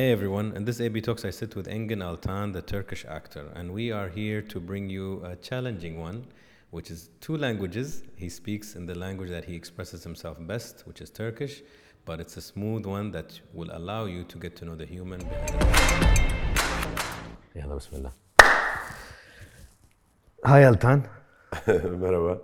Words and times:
Hey 0.00 0.12
everyone, 0.12 0.56
in 0.56 0.64
this 0.64 0.80
AB 0.80 1.02
Talks 1.02 1.26
I 1.26 1.30
sit 1.30 1.54
with 1.54 1.66
Engin 1.66 1.98
Altan, 1.98 2.54
the 2.54 2.62
Turkish 2.62 3.04
actor, 3.04 3.52
and 3.54 3.70
we 3.70 3.92
are 3.92 4.08
here 4.08 4.40
to 4.40 4.58
bring 4.58 4.88
you 4.88 5.22
a 5.26 5.36
challenging 5.36 6.00
one, 6.00 6.26
which 6.70 6.90
is 6.90 7.10
two 7.20 7.36
languages. 7.36 8.02
He 8.16 8.30
speaks 8.30 8.76
in 8.76 8.86
the 8.86 8.94
language 8.94 9.28
that 9.28 9.44
he 9.44 9.54
expresses 9.54 10.02
himself 10.02 10.38
best, 10.40 10.86
which 10.86 11.02
is 11.02 11.10
Turkish, 11.10 11.62
but 12.06 12.18
it's 12.18 12.38
a 12.38 12.40
smooth 12.40 12.86
one 12.86 13.10
that 13.10 13.38
will 13.52 13.68
allow 13.76 14.06
you 14.06 14.24
to 14.24 14.38
get 14.38 14.56
to 14.56 14.64
know 14.64 14.74
the 14.74 14.86
human 14.86 15.20
behind 15.20 15.50
it. 15.50 15.60
Yalla 17.56 17.74
bismillah. 17.74 18.14
Hi 20.46 20.62
Altan. 20.62 21.06
Merhaba. 21.52 22.40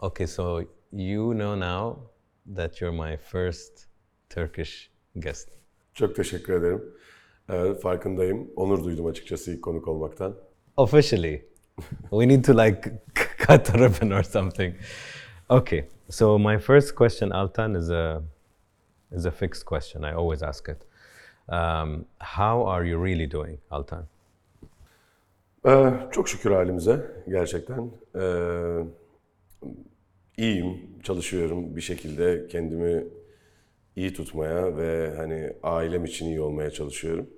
Okay, 0.00 0.26
so 0.26 0.64
you 0.92 1.34
know 1.34 1.56
now 1.56 1.98
that 2.46 2.80
you're 2.80 2.92
my 2.92 3.16
first 3.16 3.88
Turkish 4.28 4.92
guest. 5.18 5.63
Çok 5.94 6.16
teşekkür 6.16 6.52
ederim. 6.52 6.84
Ee, 7.50 7.74
farkındayım. 7.74 8.50
Onur 8.56 8.84
duydum 8.84 9.06
açıkçası 9.06 9.52
ilk 9.52 9.62
konuk 9.62 9.88
olmaktan. 9.88 10.34
Officially. 10.76 11.44
we 12.10 12.28
need 12.28 12.44
to 12.44 12.58
like 12.58 12.82
cut 13.46 13.64
the 13.64 13.78
ribbon 13.78 14.10
or 14.10 14.22
something. 14.22 14.74
Okay, 15.48 15.84
so 16.10 16.38
my 16.38 16.58
first 16.58 16.94
question, 16.94 17.30
Altan, 17.30 17.74
is 17.74 17.90
a 17.90 18.22
is 19.12 19.26
a 19.26 19.30
fixed 19.30 19.64
question. 19.64 20.02
I 20.02 20.14
always 20.14 20.42
ask 20.42 20.68
it. 20.68 20.78
Um, 21.48 22.04
how 22.18 22.70
are 22.70 22.88
you 22.88 23.04
really 23.04 23.30
doing, 23.30 23.58
Altan? 23.70 24.06
Ee, 25.66 25.92
çok 26.12 26.28
şükür 26.28 26.50
halimize 26.50 27.06
gerçekten. 27.28 27.90
Ee, 28.14 28.84
iyiyim, 30.36 30.80
çalışıyorum 31.02 31.76
bir 31.76 31.80
şekilde 31.80 32.46
kendimi 32.46 33.04
iyi 33.96 34.12
tutmaya 34.12 34.76
ve 34.76 35.14
hani 35.16 35.52
ailem 35.62 36.04
için 36.04 36.26
iyi 36.26 36.40
olmaya 36.40 36.70
çalışıyorum. 36.70 37.30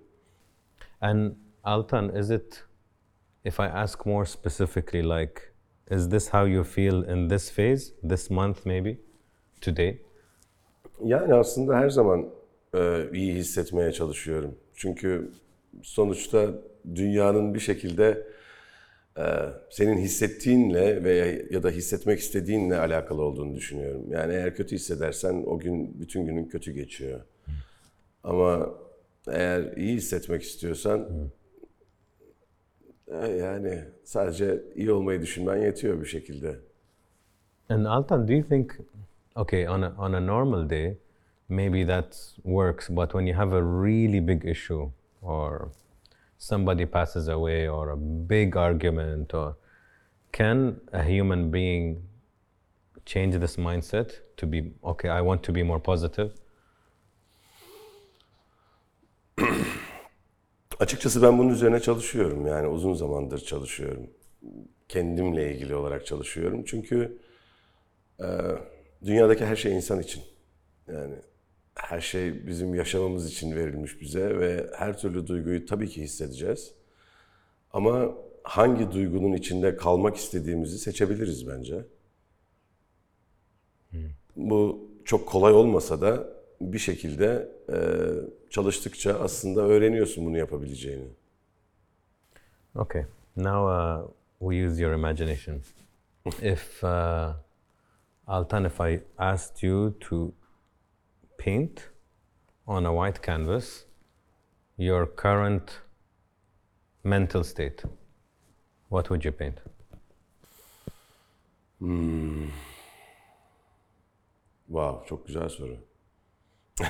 And 1.00 1.32
Altan, 1.64 2.16
is 2.16 2.30
it, 2.30 2.64
if 3.44 3.60
I 3.60 3.62
ask 3.62 4.06
more 4.06 4.26
specifically, 4.26 5.02
like, 5.02 5.42
is 5.90 6.10
this 6.10 6.28
how 6.34 6.50
you 6.50 6.64
feel 6.64 7.08
in 7.08 7.28
this 7.28 7.52
phase, 7.52 8.08
this 8.08 8.30
month 8.30 8.66
maybe, 8.66 8.98
today? 9.60 10.02
Yani 11.04 11.34
aslında 11.34 11.76
her 11.76 11.88
zaman 11.90 12.28
e, 12.74 13.10
iyi 13.12 13.34
hissetmeye 13.34 13.92
çalışıyorum. 13.92 14.54
Çünkü 14.74 15.30
sonuçta 15.82 16.54
dünyanın 16.94 17.54
bir 17.54 17.60
şekilde 17.60 18.26
senin 19.70 19.98
hissettiğinle 19.98 21.04
veya 21.04 21.26
ya 21.50 21.62
da 21.62 21.70
hissetmek 21.70 22.18
istediğinle 22.18 22.78
alakalı 22.78 23.22
olduğunu 23.22 23.54
düşünüyorum. 23.54 24.04
Yani 24.10 24.32
eğer 24.32 24.54
kötü 24.54 24.74
hissedersen 24.74 25.44
o 25.46 25.58
gün 25.58 26.00
bütün 26.00 26.26
günün 26.26 26.44
kötü 26.44 26.72
geçiyor. 26.72 27.20
Ama 28.24 28.70
eğer 29.28 29.76
iyi 29.76 29.96
hissetmek 29.96 30.42
istiyorsan 30.42 31.08
e, 33.08 33.26
yani 33.26 33.84
sadece 34.04 34.62
iyi 34.74 34.92
olmayı 34.92 35.22
düşünmen 35.22 35.56
yetiyor 35.56 36.00
bir 36.00 36.06
şekilde. 36.06 36.56
And 37.68 37.84
Altan, 37.84 38.28
do 38.28 38.32
you 38.32 38.48
think, 38.48 38.78
okay, 39.36 39.68
on 39.68 39.82
a, 39.82 39.94
on 39.98 40.12
a 40.12 40.20
normal 40.20 40.70
day, 40.70 40.96
maybe 41.48 41.86
that 41.86 42.34
works, 42.42 42.88
but 42.90 43.12
when 43.12 43.26
you 43.26 43.36
have 43.36 43.56
a 43.56 43.62
really 43.62 44.28
big 44.28 44.44
issue 44.44 44.90
or 45.22 45.68
somebody 46.38 46.86
passes 46.86 47.28
away 47.28 47.68
or 47.68 47.90
a 47.90 47.96
big 48.30 48.56
argument 48.56 49.34
or 49.34 49.56
can 50.32 50.76
a 50.92 51.02
human 51.02 51.50
being 51.50 52.02
change 53.04 53.38
this 53.38 53.58
mindset 53.58 54.10
to 54.36 54.46
be 54.46 54.72
okay 54.82 55.10
i 55.10 55.20
want 55.20 55.42
to 55.42 55.54
be 55.54 55.62
more 55.62 55.80
positive 55.80 56.32
Açıkçası 60.80 61.22
ben 61.22 61.38
bunun 61.38 61.48
üzerine 61.48 61.80
çalışıyorum. 61.80 62.46
Yani 62.46 62.68
uzun 62.68 62.94
zamandır 62.94 63.38
çalışıyorum. 63.38 64.10
Kendimle 64.88 65.54
ilgili 65.54 65.74
olarak 65.74 66.06
çalışıyorum. 66.06 66.64
Çünkü 66.64 67.18
e, 68.20 68.26
dünyadaki 69.04 69.44
her 69.44 69.56
şey 69.56 69.76
insan 69.76 70.00
için. 70.00 70.22
Yani 70.88 71.14
her 71.76 72.00
şey 72.00 72.46
bizim 72.46 72.74
yaşamamız 72.74 73.32
için 73.32 73.56
verilmiş 73.56 74.00
bize 74.00 74.38
ve 74.38 74.70
her 74.76 74.98
türlü 74.98 75.26
duyguyu 75.26 75.66
tabii 75.66 75.88
ki 75.88 76.02
hissedeceğiz. 76.02 76.74
Ama 77.72 78.14
hangi 78.42 78.92
duygunun 78.92 79.32
içinde 79.32 79.76
kalmak 79.76 80.16
istediğimizi 80.16 80.78
seçebiliriz 80.78 81.48
bence. 81.48 81.84
Bu 84.36 84.90
çok 85.04 85.28
kolay 85.28 85.52
olmasa 85.52 86.00
da 86.00 86.28
bir 86.60 86.78
şekilde 86.78 87.48
e, 87.72 87.78
çalıştıkça 88.50 89.18
aslında 89.20 89.60
öğreniyorsun 89.60 90.26
bunu 90.26 90.38
yapabileceğini. 90.38 91.08
okay 92.74 93.06
now 93.36 93.66
uh, 93.66 94.08
we 94.38 94.66
use 94.66 94.82
your 94.82 94.92
imagination 94.92 95.62
if 96.42 96.84
uh, 96.84 97.34
altan 98.26 98.64
if 98.64 98.80
i 98.80 99.00
asked 99.18 99.62
you 99.62 99.94
to 100.00 100.32
paint 101.38 101.90
on 102.66 102.84
a 102.84 102.90
white 102.90 103.22
canvas 103.22 103.84
your 104.78 105.06
current 105.16 105.82
mental 107.04 107.44
state 107.44 107.82
what 108.88 109.08
would 109.08 109.24
you 109.24 109.32
paint 109.32 109.60
Wow, 114.68 115.06
çok 115.06 115.26
güzel 115.26 115.48
soru. 115.48 115.78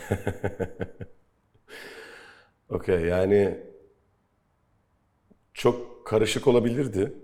Okey, 2.69 3.01
yani 3.01 3.61
çok 5.55 6.07
karışık 6.07 6.47
olabilirdi. 6.47 7.15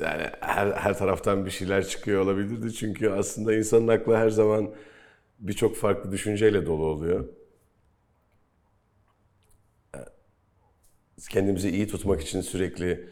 Yani 0.00 0.30
her, 0.58 0.72
her 0.72 0.98
taraftan 0.98 1.46
bir 1.46 1.50
şeyler 1.50 1.88
çıkıyor 1.88 2.22
olabilirdi. 2.22 2.74
Çünkü 2.74 3.10
aslında 3.10 3.54
insanın 3.54 3.88
aklı 3.88 4.16
her 4.16 4.30
zaman 4.30 4.74
birçok 5.38 5.76
farklı 5.76 6.12
düşünceyle 6.12 6.66
dolu 6.66 6.86
oluyor. 6.86 7.28
Kendimizi 11.30 11.70
iyi 11.70 11.88
tutmak 11.88 12.20
için 12.20 12.40
sürekli 12.40 13.08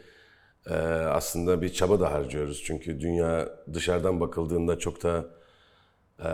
e, 0.67 0.75
aslında 0.75 1.63
bir 1.63 1.69
çaba 1.73 2.01
da 2.01 2.13
harcıyoruz. 2.13 2.63
Çünkü 2.65 3.01
dünya 3.01 3.49
dışarıdan 3.73 4.21
bakıldığında 4.21 4.79
çok 4.79 5.03
da 5.03 5.31
e, 6.19 6.29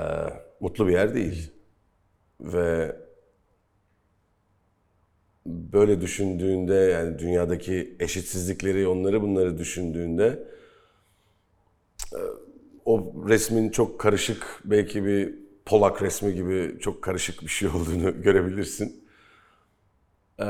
mutlu 0.60 0.86
bir 0.88 0.92
yer 0.92 1.14
değil. 1.14 1.52
Ve 2.40 2.96
böyle 5.46 6.00
düşündüğünde 6.00 6.74
yani 6.74 7.18
dünyadaki 7.18 7.96
eşitsizlikleri, 8.00 8.88
onları 8.88 9.22
bunları 9.22 9.58
düşündüğünde 9.58 10.52
o 12.84 13.12
resmin 13.28 13.70
çok 13.70 14.00
karışık, 14.00 14.60
belki 14.64 15.04
bir 15.04 15.34
Polak 15.66 16.02
resmi 16.02 16.34
gibi 16.34 16.78
çok 16.80 17.02
karışık 17.02 17.42
bir 17.42 17.48
şey 17.48 17.68
olduğunu 17.74 18.22
görebilirsin. 18.22 19.04
Ee, 20.40 20.44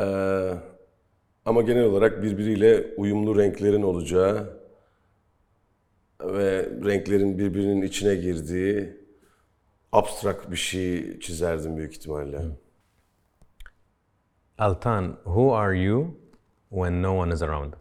ama 1.44 1.62
genel 1.62 1.84
olarak 1.84 2.22
birbiriyle 2.22 2.94
uyumlu 2.96 3.38
renklerin 3.38 3.82
olacağı 3.82 4.60
ve 6.22 6.70
renklerin 6.84 7.38
birbirinin 7.38 7.82
içine 7.82 8.14
girdiği 8.14 8.96
abstrak 9.92 10.50
bir 10.50 10.56
şey 10.56 11.20
çizerdim 11.20 11.76
büyük 11.76 11.92
ihtimalle. 11.92 12.42
altan 14.58 15.16
who 15.24 15.54
are 15.54 15.78
you 15.78 16.14
when 16.70 17.02
no 17.02 17.18
one 17.18 17.34
is 17.34 17.42
around 17.42 17.72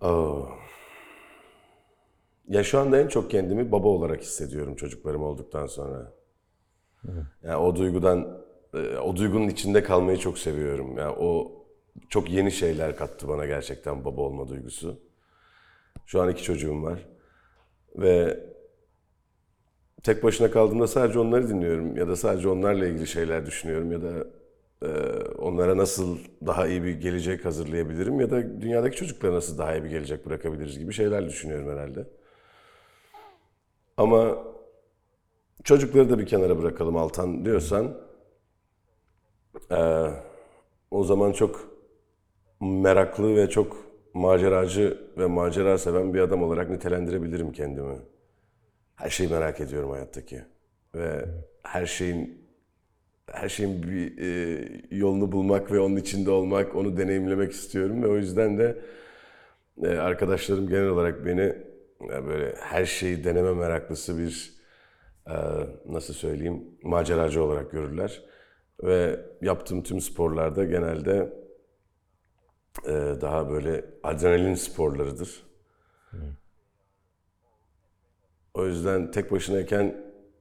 Aa. 0.00 0.61
Ya 2.52 2.64
şu 2.64 2.78
anda 2.78 3.00
en 3.00 3.08
çok 3.08 3.30
kendimi 3.30 3.72
baba 3.72 3.88
olarak 3.88 4.20
hissediyorum 4.22 4.76
çocuklarım 4.76 5.22
olduktan 5.22 5.66
sonra. 5.66 6.12
Yani 7.42 7.56
o 7.56 7.76
duygudan, 7.76 8.38
e, 8.74 8.96
o 8.96 9.16
duygunun 9.16 9.48
içinde 9.48 9.82
kalmayı 9.82 10.18
çok 10.18 10.38
seviyorum. 10.38 10.98
Yani 10.98 11.14
o 11.18 11.52
çok 12.08 12.30
yeni 12.30 12.52
şeyler 12.52 12.96
kattı 12.96 13.28
bana 13.28 13.46
gerçekten 13.46 14.04
baba 14.04 14.20
olma 14.20 14.48
duygusu. 14.48 15.00
Şu 16.06 16.22
an 16.22 16.30
iki 16.30 16.42
çocuğum 16.42 16.82
var. 16.82 17.08
Ve 17.96 18.40
tek 20.02 20.24
başına 20.24 20.50
kaldığımda 20.50 20.86
sadece 20.86 21.18
onları 21.18 21.48
dinliyorum 21.48 21.96
ya 21.96 22.08
da 22.08 22.16
sadece 22.16 22.48
onlarla 22.48 22.86
ilgili 22.86 23.06
şeyler 23.06 23.46
düşünüyorum 23.46 23.92
ya 23.92 24.02
da 24.02 24.26
e, 24.82 24.88
onlara 25.38 25.76
nasıl 25.76 26.18
daha 26.46 26.66
iyi 26.66 26.84
bir 26.84 27.00
gelecek 27.00 27.44
hazırlayabilirim 27.44 28.20
ya 28.20 28.30
da 28.30 28.60
dünyadaki 28.62 28.96
çocuklara 28.96 29.34
nasıl 29.34 29.58
daha 29.58 29.76
iyi 29.76 29.84
bir 29.84 29.90
gelecek 29.90 30.26
bırakabiliriz 30.26 30.78
gibi 30.78 30.92
şeyler 30.92 31.28
düşünüyorum 31.28 31.70
herhalde. 31.70 32.06
Ama 33.96 34.38
çocukları 35.64 36.10
da 36.10 36.18
bir 36.18 36.26
kenara 36.26 36.58
bırakalım 36.58 36.96
Altan 36.96 37.44
diyorsan 37.44 37.98
e, 39.70 40.06
o 40.90 41.04
zaman 41.04 41.32
çok 41.32 41.72
meraklı 42.60 43.36
ve 43.36 43.50
çok 43.50 43.76
maceracı 44.14 44.98
ve 45.18 45.26
macera 45.26 45.78
seven 45.78 46.14
bir 46.14 46.20
adam 46.20 46.42
olarak 46.42 46.70
nitelendirebilirim 46.70 47.52
kendimi. 47.52 47.98
Her 48.96 49.10
şeyi 49.10 49.30
merak 49.30 49.60
ediyorum 49.60 49.90
hayattaki. 49.90 50.44
ve 50.94 51.24
her 51.62 51.86
şeyin 51.86 52.42
her 53.32 53.48
şeyin 53.48 53.82
bir 53.82 54.18
e, 54.18 54.68
yolunu 54.90 55.32
bulmak 55.32 55.72
ve 55.72 55.80
onun 55.80 55.96
içinde 55.96 56.30
olmak, 56.30 56.76
onu 56.76 56.96
deneyimlemek 56.96 57.52
istiyorum 57.52 58.02
ve 58.02 58.06
o 58.06 58.16
yüzden 58.16 58.58
de 58.58 58.78
e, 59.82 59.88
arkadaşlarım 59.88 60.68
genel 60.68 60.88
olarak 60.88 61.26
beni 61.26 61.71
böyle 62.08 62.54
her 62.56 62.84
şeyi 62.84 63.24
deneme 63.24 63.52
meraklısı 63.52 64.18
bir 64.18 64.54
e, 65.26 65.36
nasıl 65.86 66.14
söyleyeyim 66.14 66.64
maceracı 66.82 67.42
olarak 67.42 67.70
görürler 67.70 68.22
ve 68.82 69.20
yaptığım 69.40 69.82
tüm 69.82 70.00
sporlarda 70.00 70.64
genelde 70.64 71.32
e, 72.86 72.92
daha 73.20 73.50
böyle 73.50 73.84
adrenalin 74.02 74.54
sporlarıdır. 74.54 75.52
O 78.54 78.66
yüzden 78.66 79.10
tek 79.10 79.32
başınayken 79.32 79.96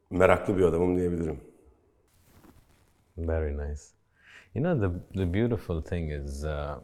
meraklı 0.09 0.57
bir 0.57 0.63
adamım 0.63 0.97
diyebilirim. 0.97 1.39
Very 3.17 3.57
nice. 3.57 3.81
You 4.53 4.63
know, 4.63 4.87
the, 4.87 5.19
the 5.19 5.33
beautiful 5.33 5.81
thing 5.81 6.11
is 6.11 6.43
uh, 6.43 6.77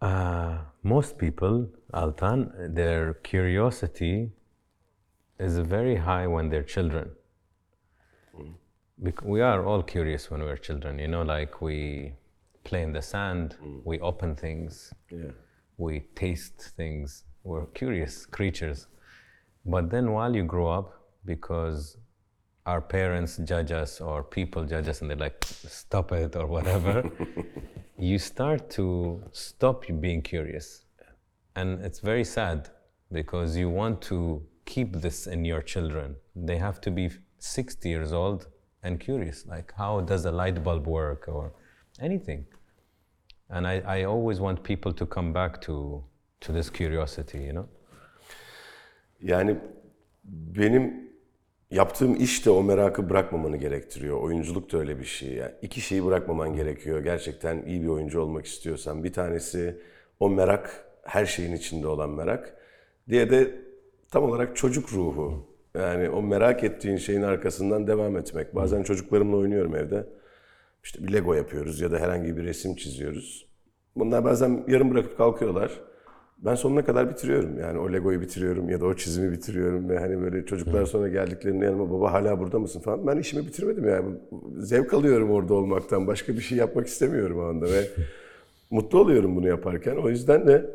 uh, 0.00 0.58
most 0.82 1.18
people, 1.18 1.68
Altan, 1.92 2.74
their 2.74 3.14
curiosity 3.14 4.30
is 5.38 5.58
very 5.58 5.96
high 5.96 6.26
when 6.26 6.48
they're 6.48 6.62
children. 6.62 7.10
Bec- 8.98 9.22
we 9.24 9.40
are 9.40 9.64
all 9.64 9.82
curious 9.82 10.30
when 10.30 10.40
we're 10.42 10.56
children, 10.56 10.98
you 10.98 11.06
know, 11.08 11.22
like 11.22 11.60
we 11.60 12.12
play 12.64 12.82
in 12.82 12.92
the 12.92 13.02
sand, 13.02 13.56
we 13.84 13.98
open 14.00 14.34
things, 14.34 14.92
Yeah. 15.10 15.30
we 15.76 16.00
taste 16.16 16.72
things, 16.76 17.24
we're 17.44 17.66
curious 17.66 18.26
creatures. 18.26 18.88
But 19.64 19.90
then 19.90 20.12
while 20.12 20.34
you 20.34 20.42
grow 20.44 20.68
up, 20.68 20.92
because 21.24 21.96
our 22.66 22.80
parents 22.80 23.36
judge 23.38 23.70
us 23.70 24.00
or 24.00 24.22
people 24.24 24.64
judge 24.64 24.88
us 24.88 25.00
and 25.00 25.10
they're 25.10 25.16
like, 25.16 25.44
stop 25.44 26.10
it 26.12 26.34
or 26.36 26.46
whatever, 26.46 27.08
you 27.98 28.18
start 28.18 28.70
to 28.70 29.22
stop 29.32 29.84
being 30.00 30.22
curious. 30.22 30.84
And 31.56 31.84
it's 31.84 31.98
very 31.98 32.24
sad 32.24 32.70
because 33.10 33.56
you 33.56 33.68
want 33.68 34.00
to 34.02 34.42
keep 34.64 35.00
this 35.00 35.26
in 35.26 35.44
your 35.44 35.62
children. 35.62 36.14
They 36.36 36.56
have 36.58 36.80
to 36.82 36.90
be 36.90 37.10
60 37.38 37.88
years 37.88 38.12
old 38.12 38.46
and 38.84 39.00
curious, 39.00 39.44
like 39.46 39.72
how 39.76 40.00
does 40.00 40.24
a 40.24 40.30
light 40.30 40.62
bulb 40.62 40.86
work 40.86 41.26
or 41.26 41.52
anything. 42.00 42.46
And 43.50 43.66
I, 43.66 43.80
I 43.80 44.04
always 44.04 44.38
want 44.38 44.62
people 44.62 44.92
to 44.92 45.06
come 45.06 45.32
back 45.32 45.60
to, 45.62 46.04
to 46.42 46.52
this 46.52 46.70
curiosity, 46.70 47.42
you 47.42 47.52
know? 47.52 47.68
Yani 49.24 49.58
benim 50.24 51.07
yaptığım 51.70 52.14
iş 52.14 52.46
de 52.46 52.50
o 52.50 52.62
merakı 52.62 53.10
bırakmamanı 53.10 53.56
gerektiriyor. 53.56 54.20
Oyunculuk 54.20 54.72
da 54.72 54.78
öyle 54.78 54.98
bir 54.98 55.04
şey. 55.04 55.32
Yani 55.32 55.52
iki 55.62 55.80
şeyi 55.80 56.04
bırakmaman 56.04 56.54
gerekiyor. 56.54 57.00
Gerçekten 57.00 57.62
iyi 57.62 57.82
bir 57.82 57.88
oyuncu 57.88 58.20
olmak 58.20 58.46
istiyorsan. 58.46 59.04
Bir 59.04 59.12
tanesi 59.12 59.80
o 60.20 60.30
merak, 60.30 60.84
her 61.02 61.26
şeyin 61.26 61.52
içinde 61.52 61.86
olan 61.86 62.10
merak. 62.10 62.56
Diğeri 63.08 63.30
de 63.30 63.54
tam 64.10 64.24
olarak 64.24 64.56
çocuk 64.56 64.92
ruhu. 64.92 65.48
Yani 65.74 66.10
o 66.10 66.22
merak 66.22 66.64
ettiğin 66.64 66.96
şeyin 66.96 67.22
arkasından 67.22 67.86
devam 67.86 68.16
etmek. 68.16 68.54
Bazen 68.54 68.82
çocuklarımla 68.82 69.36
oynuyorum 69.36 69.76
evde. 69.76 70.06
İşte 70.84 71.06
bir 71.06 71.12
Lego 71.12 71.34
yapıyoruz 71.34 71.80
ya 71.80 71.90
da 71.92 71.98
herhangi 71.98 72.36
bir 72.36 72.44
resim 72.44 72.76
çiziyoruz. 72.76 73.48
Bunlar 73.96 74.24
bazen 74.24 74.64
yarım 74.68 74.90
bırakıp 74.90 75.16
kalkıyorlar. 75.16 75.80
Ben 76.38 76.54
sonuna 76.54 76.84
kadar 76.84 77.10
bitiriyorum. 77.10 77.58
Yani 77.58 77.78
o 77.78 77.92
Lego'yu 77.92 78.20
bitiriyorum 78.20 78.68
ya 78.68 78.80
da 78.80 78.86
o 78.86 78.94
çizimi 78.94 79.32
bitiriyorum 79.32 79.88
ve 79.88 79.98
hani 79.98 80.20
böyle 80.20 80.46
çocuklar 80.46 80.86
sonra 80.86 81.08
geldiklerinde 81.08 81.64
yanıma 81.64 81.90
baba 81.90 82.12
hala 82.12 82.38
burada 82.38 82.58
mısın 82.58 82.80
falan. 82.80 83.06
Ben 83.06 83.16
işimi 83.16 83.46
bitirmedim 83.46 83.88
yani. 83.88 84.16
Zevk 84.58 84.94
alıyorum 84.94 85.30
orada 85.30 85.54
olmaktan. 85.54 86.06
Başka 86.06 86.32
bir 86.32 86.40
şey 86.40 86.58
yapmak 86.58 86.86
istemiyorum 86.86 87.38
o 87.38 87.42
anda 87.42 87.66
ve 87.66 87.88
mutlu 88.70 88.98
oluyorum 88.98 89.36
bunu 89.36 89.48
yaparken. 89.48 89.96
O 89.96 90.08
yüzden 90.08 90.46
de 90.46 90.70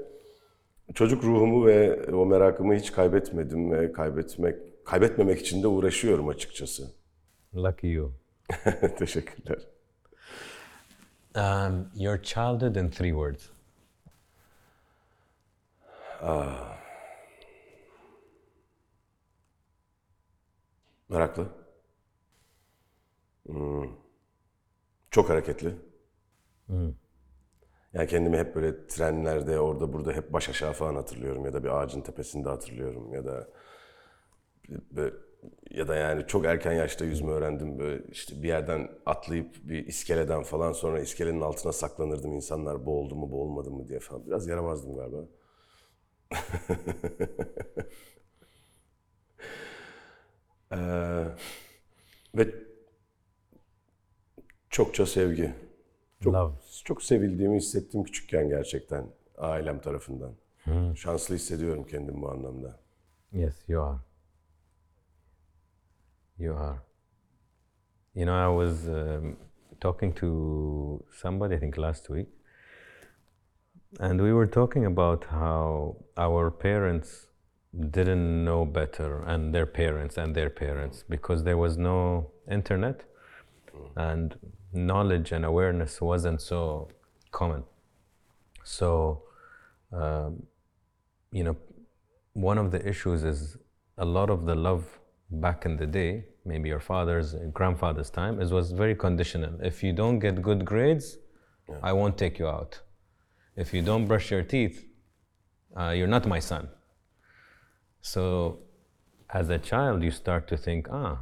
çocuk 0.94 1.24
ruhumu 1.24 1.66
ve 1.66 2.06
o 2.14 2.26
merakımı 2.26 2.76
hiç 2.76 2.92
kaybetmedim 2.92 3.72
ve 3.72 3.92
kaybetmek 3.92 4.56
kaybetmemek 4.86 5.40
için 5.40 5.64
de 5.64 5.68
uğraşıyorum 5.68 6.28
açıkçası. 6.28 6.92
Lucky 7.56 7.94
you. 7.94 8.12
Teşekkürler. 9.00 9.58
Um, 11.36 11.88
your 11.96 12.18
childhood 12.18 12.76
in 12.76 12.90
three 12.90 13.12
words. 13.12 13.53
Meraklı. 21.10 21.48
Hmm. 23.48 23.90
Çok 25.12 25.30
hareketli. 25.30 25.76
Yani 27.94 28.08
kendimi 28.08 28.38
hep 28.38 28.56
böyle 28.56 28.88
trenlerde 28.88 29.60
orada 29.60 29.94
burada 29.94 30.12
hep 30.14 30.34
baş 30.34 30.50
aşağı 30.50 30.74
falan 30.74 30.96
hatırlıyorum 30.96 31.46
ya 31.46 31.54
da 31.54 31.64
bir 31.64 31.70
ağacın 31.70 32.02
tepesinde 32.02 32.50
hatırlıyorum 32.50 33.14
ya 33.14 33.26
da 33.26 33.48
ya 35.72 35.88
da 35.88 35.96
yani 35.96 36.28
çok 36.28 36.46
erken 36.46 36.74
yaşta 36.74 37.06
yüzme 37.06 37.32
öğrendim 37.32 37.80
böyle 37.80 38.04
işte 38.12 38.44
bir 38.44 38.48
yerden 38.48 38.90
atlayıp 39.06 39.56
bir 39.64 39.88
iskeleden 39.88 40.44
falan 40.44 40.72
sonra 40.72 41.02
iskelenin 41.02 41.42
altına 41.42 41.72
saklanırdım 41.72 42.34
insanlar 42.34 42.86
boğuldu 42.86 43.16
mu 43.16 43.32
boğulmadı 43.32 43.72
mı 43.72 43.88
diye 43.88 44.00
falan 44.00 44.26
biraz 44.26 44.48
yaramazdım 44.48 44.96
galiba. 44.96 45.18
Ee, 50.72 51.26
ve 52.36 52.56
çokça 54.70 55.06
sevgi. 55.06 55.54
Çok, 56.24 56.34
Love. 56.34 56.54
çok 56.86 57.04
sevildiğimi 57.04 57.58
hissettim 57.58 58.04
küçükken 58.04 58.50
gerçekten 58.50 59.08
ailem 59.38 59.82
tarafından. 59.82 60.34
Şanslı 60.96 61.36
hissediyorum 61.36 61.84
kendimi 61.84 62.22
bu 62.22 62.32
anlamda. 62.32 62.80
Yes, 63.32 63.70
you 63.70 63.84
are. 63.84 64.00
You 66.38 66.58
are. 66.58 66.80
You 68.16 68.26
know, 68.26 68.36
I 68.36 68.68
was 68.68 68.88
um, 68.88 69.38
talking 69.80 70.16
to 70.16 70.28
somebody, 71.12 71.56
I 71.56 71.60
think 71.60 71.78
last 71.80 72.08
week, 72.08 72.30
and 74.00 74.22
we 74.22 74.34
were 74.34 74.48
talking 74.48 74.86
about 74.86 75.26
how 75.26 75.98
our 76.18 76.52
parents 76.52 77.28
didn't 77.90 78.46
know 78.46 78.66
better, 78.66 79.24
and 79.24 79.54
their 79.54 79.66
parents, 79.66 80.18
and 80.18 80.36
their 80.36 80.50
parents, 80.50 81.04
because 81.10 81.44
there 81.44 81.58
was 81.58 81.78
no 81.78 82.32
internet, 82.50 83.04
and 83.96 84.36
knowledge 84.74 85.32
and 85.32 85.46
awareness 85.46 86.02
wasn't 86.02 86.42
so 86.42 86.90
common. 87.32 87.64
So, 88.64 89.24
um, 89.92 90.44
you 91.32 91.44
know, 91.44 91.58
one 92.34 92.58
of 92.58 92.72
the 92.72 92.88
issues 92.88 93.24
is 93.24 93.58
a 93.98 94.06
lot 94.06 94.30
of 94.30 94.46
the 94.46 94.56
love 94.56 95.00
back 95.30 95.66
in 95.66 95.78
the 95.78 95.88
day, 95.88 96.26
maybe 96.46 96.70
your 96.70 96.80
father's 96.80 97.36
grandfather's 97.54 98.10
time, 98.10 98.40
it 98.42 98.52
was 98.52 98.72
very 98.72 98.96
conditional. 98.96 99.60
If 99.62 99.84
you 99.84 99.94
don't 99.94 100.20
get 100.20 100.42
good 100.42 100.64
grades, 100.66 101.18
I 101.82 101.94
won't 101.94 102.18
take 102.18 102.38
you 102.40 102.48
out. 102.48 102.82
If 103.56 103.74
you 103.74 103.82
don't 103.84 104.08
brush 104.08 104.32
your 104.32 104.44
teeth, 104.44 104.86
uh, 105.78 105.90
you're 105.90 106.08
not 106.08 106.26
my 106.26 106.40
son. 106.40 106.70
So, 108.02 108.60
as 109.30 109.50
a 109.50 109.60
child, 109.60 110.04
you 110.04 110.12
start 110.12 110.48
to 110.48 110.58
think, 110.58 110.88
ah, 110.92 111.20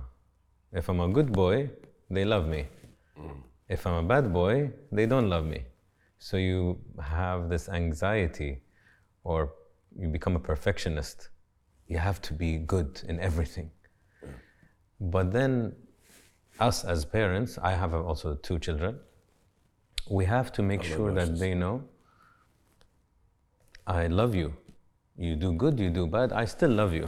if 0.72 0.88
I'm 0.90 1.02
a 1.02 1.10
good 1.10 1.32
boy, 1.32 1.70
they 2.10 2.24
love 2.26 2.48
me. 2.48 2.68
If 3.68 3.86
I'm 3.86 4.06
a 4.06 4.08
bad 4.08 4.32
boy, 4.34 4.72
they 4.92 5.06
don't 5.06 5.30
love 5.30 5.46
me. 5.46 5.64
So 6.20 6.38
you 6.38 6.80
have 7.02 7.50
this 7.50 7.68
anxiety, 7.68 8.62
or 9.24 9.54
you 9.98 10.08
become 10.08 10.36
a 10.36 10.40
perfectionist. 10.40 11.30
You 11.88 11.98
have 11.98 12.22
to 12.24 12.34
be 12.34 12.58
good 12.58 13.02
in 13.08 13.20
everything. 13.20 13.72
But 15.00 15.32
then, 15.32 15.74
us 16.60 16.86
as 16.86 17.06
parents, 17.06 17.58
I 17.62 17.72
have 17.72 17.94
also 17.94 18.36
two 18.36 18.60
children, 18.60 19.00
we 20.10 20.26
have 20.26 20.52
to 20.54 20.62
make 20.62 20.84
sure 20.84 21.14
that 21.14 21.40
they 21.40 21.54
know 21.54 21.84
I 23.88 24.08
love 24.10 24.36
you. 24.40 24.52
You 25.18 25.42
do 25.42 25.52
good, 25.58 25.80
you 25.80 25.96
do 25.96 26.12
bad, 26.12 26.32
I 26.44 26.48
still 26.48 26.78
love 26.78 26.98
you. 26.98 27.08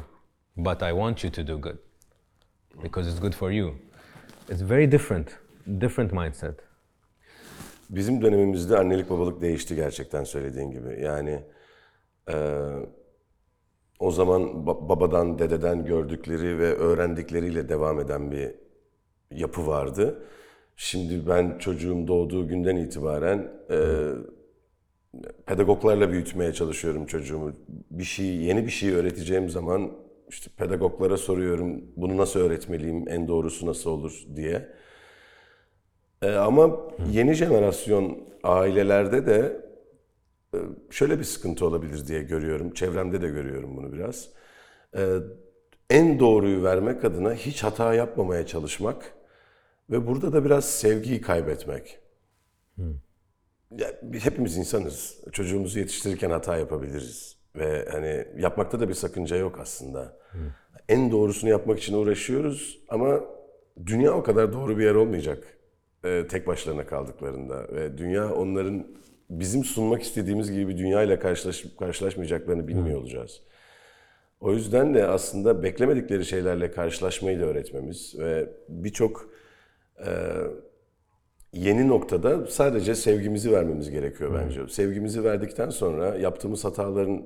But 0.58 0.82
I 0.82 0.92
want 0.92 1.24
you 1.24 1.32
to 1.32 1.48
do 1.48 1.58
good 1.58 1.78
because 2.84 3.08
it's 3.12 3.20
good 3.22 3.34
for 3.34 3.52
you. 3.52 3.72
It's 4.50 4.62
very 4.62 4.92
different, 4.92 5.28
different 5.82 6.12
mindset. 6.14 6.56
Bizim 7.90 8.22
dönemimizde 8.22 8.78
annelik 8.78 9.10
babalık 9.10 9.42
değişti 9.42 9.76
gerçekten 9.76 10.24
söylediğin 10.24 10.72
gibi. 10.72 11.02
Yani 11.02 11.40
eee, 12.30 12.36
o 14.00 14.12
zaman 14.12 14.42
ba- 14.42 14.90
babadan, 14.90 15.40
dededen 15.40 15.86
gördükleri 15.86 16.60
ve 16.60 16.74
öğrendikleriyle 16.76 17.70
devam 17.70 18.00
eden 18.00 18.32
bir 18.32 18.52
yapı 19.32 19.68
vardı. 19.68 20.24
Şimdi 20.76 21.28
ben 21.28 21.58
çocuğum 21.58 22.08
doğduğu 22.08 22.48
günden 22.48 22.76
itibaren 22.76 23.52
eee, 23.70 23.78
pedagoglarla 25.46 26.12
büyütmeye 26.12 26.54
çalışıyorum 26.54 27.06
çocuğumu. 27.06 27.52
Bir 27.92 28.04
şey, 28.04 28.26
yeni 28.26 28.66
bir 28.66 28.72
şey 28.72 28.92
öğreteceğim 28.92 29.50
zaman 29.50 29.92
İşte 30.30 30.50
pedagoglara 30.58 31.18
soruyorum 31.18 31.84
bunu 31.98 32.18
nasıl 32.18 32.40
öğretmeliyim, 32.40 33.10
en 33.10 33.28
doğrusu 33.28 33.66
nasıl 33.66 33.90
olur 33.90 34.24
diye. 34.36 34.70
Ee, 36.22 36.32
ama 36.32 36.80
yeni 37.12 37.34
jenerasyon 37.34 38.18
ailelerde 38.44 39.26
de 39.26 39.62
e, 40.54 40.58
şöyle 40.90 41.20
bir 41.20 41.24
sıkıntı 41.24 41.66
olabilir 41.66 42.08
diye 42.08 42.24
görüyorum. 42.24 42.74
Çevremde 42.74 43.22
de 43.22 43.28
görüyorum 43.28 43.78
bunu 43.78 43.94
biraz. 43.94 44.30
Ee, 44.98 45.18
en 45.90 46.20
doğruyu 46.20 46.64
vermek 46.64 47.06
adına 47.06 47.34
hiç 47.34 47.64
hata 47.64 47.94
yapmamaya 47.94 48.46
çalışmak 48.46 49.14
ve 49.90 50.08
burada 50.08 50.34
da 50.34 50.46
biraz 50.46 50.66
sevgiyi 50.66 51.22
kaybetmek. 51.22 52.00
Ya, 53.78 53.88
hepimiz 54.24 54.58
insanız. 54.58 55.18
Çocuğumuzu 55.32 55.80
yetiştirirken 55.80 56.30
hata 56.30 56.58
yapabiliriz. 56.58 57.38
Ve 57.56 57.86
hani 57.92 58.26
yapmakta 58.38 58.80
da 58.80 58.90
bir 58.90 58.94
sakınca 58.94 59.36
yok 59.38 59.60
aslında. 59.60 60.18
En 60.90 61.12
doğrusunu 61.12 61.50
yapmak 61.50 61.80
için 61.80 61.94
uğraşıyoruz 61.94 62.80
ama 62.90 63.22
dünya 63.86 64.14
o 64.14 64.24
kadar 64.24 64.54
doğru 64.54 64.78
bir 64.78 64.84
yer 64.84 64.96
olmayacak. 64.96 65.44
e, 66.06 66.28
tek 66.28 66.48
başlarına 66.48 66.86
kaldıklarında. 66.86 67.68
Ve 67.76 67.98
dünya 67.98 68.34
onların 68.34 68.88
bizim 69.30 69.64
sunmak 69.64 70.02
istediğimiz 70.04 70.52
gibi 70.52 70.68
bir 70.68 70.78
dünya 70.78 71.04
ile 71.04 71.20
karşılaşıp 71.20 71.78
karşılaşmayacaklarını 71.80 72.68
bilmiyor 72.68 73.00
olacağız. 73.02 73.42
O 74.40 74.54
yüzden 74.54 74.94
de 74.94 75.08
aslında 75.08 75.64
beklemedikleri 75.64 76.26
şeylerle 76.26 76.72
karşılaşmayı 76.72 77.40
da 77.40 77.46
öğretmemiz 77.46 78.16
ve 78.20 78.50
birçok 78.70 79.30
yeni 81.54 81.88
noktada 81.88 82.48
sadece 82.48 82.96
sevgimizi 82.96 83.52
vermemiz 83.52 83.92
gerekiyor 83.92 84.40
bence. 84.44 84.68
Sevgimizi 84.68 85.24
verdikten 85.24 85.70
sonra 85.70 86.16
yaptığımız 86.16 86.66
hataların 86.66 87.24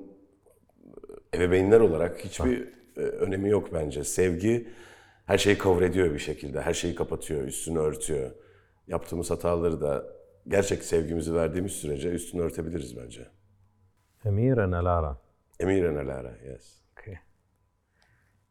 ebeveynler 1.36 1.80
olarak 1.80 2.26
hiçbir 2.26 2.68
e, 2.98 3.02
önemi 3.02 3.50
yok 3.50 3.74
bence. 3.74 4.04
Sevgi 4.04 4.68
her 5.26 5.38
şeyi 5.38 5.58
cover 5.58 5.82
ediyor 5.82 6.14
bir 6.14 6.20
şekilde. 6.20 6.62
Her 6.62 6.74
şeyi 6.74 6.96
kapatıyor, 6.96 7.44
üstünü 7.44 7.80
örtüyor. 7.80 8.32
Yaptığımız 8.88 9.32
hataları 9.32 9.82
da 9.82 10.06
gerçek 10.48 10.84
sevgimizi 10.84 11.36
verdiğimiz 11.36 11.72
sürece 11.72 12.10
üstünü 12.10 12.42
örtebiliriz 12.42 12.98
bence. 12.98 13.28
Amir 14.26 14.58
and 14.58 14.74
Alara. 14.74 15.18
Emir 15.60 15.84
and 15.84 15.98
Alara, 15.98 16.34
yes. 16.52 16.82
Okay. 16.92 17.16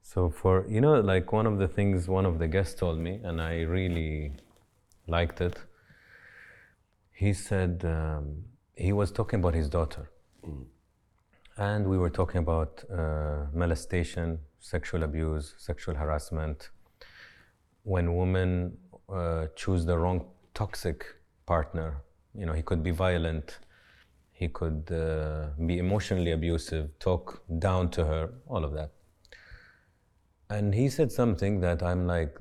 So 0.02 0.30
for 0.30 0.64
you 0.68 0.80
know, 0.80 1.16
like 1.16 1.36
one 1.36 1.48
of 1.48 1.58
the 1.58 1.74
things 1.74 2.08
one 2.08 2.28
of 2.28 2.38
the 2.38 2.46
guests 2.46 2.80
told 2.80 2.98
me, 2.98 3.20
and 3.24 3.40
I 3.40 3.66
really 3.66 4.32
liked 5.06 5.40
it. 5.40 5.58
He 7.12 7.32
said 7.32 7.82
um, 7.84 8.44
he 8.74 8.92
was 8.92 9.10
talking 9.10 9.40
about 9.40 9.54
his 9.54 9.68
daughter, 9.68 10.10
and 11.56 11.86
we 11.86 11.96
were 11.98 12.10
talking 12.10 12.38
about 12.38 12.84
uh, 12.90 13.46
molestation, 13.54 14.38
sexual 14.60 15.02
abuse, 15.02 15.54
sexual 15.58 15.94
harassment. 15.94 16.70
When 17.84 18.16
women 18.16 18.76
uh, 19.08 19.46
choose 19.54 19.86
the 19.86 19.96
wrong 19.96 20.26
toxic 20.54 21.06
partner, 21.46 22.02
you 22.34 22.44
know, 22.44 22.52
he 22.52 22.62
could 22.62 22.82
be 22.82 22.90
violent, 22.90 23.58
he 24.32 24.48
could 24.48 24.90
uh, 24.92 25.46
be 25.64 25.78
emotionally 25.78 26.32
abusive, 26.32 26.98
talk 26.98 27.42
down 27.58 27.90
to 27.90 28.04
her, 28.04 28.30
all 28.48 28.64
of 28.64 28.72
that. 28.74 28.90
And 30.50 30.74
he 30.74 30.88
said 30.90 31.10
something 31.10 31.60
that 31.60 31.82
I'm 31.82 32.06
like, 32.06 32.36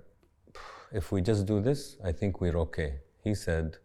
if 0.91 1.11
we 1.11 1.21
just 1.21 1.45
do 1.45 1.61
this, 1.61 1.97
I 2.03 2.11
think 2.11 2.41
we're 2.41 2.57
okay. 2.57 2.99
He 3.23 3.35
said, 3.35 3.77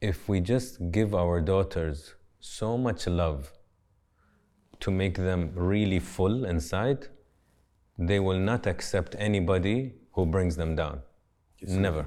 if 0.00 0.28
we 0.28 0.40
just 0.40 0.90
give 0.90 1.14
our 1.14 1.40
daughters 1.40 2.14
so 2.40 2.78
much 2.78 3.06
love 3.06 3.52
to 4.80 4.90
make 4.90 5.16
them 5.16 5.50
really 5.54 5.98
full 5.98 6.44
inside, 6.44 7.08
they 7.98 8.20
will 8.20 8.38
not 8.38 8.66
accept 8.66 9.16
anybody 9.18 9.94
who 10.12 10.24
brings 10.24 10.56
them 10.56 10.76
down. 10.76 11.00
Never. 11.62 12.06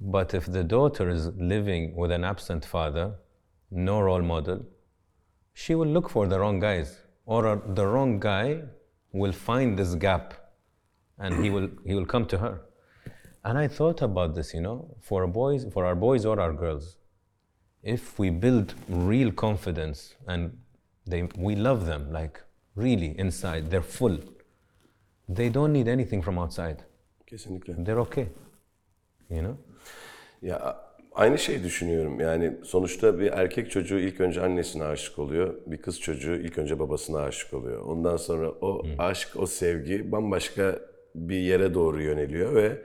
But 0.00 0.34
if 0.34 0.46
the 0.46 0.62
daughter 0.62 1.08
is 1.08 1.28
living 1.28 1.96
with 1.96 2.10
an 2.10 2.24
absent 2.24 2.64
father, 2.64 3.14
no 3.70 4.00
role 4.00 4.20
model, 4.20 4.66
she 5.54 5.74
will 5.74 5.86
look 5.86 6.10
for 6.10 6.26
the 6.26 6.38
wrong 6.38 6.60
guys, 6.60 6.98
or 7.24 7.62
the 7.66 7.86
wrong 7.86 8.20
guy 8.20 8.62
will 9.12 9.32
find 9.32 9.78
this 9.78 9.94
gap, 9.94 10.34
and 11.18 11.44
he 11.44 11.50
will 11.50 11.68
he 11.86 11.94
will 11.94 12.06
come 12.06 12.26
to 12.26 12.38
her. 12.38 12.60
And 13.44 13.58
I 13.58 13.68
thought 13.68 14.00
about 14.02 14.34
this, 14.34 14.54
you 14.54 14.60
know, 14.60 14.96
for 15.00 15.22
our 15.22 15.28
boys, 15.28 15.66
for 15.72 15.84
our 15.84 15.94
boys 15.94 16.24
or 16.24 16.40
our 16.40 16.52
girls, 16.52 16.96
if 17.82 18.18
we 18.18 18.30
build 18.30 18.74
real 18.88 19.30
confidence 19.30 20.14
and 20.26 20.56
they 21.06 21.28
we 21.36 21.54
love 21.54 21.86
them 21.86 22.10
like 22.12 22.40
really 22.74 23.18
inside, 23.18 23.70
they're 23.70 23.82
full. 23.82 24.18
They 25.28 25.48
don't 25.48 25.72
need 25.72 25.88
anything 25.88 26.22
from 26.22 26.38
outside. 26.38 26.84
Kesinlikle. 27.26 27.74
They're 27.84 28.00
okay. 28.00 28.28
You 29.30 29.42
know. 29.42 29.56
Ya 30.42 30.76
aynı 31.14 31.38
şeyi 31.38 31.62
düşünüyorum. 31.62 32.20
Yani 32.20 32.52
sonuçta 32.64 33.18
bir 33.18 33.32
erkek 33.32 33.70
çocuğu 33.70 33.98
ilk 33.98 34.20
önce 34.20 34.40
annesine 34.40 34.84
aşık 34.84 35.18
oluyor. 35.18 35.54
Bir 35.66 35.76
kız 35.76 36.00
çocuğu 36.00 36.34
ilk 36.34 36.58
önce 36.58 36.78
babasına 36.78 37.20
aşık 37.20 37.54
oluyor. 37.54 37.80
Ondan 37.80 38.16
sonra 38.16 38.50
o 38.50 38.82
hmm. 38.82 38.90
aşk, 38.98 39.28
o 39.36 39.46
sevgi 39.46 40.12
bambaşka 40.12 40.78
bir 41.14 41.36
yere 41.36 41.74
doğru 41.74 42.02
yöneliyor 42.02 42.54
ve 42.54 42.82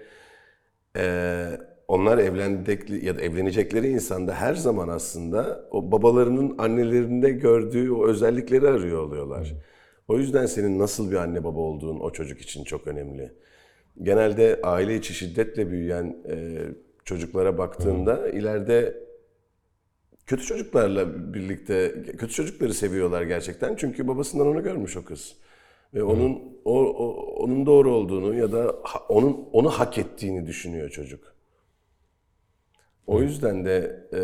eee, 0.96 1.60
onlar 1.88 2.18
evlendikleri 2.18 3.06
ya 3.06 3.18
da 3.18 3.22
evlenecekleri 3.22 3.88
insanda 3.90 4.34
her 4.34 4.56
zaman 4.56 4.88
aslında 4.88 5.68
o 5.72 5.92
babalarının 5.92 6.56
annelerinde 6.58 7.30
gördüğü 7.32 7.92
o 7.92 8.08
özellikleri 8.08 8.68
arıyor 8.68 9.04
oluyorlar. 9.04 9.54
O 10.08 10.18
yüzden 10.18 10.46
senin 10.46 10.80
nasıl 10.80 11.12
bir 11.12 11.16
anne 11.16 11.44
baba 11.44 11.60
olduğun 11.60 12.00
o 12.00 12.12
çocuk 12.12 12.42
için 12.42 12.64
çok 12.64 12.88
önemli. 12.88 13.32
Genelde 14.04 14.60
aile 14.64 14.96
içi 14.96 15.14
şiddetle 15.14 15.72
büyüyen 15.72 16.18
e, 16.30 16.58
çocuklara 17.06 17.58
baktığında 17.58 18.30
ileride 18.30 18.98
kötü 20.26 20.44
çocuklarla 20.44 21.34
birlikte 21.34 22.04
kötü 22.18 22.34
çocukları 22.34 22.74
seviyorlar 22.74 23.22
gerçekten 23.22 23.76
çünkü 23.76 24.08
babasından 24.08 24.48
onu 24.48 24.64
görmüş 24.64 24.98
o 24.98 25.06
kız 25.06 25.38
ve 25.94 26.04
onun 26.04 26.60
o, 26.66 26.80
o- 26.86 27.36
onun 27.44 27.66
doğru 27.66 27.94
olduğunu 27.96 28.34
ya 28.36 28.52
da 28.52 28.76
ha- 28.84 29.06
onun 29.10 29.50
onu 29.54 29.70
hak 29.70 29.98
ettiğini 29.98 30.48
düşünüyor 30.48 30.90
çocuk. 30.90 31.36
O 33.08 33.22
yüzden 33.22 33.66
de 33.66 34.08
e, 34.14 34.22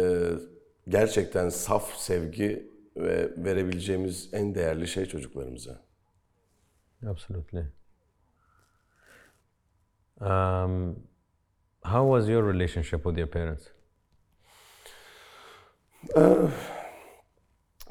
gerçekten 0.92 1.50
saf 1.50 1.96
sevgi 1.98 2.72
ve 2.98 3.30
verebileceğimiz 3.38 4.30
en 4.34 4.56
değerli 4.56 4.88
şey 4.88 5.06
çocuklarımıza. 5.06 5.82
Absolutely. 7.08 7.64
Um, 10.22 10.96
how 11.84 12.08
was 12.08 12.30
your 12.30 12.54
relationship 12.54 13.04
with 13.04 13.18
your 13.18 13.28
parents? 13.28 13.68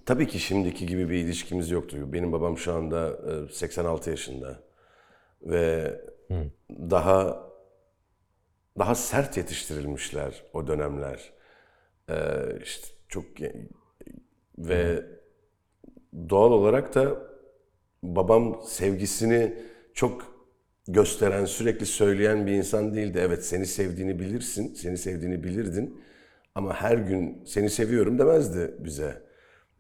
Tabii 0.06 0.26
ki 0.26 0.38
şimdiki 0.38 0.86
gibi 0.86 1.10
bir 1.10 1.16
ilişkimiz 1.18 1.70
yoktu. 1.70 2.12
Benim 2.12 2.32
babam 2.32 2.58
şu 2.58 2.74
anda 2.74 3.18
e, 3.48 3.52
86 3.52 4.10
yaşında 4.10 4.60
ve 5.42 6.00
daha 6.70 7.44
daha 8.78 8.94
sert 8.94 9.36
yetiştirilmişler 9.36 10.44
o 10.52 10.66
dönemler. 10.66 11.32
E, 12.08 12.16
işte 12.62 12.86
çok 13.08 13.24
ve 14.58 15.06
doğal 16.30 16.52
olarak 16.52 16.94
da 16.94 17.16
babam 18.02 18.62
sevgisini 18.66 19.58
çok 19.94 20.34
gösteren, 20.88 21.44
sürekli 21.44 21.86
söyleyen 21.86 22.46
bir 22.46 22.52
insan 22.52 22.94
değildi. 22.94 23.18
Evet 23.22 23.44
seni 23.44 23.66
sevdiğini 23.66 24.18
bilirsin, 24.18 24.74
seni 24.74 24.98
sevdiğini 24.98 25.44
bilirdin 25.44 26.00
ama 26.54 26.74
her 26.74 26.98
gün 26.98 27.42
seni 27.46 27.70
seviyorum 27.70 28.18
demezdi 28.18 28.74
bize. 28.78 29.24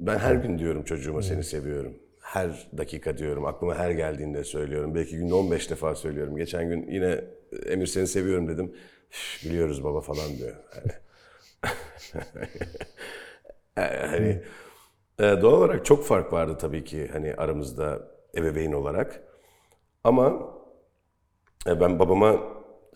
Ben 0.00 0.18
her 0.18 0.34
gün 0.34 0.58
diyorum 0.58 0.84
çocuğuma 0.84 1.22
seni 1.22 1.44
seviyorum. 1.44 1.94
Her 2.20 2.68
dakika 2.78 3.18
diyorum, 3.18 3.44
aklıma 3.46 3.74
her 3.74 3.90
geldiğinde 3.90 4.44
söylüyorum. 4.44 4.94
Belki 4.94 5.16
günde 5.16 5.34
15 5.34 5.70
defa 5.70 5.94
söylüyorum. 5.94 6.36
Geçen 6.36 6.68
gün 6.68 6.86
yine 6.90 7.24
Emir 7.66 7.86
seni 7.86 8.06
seviyorum 8.06 8.48
dedim. 8.48 8.72
"Üf, 9.12 9.44
Biliyoruz 9.44 9.84
baba 9.84 10.00
falan 10.00 10.38
diyor. 10.38 10.56
hani 13.76 14.42
e, 15.20 15.22
doğal 15.42 15.52
olarak 15.52 15.84
çok 15.86 16.04
fark 16.06 16.32
vardı 16.32 16.58
tabii 16.60 16.84
ki 16.84 17.08
hani 17.12 17.34
aramızda 17.34 18.08
ebeveyn 18.36 18.72
olarak. 18.72 19.22
Ama 20.04 20.54
e, 21.66 21.80
ben 21.80 21.98
babama 21.98 22.40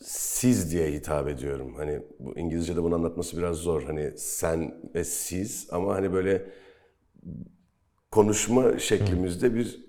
siz 0.00 0.72
diye 0.72 0.90
hitap 0.92 1.28
ediyorum. 1.28 1.74
Hani 1.76 2.00
bu 2.18 2.38
İngilizce'de 2.38 2.82
bunu 2.82 2.94
anlatması 2.94 3.38
biraz 3.38 3.56
zor. 3.56 3.82
Hani 3.82 4.18
sen 4.18 4.74
ve 4.94 5.04
siz 5.04 5.68
ama 5.72 5.94
hani 5.94 6.12
böyle 6.12 6.42
konuşma 8.10 8.78
şeklimizde 8.78 9.54
bir 9.54 9.88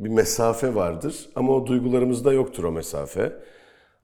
bir 0.00 0.08
mesafe 0.08 0.74
vardır 0.74 1.28
ama 1.34 1.52
o 1.52 1.66
duygularımızda 1.66 2.32
yoktur 2.32 2.64
o 2.64 2.72
mesafe. 2.72 3.32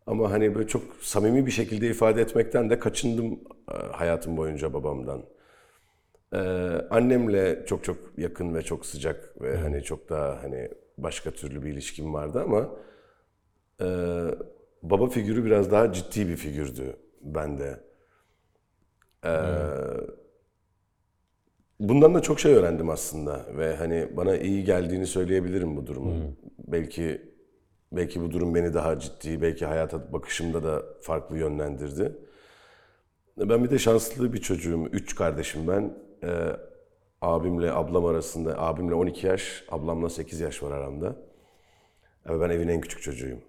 Ama 0.07 0.31
hani 0.31 0.55
böyle 0.55 0.69
çok 0.69 0.83
samimi 1.01 1.47
bir 1.47 1.51
şekilde 1.51 1.91
ifade 1.91 2.21
etmekten 2.23 2.71
de 2.71 2.79
kaçındım 2.79 3.41
e, 3.73 3.75
hayatım 3.93 4.37
boyunca 4.37 4.73
babamdan. 4.75 5.23
Ee, 6.33 6.39
annemle 6.91 7.67
çok 7.67 7.85
çok 7.85 7.97
yakın 8.19 8.55
ve 8.55 8.63
çok 8.63 8.87
sıcak 8.87 9.43
ve 9.43 9.57
hani 9.57 9.83
çok 9.83 10.11
daha 10.11 10.43
hani 10.43 10.71
başka 10.99 11.31
türlü 11.31 11.63
bir 11.63 11.71
ilişkim 11.73 12.15
vardı 12.15 12.43
ama 12.43 12.71
e, 13.81 13.87
baba 14.83 15.09
figürü 15.09 15.45
biraz 15.45 15.71
daha 15.71 15.93
ciddi 15.93 16.29
bir 16.29 16.37
figürdü 16.37 16.97
bende. 17.21 17.81
Ee, 19.25 19.31
Bundan 21.81 22.15
da 22.15 22.23
çok 22.23 22.41
şey 22.41 22.55
öğrendim 22.55 22.91
aslında 22.91 23.47
ve 23.57 23.77
hani 23.77 24.09
bana 24.17 24.37
iyi 24.37 24.65
geldiğini 24.65 25.07
söyleyebilirim 25.07 25.77
bu 25.77 25.87
durumun. 25.87 26.37
Belki 26.59 27.23
belki 27.93 28.21
bu 28.23 28.31
durum 28.31 28.55
beni 28.55 28.75
daha 28.75 28.99
ciddi, 28.99 29.43
belki 29.43 29.67
hayata 29.67 30.13
bakışımda 30.13 30.65
da 30.65 30.83
farklı 31.01 31.39
yönlendirdi. 31.39 32.13
Ben 33.37 33.65
bir 33.65 33.71
de 33.71 33.79
şanslı 33.79 34.33
bir 34.33 34.39
çocuğum. 34.41 34.89
Üç 34.93 35.15
kardeşim 35.15 35.69
ben. 35.69 35.95
Ee, 36.25 36.57
abimle 37.23 37.73
ablam 37.73 38.05
arasında, 38.07 38.59
abimle 38.63 38.95
12 38.95 39.27
yaş, 39.27 39.65
ablamla 39.71 40.11
8 40.11 40.41
yaş 40.41 40.63
var 40.63 40.71
aramda. 40.71 41.17
Ve 42.29 42.41
ben 42.41 42.51
evin 42.51 42.69
en 42.69 42.81
küçük 42.81 43.03
çocuğuyum. 43.03 43.41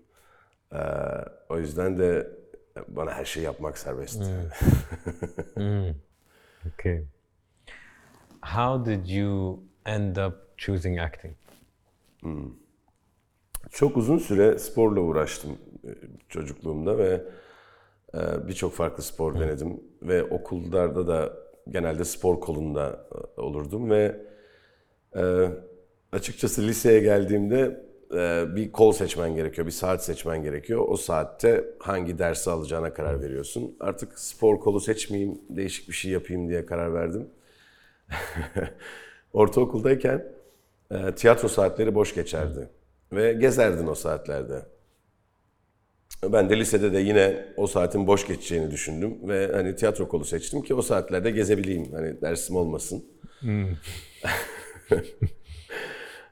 Ee, 0.73 0.77
o 1.49 1.59
yüzden 1.59 1.99
de 1.99 2.27
bana 2.87 3.11
her 3.11 3.25
şeyi 3.25 3.43
yapmak 3.43 3.77
serbest. 3.77 4.23
Okay. 6.73 7.03
How 8.41 8.91
did 8.91 9.07
you 9.07 9.59
end 9.85 10.17
up 10.17 10.33
choosing 10.57 10.99
acting? 10.99 11.33
Çok 13.71 13.97
uzun 13.97 14.17
süre 14.17 14.59
sporla 14.59 15.01
uğraştım 15.01 15.57
e, 15.83 15.89
çocukluğumda 16.29 16.97
ve 16.97 17.23
e, 18.13 18.47
birçok 18.47 18.73
farklı 18.73 19.03
spor 19.03 19.39
denedim 19.39 19.79
ve 20.01 20.23
okullarda 20.23 21.07
da 21.07 21.33
genelde 21.69 22.05
spor 22.05 22.39
kolunda 22.39 23.05
e, 23.37 23.41
olurdum 23.41 23.89
ve 23.89 24.29
açıkçası 26.11 26.67
liseye 26.67 26.99
geldiğimde 26.99 27.89
bir 28.55 28.71
kol 28.71 28.91
seçmen 28.91 29.35
gerekiyor, 29.35 29.67
bir 29.67 29.71
saat 29.71 30.05
seçmen 30.05 30.43
gerekiyor. 30.43 30.85
O 30.87 30.97
saatte 30.97 31.65
hangi 31.79 32.19
dersi 32.19 32.49
alacağına 32.49 32.93
karar 32.93 33.21
veriyorsun. 33.21 33.77
Artık 33.79 34.19
spor 34.19 34.59
kolu 34.59 34.79
seçmeyeyim, 34.79 35.41
değişik 35.49 35.89
bir 35.89 35.93
şey 35.93 36.11
yapayım 36.11 36.49
diye 36.49 36.65
karar 36.65 36.93
verdim. 36.93 37.29
Ortaokuldayken 39.33 40.25
e, 40.91 41.15
tiyatro 41.15 41.47
saatleri 41.47 41.95
boş 41.95 42.15
geçerdi 42.15 42.69
ve 43.11 43.33
gezerdin 43.33 43.87
o 43.87 43.95
saatlerde. 43.95 44.65
Ben 46.23 46.49
de 46.49 46.59
lisede 46.59 46.93
de 46.93 46.99
yine 46.99 47.45
o 47.57 47.67
saatin 47.67 48.07
boş 48.07 48.27
geçeceğini 48.27 48.71
düşündüm 48.71 49.17
ve 49.27 49.51
hani 49.53 49.75
tiyatro 49.75 50.07
kolu 50.07 50.25
seçtim 50.25 50.61
ki 50.61 50.73
o 50.73 50.81
saatlerde 50.81 51.31
gezebileyim. 51.31 51.91
Hani 51.91 52.21
dersim 52.21 52.55
olmasın. 52.55 53.05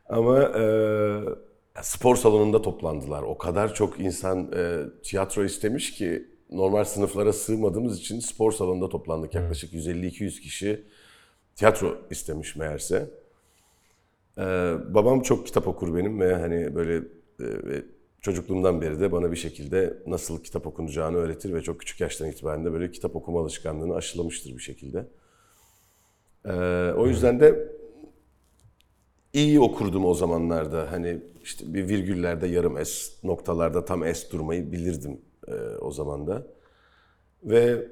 Ama 0.10 0.42
e, 0.42 0.64
spor 1.82 2.16
salonunda 2.16 2.62
toplandılar. 2.62 3.24
O 3.24 3.38
kadar 3.38 3.74
çok 3.74 4.00
insan 4.00 4.52
e, 4.56 4.80
tiyatro 5.04 5.44
istemiş 5.44 5.94
ki 5.94 6.28
normal 6.50 6.84
sınıflara 6.84 7.34
sığmadığımız 7.34 8.00
için 8.00 8.20
spor 8.20 8.52
salonunda 8.52 8.90
toplandık. 8.90 9.36
Yaklaşık 9.36 9.74
150-200 9.74 10.42
kişi 10.42 10.84
tiyatro 11.58 11.98
istemiş 12.10 12.56
meğerse. 12.56 13.10
Ee, 14.38 14.42
babam 14.90 15.22
çok 15.22 15.46
kitap 15.46 15.68
okur 15.68 15.96
benim 15.96 16.20
ve 16.20 16.36
hani 16.36 16.76
böyle 16.76 16.96
e, 17.42 17.48
çocukluğumdan 18.22 18.82
beri 18.82 19.00
de 19.00 19.12
bana 19.12 19.32
bir 19.32 19.38
şekilde 19.38 19.98
nasıl 20.08 20.44
kitap 20.44 20.68
okunacağını 20.68 21.18
öğretir 21.18 21.54
ve 21.54 21.62
çok 21.62 21.80
küçük 21.80 22.02
yaştan 22.02 22.28
itibaren 22.30 22.66
de 22.66 22.74
böyle 22.74 22.92
kitap 22.92 23.16
okuma 23.16 23.42
alışkanlığını 23.42 23.96
aşılamıştır 23.96 24.54
bir 24.54 24.62
şekilde. 24.62 25.08
Ee, 26.46 26.52
o 26.98 27.08
yüzden 27.08 27.40
de 27.40 27.72
iyi 29.34 29.60
okurdum 29.60 30.06
o 30.06 30.14
zamanlarda. 30.14 30.92
Hani 30.92 31.22
işte 31.44 31.74
bir 31.74 31.88
virgüllerde 31.88 32.48
yarım 32.48 32.78
es, 32.78 33.24
noktalarda 33.24 33.86
tam 33.86 34.04
es 34.04 34.32
durmayı 34.32 34.72
bilirdim 34.72 35.22
e, 35.48 35.54
o 35.82 35.92
zaman 35.92 36.28
da. 36.28 36.48
Ve 37.44 37.88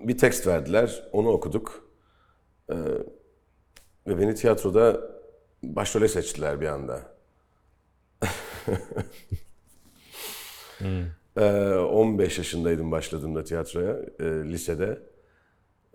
bir 0.00 0.18
tekst 0.18 0.46
verdiler, 0.46 1.08
onu 1.12 1.28
okuduk. 1.28 1.88
Ee, 2.70 2.74
ve 4.06 4.18
beni 4.18 4.34
tiyatroda 4.34 5.00
başrole 5.62 6.08
seçtiler 6.08 6.60
bir 6.60 6.66
anda. 6.66 7.12
Ee, 11.36 11.74
15 11.74 12.38
yaşındaydım 12.38 12.90
başladığımda 12.90 13.44
tiyatroya, 13.44 13.96
e, 14.20 14.24
lisede. 14.24 14.98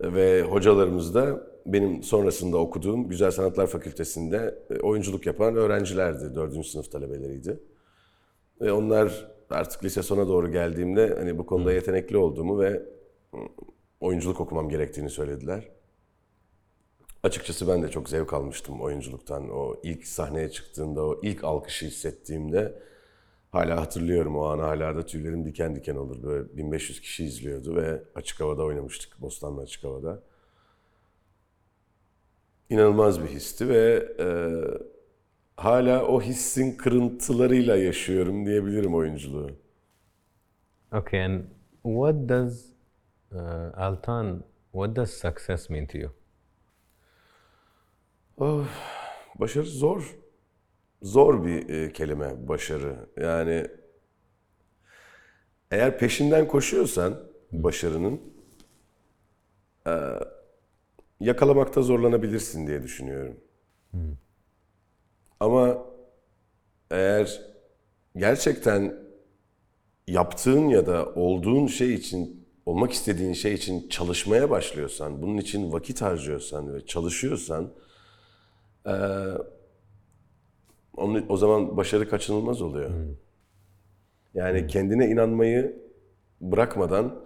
Ve 0.00 0.42
hocalarımız 0.42 1.14
da 1.14 1.46
benim 1.66 2.02
sonrasında 2.02 2.56
okuduğum 2.56 3.08
Güzel 3.08 3.30
Sanatlar 3.30 3.66
Fakültesi'nde 3.66 4.58
e, 4.70 4.80
oyunculuk 4.80 5.26
yapan 5.26 5.56
öğrencilerdi. 5.56 6.34
Dördüncü 6.34 6.68
sınıf 6.68 6.92
talebeleriydi. 6.92 7.60
Ve 8.60 8.72
onlar 8.72 9.30
artık 9.50 9.84
lise 9.84 10.02
sona 10.02 10.28
doğru 10.28 10.52
geldiğimde 10.52 11.14
hani 11.18 11.38
bu 11.38 11.46
konuda 11.46 11.72
yetenekli 11.72 12.16
olduğumu 12.16 12.60
ve 12.60 12.82
oyunculuk 14.00 14.40
okumam 14.40 14.68
gerektiğini 14.68 15.10
söylediler. 15.10 15.68
Açıkçası 17.22 17.68
ben 17.68 17.82
de 17.82 17.90
çok 17.90 18.08
zevk 18.08 18.32
almıştım 18.32 18.80
oyunculuktan. 18.80 19.50
O 19.50 19.80
ilk 19.82 20.06
sahneye 20.06 20.50
çıktığımda, 20.50 21.06
o 21.06 21.20
ilk 21.22 21.44
alkışı 21.44 21.86
hissettiğimde 21.86 22.82
hala 23.50 23.80
hatırlıyorum 23.80 24.36
o 24.36 24.44
anı. 24.44 24.62
Hala 24.62 24.96
da 24.96 25.06
tüylerim 25.06 25.44
diken 25.44 25.76
diken 25.76 25.96
olur. 25.96 26.22
Böyle 26.22 26.56
1500 26.56 27.00
kişi 27.00 27.24
izliyordu 27.24 27.76
ve 27.76 28.02
açık 28.14 28.40
havada 28.40 28.62
oynamıştık. 28.62 29.20
Bostanlı 29.20 29.60
açık 29.60 29.84
havada. 29.84 30.22
İnanılmaz 32.70 33.22
bir 33.22 33.28
histi 33.28 33.68
ve 33.68 34.08
e, 34.18 34.26
hala 35.56 36.06
o 36.06 36.20
hissin 36.20 36.76
kırıntılarıyla 36.76 37.76
yaşıyorum 37.76 38.46
diyebilirim 38.46 38.94
oyunculuğu. 38.94 39.50
Okay, 40.92 41.24
and 41.24 41.44
what 41.82 42.28
does 42.28 42.77
uh, 43.32 43.76
Altan? 43.76 44.44
What 44.72 44.96
does 44.96 45.10
success 45.10 45.70
mean 45.70 45.86
to 45.86 45.98
you? 45.98 46.10
Başarı 49.34 49.66
zor. 49.66 50.16
Zor 51.02 51.44
bir 51.44 51.68
e, 51.68 51.92
kelime 51.92 52.48
başarı. 52.48 52.96
Yani 53.16 53.66
eğer 55.70 55.98
peşinden 55.98 56.48
koşuyorsan 56.48 57.20
başarının 57.52 58.20
e, 59.86 59.92
yakalamakta 61.20 61.82
zorlanabilirsin 61.82 62.66
diye 62.66 62.82
düşünüyorum. 62.82 63.40
Ama 65.40 65.86
eğer 66.90 67.40
gerçekten 68.16 68.94
yaptığın 70.06 70.68
ya 70.68 70.86
da 70.86 71.14
olduğun 71.14 71.66
şey 71.66 71.94
için, 71.94 72.47
olmak 72.68 72.92
istediğin 72.92 73.32
şey 73.32 73.54
için 73.54 73.88
çalışmaya 73.88 74.50
başlıyorsan, 74.50 75.22
bunun 75.22 75.38
için 75.38 75.72
vakit 75.72 76.02
harcıyorsan 76.02 76.74
ve 76.74 76.86
çalışıyorsan 76.86 77.72
onu, 80.96 81.24
o 81.28 81.36
zaman 81.36 81.76
başarı 81.76 82.08
kaçınılmaz 82.08 82.62
oluyor. 82.62 82.90
Yani 84.34 84.66
kendine 84.66 85.06
inanmayı 85.06 85.82
bırakmadan 86.40 87.20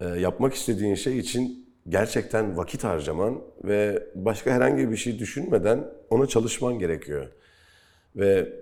e, 0.00 0.06
yapmak 0.06 0.54
istediğin 0.54 0.94
şey 0.94 1.18
için 1.18 1.68
gerçekten 1.88 2.56
vakit 2.56 2.84
harcaman 2.84 3.42
ve 3.64 4.08
başka 4.14 4.50
herhangi 4.50 4.90
bir 4.90 4.96
şey 4.96 5.18
düşünmeden 5.18 5.90
ona 6.10 6.26
çalışman 6.26 6.78
gerekiyor. 6.78 7.28
Ve 8.16 8.52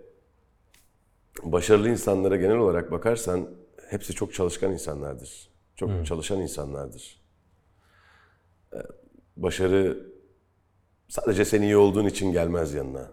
başarılı 1.43 1.89
insanlara 1.89 2.37
genel 2.37 2.57
olarak 2.57 2.91
bakarsan 2.91 3.49
hepsi 3.91 4.13
çok 4.13 4.35
çalışkan 4.35 4.73
insanlardır. 4.73 5.52
Çok 5.89 6.07
çalışan 6.07 6.41
insanlardır. 6.41 7.21
E, 8.73 8.79
Başarı 9.37 10.07
sadece 11.09 11.45
sen 11.45 11.63
iyi 11.63 11.77
olduğun 11.77 12.07
için 12.07 12.33
gelmez 12.33 12.75
yanına. 12.75 13.11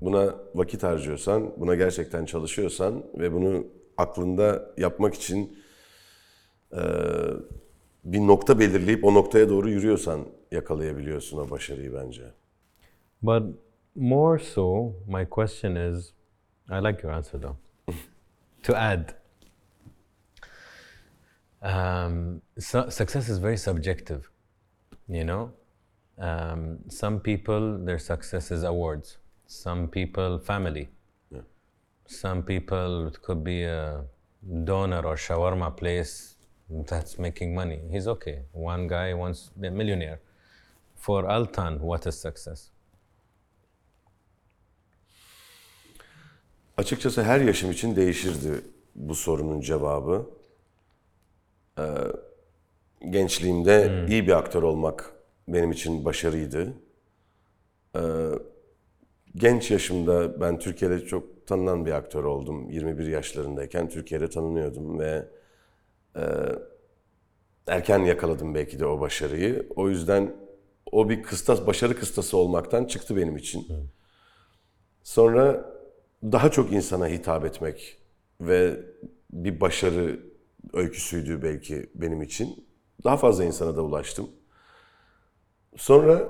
Buna 0.00 0.34
vakit 0.54 0.82
harcıyorsan, 0.82 1.52
buna 1.56 1.74
gerçekten 1.74 2.24
çalışıyorsan 2.24 3.04
ve 3.14 3.32
bunu 3.32 3.66
aklında 3.96 4.70
yapmak 4.76 5.14
için 5.14 5.58
e, 6.72 6.82
bir 8.04 8.20
nokta 8.20 8.58
belirleyip 8.58 9.04
o 9.04 9.14
noktaya 9.14 9.48
doğru 9.48 9.70
yürüyorsan 9.70 10.26
yakalayabiliyorsun 10.50 11.38
o 11.38 11.50
başarıyı 11.50 11.94
bence. 11.94 12.22
But 13.22 13.42
more 13.94 14.38
so, 14.38 14.92
my 15.06 15.28
question 15.28 15.76
is 15.76 16.12
I 16.70 16.84
like 16.84 17.06
your 17.06 17.16
answer 17.16 17.40
though. 17.42 17.56
to 18.62 18.76
add, 18.76 19.19
um, 21.62 22.40
su- 22.58 22.90
success 22.90 23.28
is 23.28 23.38
very 23.38 23.56
subjective, 23.56 24.30
you 25.08 25.24
know? 25.24 25.52
Um, 26.18 26.78
some 26.88 27.20
people, 27.20 27.78
their 27.78 27.98
success 27.98 28.50
is 28.50 28.62
awards, 28.62 29.18
some 29.46 29.88
people, 29.88 30.38
family. 30.38 30.88
Some 32.06 32.42
people, 32.42 33.06
it 33.06 33.22
could 33.22 33.44
be 33.44 33.62
a 33.62 34.04
donor 34.64 35.06
or 35.06 35.14
shawarma 35.14 35.76
place 35.76 36.34
that's 36.88 37.18
making 37.18 37.54
money. 37.54 37.80
He's 37.90 38.08
okay. 38.08 38.40
One 38.52 38.88
guy 38.88 39.14
wants 39.14 39.48
to 39.48 39.58
be 39.60 39.68
a 39.68 39.70
millionaire. 39.70 40.20
For 40.96 41.22
Altan, 41.22 41.78
what 41.80 42.06
is 42.06 42.20
success? 42.20 42.70
Açıkçası 46.76 47.22
her 47.22 47.40
yaşım 47.40 47.70
için 47.70 47.96
değişirdi 47.96 48.60
bu 48.94 49.14
sorunun 49.14 49.60
cevabı. 49.60 50.39
Ee, 51.80 51.84
gençliğimde 53.10 54.06
iyi 54.08 54.26
bir 54.26 54.38
aktör 54.38 54.62
olmak 54.62 55.12
benim 55.48 55.72
için 55.72 56.04
başarıydı. 56.04 56.72
Ee, 57.96 58.00
genç 59.36 59.70
yaşımda 59.70 60.40
ben 60.40 60.58
Türkiye'de 60.58 61.00
çok 61.00 61.46
tanınan 61.46 61.86
bir 61.86 61.92
aktör 61.92 62.24
oldum. 62.24 62.70
21 62.70 63.06
yaşlarındayken 63.06 63.88
Türkiye'de 63.88 64.30
tanınıyordum 64.30 64.98
ve 64.98 65.28
e, 66.16 66.22
erken 67.66 67.98
yakaladım 67.98 68.54
belki 68.54 68.80
de 68.80 68.86
o 68.86 69.00
başarıyı. 69.00 69.66
O 69.76 69.88
yüzden 69.88 70.36
o 70.92 71.08
bir 71.08 71.22
kıstas, 71.22 71.66
başarı 71.66 71.96
kıstası 71.96 72.36
olmaktan 72.36 72.84
çıktı 72.84 73.16
benim 73.16 73.36
için. 73.36 73.66
Sonra 75.02 75.72
daha 76.22 76.50
çok 76.50 76.72
insana 76.72 77.08
hitap 77.08 77.44
etmek 77.44 77.98
ve 78.40 78.80
bir 79.32 79.60
başarı 79.60 80.29
öyküsüydü 80.72 81.42
belki 81.42 81.90
benim 81.94 82.22
için. 82.22 82.66
Daha 83.04 83.16
fazla 83.16 83.44
insana 83.44 83.76
da 83.76 83.82
ulaştım. 83.82 84.30
Sonra 85.76 86.28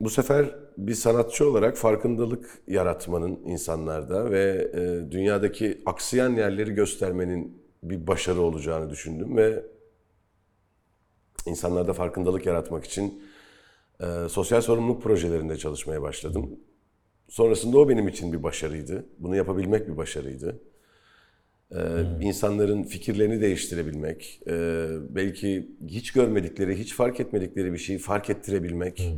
bu 0.00 0.10
sefer 0.10 0.56
bir 0.78 0.94
sanatçı 0.94 1.50
olarak 1.50 1.76
farkındalık 1.76 2.62
yaratmanın 2.66 3.40
insanlarda 3.44 4.30
ve 4.30 4.70
e, 4.74 5.10
dünyadaki 5.10 5.82
aksayan 5.86 6.36
yerleri 6.36 6.74
göstermenin 6.74 7.62
bir 7.82 8.06
başarı 8.06 8.40
olacağını 8.40 8.90
düşündüm 8.90 9.36
ve 9.36 9.66
insanlarda 11.46 11.92
farkındalık 11.92 12.46
yaratmak 12.46 12.84
için 12.84 13.22
e, 14.00 14.28
sosyal 14.28 14.60
sorumluluk 14.60 15.02
projelerinde 15.02 15.56
çalışmaya 15.56 16.02
başladım. 16.02 16.60
Sonrasında 17.28 17.78
o 17.78 17.88
benim 17.88 18.08
için 18.08 18.32
bir 18.32 18.42
başarıydı. 18.42 19.06
Bunu 19.18 19.36
yapabilmek 19.36 19.88
bir 19.88 19.96
başarıydı. 19.96 20.60
Ee, 21.74 22.24
insanların 22.24 22.82
fikirlerini 22.82 23.40
değiştirebilmek, 23.40 24.40
e, 24.46 24.86
belki 25.08 25.68
hiç 25.88 26.12
görmedikleri, 26.12 26.78
hiç 26.78 26.94
fark 26.94 27.20
etmedikleri 27.20 27.72
bir 27.72 27.78
şeyi 27.78 27.98
fark 27.98 28.30
ettirebilmek 28.30 29.12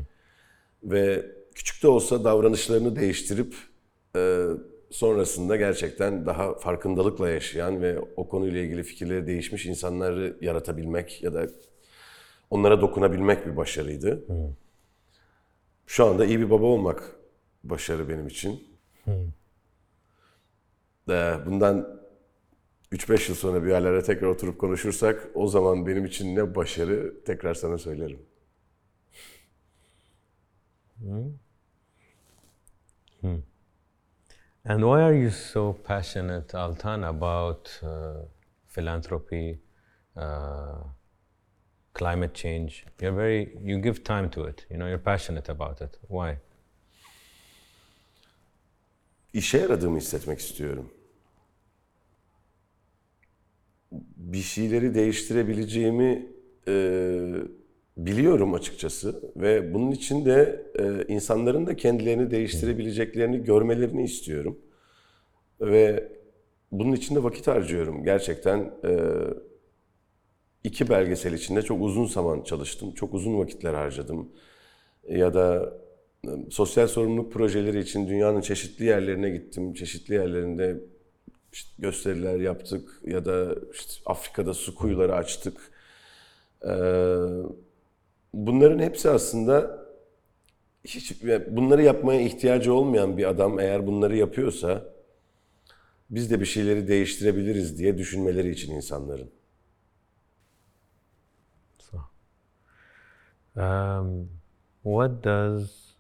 ve 0.85 1.27
küçük 1.55 1.83
de 1.83 1.88
olsa 1.88 2.25
davranışlarını 2.25 2.97
değiştirip 2.97 3.55
e, 4.16 4.45
sonrasında 4.90 5.57
gerçekten 5.57 6.27
daha 6.27 6.55
farkındalıkla 6.55 7.31
yaşayan 7.31 7.83
ve 7.83 7.99
o 8.16 8.29
konuyla 8.29 8.61
ilgili 8.61 8.83
fikirleri 8.83 9.27
değişmiş 9.27 9.66
insanları 9.66 10.37
yaratabilmek 10.40 11.23
ya 11.23 11.35
da 11.35 11.47
onlara 12.51 12.81
dokunabilmek 12.81 13.47
bir 13.47 13.57
başarıydı. 13.57 14.25
Şu 15.87 16.05
anda 16.05 16.25
iyi 16.25 16.40
bir 16.40 16.51
baba 16.51 16.66
olmak 16.66 17.16
başarı 17.64 18.09
benim 18.09 18.27
için. 18.27 18.64
Ee, 21.11 21.35
bundan 21.47 22.06
3-5 22.92 23.29
yıl 23.29 23.37
sonra 23.37 23.64
bir 23.64 23.70
yerlere 23.70 24.03
tekrar 24.03 24.29
oturup 24.29 24.59
konuşursak 24.59 25.29
o 25.35 25.49
zaman 25.49 25.87
benim 25.87 26.05
için 26.05 26.37
ne 26.37 26.55
başarı 26.55 27.25
tekrar 27.25 27.55
sana 27.55 27.79
söylerim. 27.79 28.18
And 34.68 34.83
why 34.83 35.03
are 35.03 35.14
you 35.14 35.31
so 35.31 35.77
passionate, 35.85 36.59
Altan, 36.59 37.03
about 37.03 37.81
uh, 37.83 38.27
philanthropy, 38.66 39.61
uh, 40.16 40.85
climate 41.94 42.35
change? 42.35 42.85
You're 43.01 43.16
very, 43.16 43.57
you 43.62 43.79
give 43.79 44.03
time 44.03 44.31
to 44.31 44.49
it. 44.49 44.66
You 44.70 44.77
know, 44.77 44.88
you're 44.88 45.03
passionate 45.03 45.49
about 45.49 45.81
it. 45.81 45.99
Why? 46.09 46.38
İşe 49.33 49.59
yaradığımı 49.59 49.99
hissetmek 49.99 50.38
istiyorum. 50.38 50.90
Bir 54.16 54.38
şeyleri 54.38 54.94
değiştirebileceğimi 54.94 56.27
e, 56.68 56.75
biliyorum 57.96 58.55
açıkçası 58.55 59.33
ve 59.37 59.75
bunun 59.75 59.90
için 59.90 60.25
de 60.25 60.66
e, 60.79 61.12
insanların 61.14 61.66
da 61.66 61.77
kendilerini 61.77 62.31
değiştirebileceklerini 62.31 63.44
görmelerini 63.44 64.05
istiyorum. 64.05 64.59
Ve 65.61 66.12
bunun 66.72 66.92
için 66.92 67.14
de 67.14 67.22
vakit 67.22 67.46
harcıyorum. 67.46 68.05
Gerçekten 68.05 68.59
e, 68.85 68.90
iki 70.64 70.88
belgesel 70.88 71.33
içinde 71.33 71.62
çok 71.62 71.83
uzun 71.83 72.07
zaman 72.07 72.42
çalıştım. 72.42 72.92
Çok 72.94 73.14
uzun 73.14 73.38
vakitler 73.38 73.75
harcadım. 73.75 74.29
Ya 75.09 75.35
da 75.35 75.75
e, 76.27 76.31
sosyal 76.51 76.87
sorumluluk 76.87 77.33
projeleri 77.33 77.79
için 77.81 78.09
dünyanın 78.09 78.40
çeşitli 78.40 78.85
yerlerine 78.85 79.31
gittim. 79.31 79.75
Çeşitli 79.75 80.14
yerlerinde 80.14 80.81
işte 81.57 81.71
gösteriler 81.79 82.40
yaptık 82.40 83.01
ya 83.05 83.25
da 83.25 83.55
işte 83.73 83.92
Afrika'da 84.07 84.55
su 84.55 84.75
kuyuları 84.75 85.14
açtık. 85.14 85.71
Ee, 86.64 87.16
bunların 88.33 88.79
hepsi 88.79 89.11
aslında 89.11 89.87
hiç 90.85 91.23
bunları 91.49 91.83
yapmaya 91.83 92.21
ihtiyacı 92.21 92.75
olmayan 92.75 93.16
bir 93.16 93.29
adam 93.29 93.59
eğer 93.61 93.87
bunları 93.87 94.16
yapıyorsa 94.16 94.85
biz 96.11 96.31
de 96.31 96.40
bir 96.40 96.47
şeyleri 96.47 96.88
değiştirebiliriz 96.88 97.79
diye 97.79 97.99
düşünmeleri 97.99 98.51
için 98.51 98.75
insanların. 98.75 99.31
So, 101.79 101.97
um, 103.57 104.29
what 104.83 105.25
does 105.25 105.95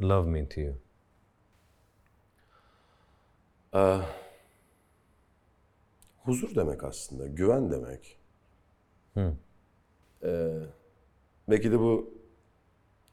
love 0.00 0.30
mean 0.30 0.46
to 0.46 0.60
you? 0.60 0.74
Huzur 6.26 6.54
demek 6.54 6.84
aslında, 6.84 7.26
güven 7.26 7.70
demek. 7.70 8.18
Ee, 10.22 10.52
belki 11.50 11.72
de 11.72 11.78
bu 11.78 12.14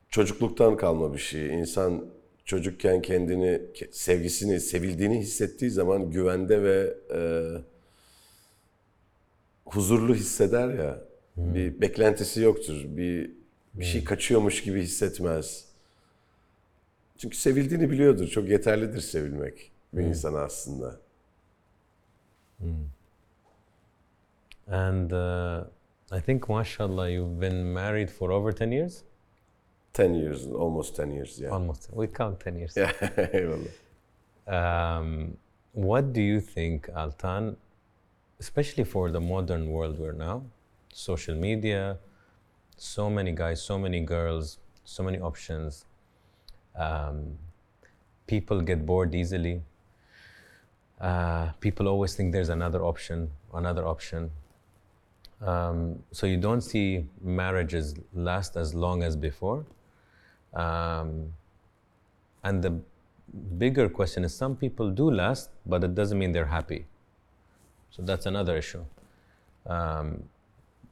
çocukluktan 0.09 0.77
kalma 0.77 1.13
bir 1.13 1.17
şey. 1.19 1.59
İnsan 1.59 2.05
çocukken 2.45 3.01
kendini, 3.01 3.45
ke- 3.73 3.91
sevgisini, 3.91 4.59
sevildiğini 4.59 5.19
hissettiği 5.19 5.71
zaman 5.71 6.11
güvende 6.11 6.63
ve 6.63 6.93
e, 7.13 7.19
huzurlu 9.65 10.15
hisseder 10.15 10.73
ya. 10.73 10.99
Bir 11.37 11.81
beklentisi 11.81 12.41
yoktur. 12.41 12.83
Bir 12.87 13.31
bir 13.73 13.85
şey 13.85 14.03
kaçıyormuş 14.03 14.63
gibi 14.63 14.81
hissetmez. 14.81 15.65
Çünkü 17.17 17.37
sevildiğini 17.37 17.89
biliyordur. 17.91 18.27
Çok 18.27 18.49
yeterlidir 18.49 19.01
sevilmek 19.01 19.71
bir 19.93 20.01
insana 20.03 20.39
aslında. 20.39 20.99
And 24.67 25.11
uh, 25.11 25.65
I 26.11 26.19
think, 26.19 26.49
mashallah, 26.49 27.09
you've 27.09 27.39
been 27.39 27.73
married 27.73 28.09
for 28.09 28.31
over 28.31 28.51
10 28.51 28.71
years? 28.71 29.03
10 29.93 30.15
years, 30.15 30.47
almost 30.47 30.95
10 30.95 31.11
years, 31.11 31.39
yeah. 31.39 31.49
Almost. 31.49 31.89
We 31.91 32.07
count 32.07 32.39
10 32.39 32.57
years. 32.57 32.73
Eyvallah. 32.75 33.69
Um, 34.45 35.37
what 35.71 36.11
do 36.11 36.21
you 36.21 36.41
think, 36.41 36.87
Altan, 36.87 37.55
especially 38.39 38.83
for 38.83 39.09
the 39.09 39.21
modern 39.21 39.69
world 39.69 39.97
we're 39.97 40.11
now, 40.11 40.43
social 40.91 41.33
media, 41.33 41.97
so 42.75 43.09
many 43.09 43.31
guys, 43.31 43.61
so 43.61 43.79
many 43.79 44.01
girls, 44.01 44.59
so 44.83 45.01
many 45.01 45.19
options. 45.19 45.85
Um, 46.75 47.37
people 48.27 48.61
get 48.61 48.85
bored 48.85 49.15
easily. 49.15 49.61
Uh, 50.99 51.51
people 51.59 51.87
always 51.87 52.15
think 52.15 52.33
there's 52.33 52.49
another 52.49 52.83
option, 52.83 53.31
another 53.53 53.87
option. 53.87 54.31
Um, 55.45 56.01
so 56.11 56.25
you 56.25 56.37
don't 56.37 56.61
see 56.61 57.05
marriages 57.21 57.95
last 58.13 58.55
as 58.55 58.73
long 58.73 59.03
as 59.03 59.15
before. 59.15 59.65
Um, 60.53 61.33
and 62.43 62.63
the 62.63 62.79
bigger 63.57 63.89
question 63.89 64.23
is 64.23 64.33
some 64.33 64.55
people 64.55 64.89
do 64.91 65.11
last, 65.11 65.49
but 65.65 65.83
it 65.83 65.95
doesn't 65.95 66.17
mean 66.17 66.31
they're 66.31 66.45
happy. 66.45 66.85
So 67.91 68.01
that's 68.03 68.25
another 68.25 68.57
issue. 68.57 68.85
Um, 69.65 70.23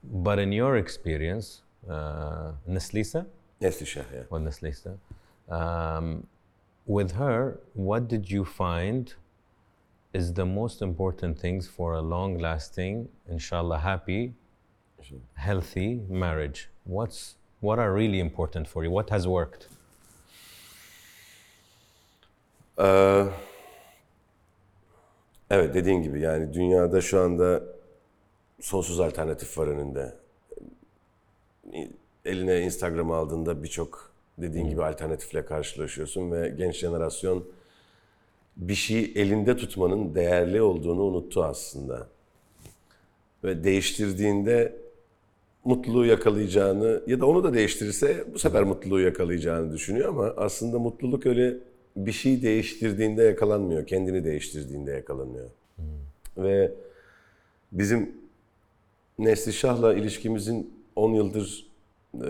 but 0.04 0.40
in 0.40 0.52
your 0.52 0.78
experience, 0.78 1.62
uh, 1.90 2.52
Neslisa, 2.68 3.26
Neslişah, 3.62 4.06
yeah. 4.14 4.38
Neslisa, 4.38 4.98
um, 5.50 6.26
with 6.86 7.12
her, 7.12 7.60
what 7.74 8.08
did 8.08 8.30
you 8.30 8.44
find 8.44 9.14
is 10.14 10.34
the 10.34 10.46
most 10.46 10.82
important 10.82 11.40
things 11.40 11.68
for 11.68 11.94
a 11.94 12.02
long 12.02 12.38
lasting, 12.38 13.08
inshallah, 13.30 13.78
happy, 13.78 14.34
healthy 15.36 16.00
marriage? 16.10 16.60
What's, 16.86 17.36
what 17.62 17.80
are 17.80 17.94
really 17.94 18.20
important 18.20 18.68
for 18.68 18.84
you? 18.84 18.92
What 18.92 19.12
has 19.12 19.24
worked? 19.24 19.68
Ee, 22.80 23.26
evet 25.50 25.74
dediğin 25.74 26.02
gibi 26.02 26.22
yani 26.22 26.54
dünyada 26.54 27.02
şu 27.02 27.20
anda 27.20 27.64
sonsuz 28.60 29.00
alternatif 29.00 29.58
var 29.58 29.68
önünde. 29.68 30.16
Eline 32.26 32.62
Instagram 32.62 33.12
aldığında 33.12 33.64
birçok 33.64 34.12
dediğin 34.38 34.70
gibi 34.70 34.84
alternatifle 34.84 35.46
karşılaşıyorsun 35.46 36.32
ve 36.32 36.50
genç 36.50 36.76
jenerasyon 36.76 37.46
bir 38.58 38.76
şeyi 38.76 39.14
elinde 39.18 39.58
tutmanın 39.58 40.16
değerli 40.16 40.62
olduğunu 40.62 41.02
unuttu 41.02 41.44
aslında. 41.44 42.08
Ve 43.44 43.64
değiştirdiğinde 43.64 44.81
mutluluğu 45.66 46.06
yakalayacağını 46.06 47.02
ya 47.08 47.20
da 47.20 47.26
onu 47.26 47.44
da 47.44 47.54
değiştirirse 47.54 48.26
bu 48.34 48.40
sefer 48.40 48.64
mutluluğu 48.64 49.00
yakalayacağını 49.00 49.74
düşünüyor 49.74 50.10
ama 50.10 50.34
aslında 50.38 50.80
mutluluk 50.80 51.26
öyle 51.26 51.58
bir 51.96 52.12
şey 52.12 52.42
değiştirdiğinde 52.42 53.24
yakalanmıyor. 53.24 53.86
Kendini 53.88 54.24
değiştirdiğinde 54.24 54.92
yakalanıyor. 54.92 55.50
Ve 56.38 56.72
bizim 57.72 58.12
Neslişah'la 59.20 59.94
ilişkimizin 59.94 60.74
10 60.96 61.14
yıldır 61.14 61.68
e, 62.14 62.28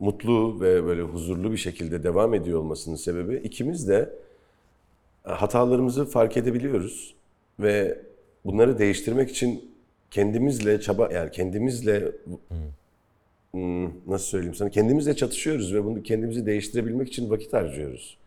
mutlu 0.00 0.60
ve 0.60 0.84
böyle 0.84 1.02
huzurlu 1.02 1.52
bir 1.52 1.56
şekilde 1.56 2.02
devam 2.02 2.34
ediyor 2.34 2.58
olmasının 2.58 2.96
sebebi 2.96 3.36
ikimiz 3.36 3.88
de 3.88 4.14
e, 5.26 5.30
hatalarımızı 5.30 6.04
fark 6.04 6.36
edebiliyoruz 6.36 7.14
ve 7.60 7.98
bunları 8.44 8.78
değiştirmek 8.78 9.30
için 9.30 9.69
kendimizle 10.10 10.80
çaba 10.80 11.08
yani 11.12 11.30
kendimizle 11.30 12.12
hmm, 13.50 13.84
nasıl 14.10 14.26
söyleyeyim 14.26 14.54
sana 14.54 14.70
kendimizle 14.70 15.16
çatışıyoruz 15.16 15.74
ve 15.74 15.84
bunu 15.84 16.02
kendimizi 16.02 16.46
değiştirebilmek 16.46 17.08
için 17.08 17.30
vakit 17.30 17.52
harcıyoruz. 17.52 18.18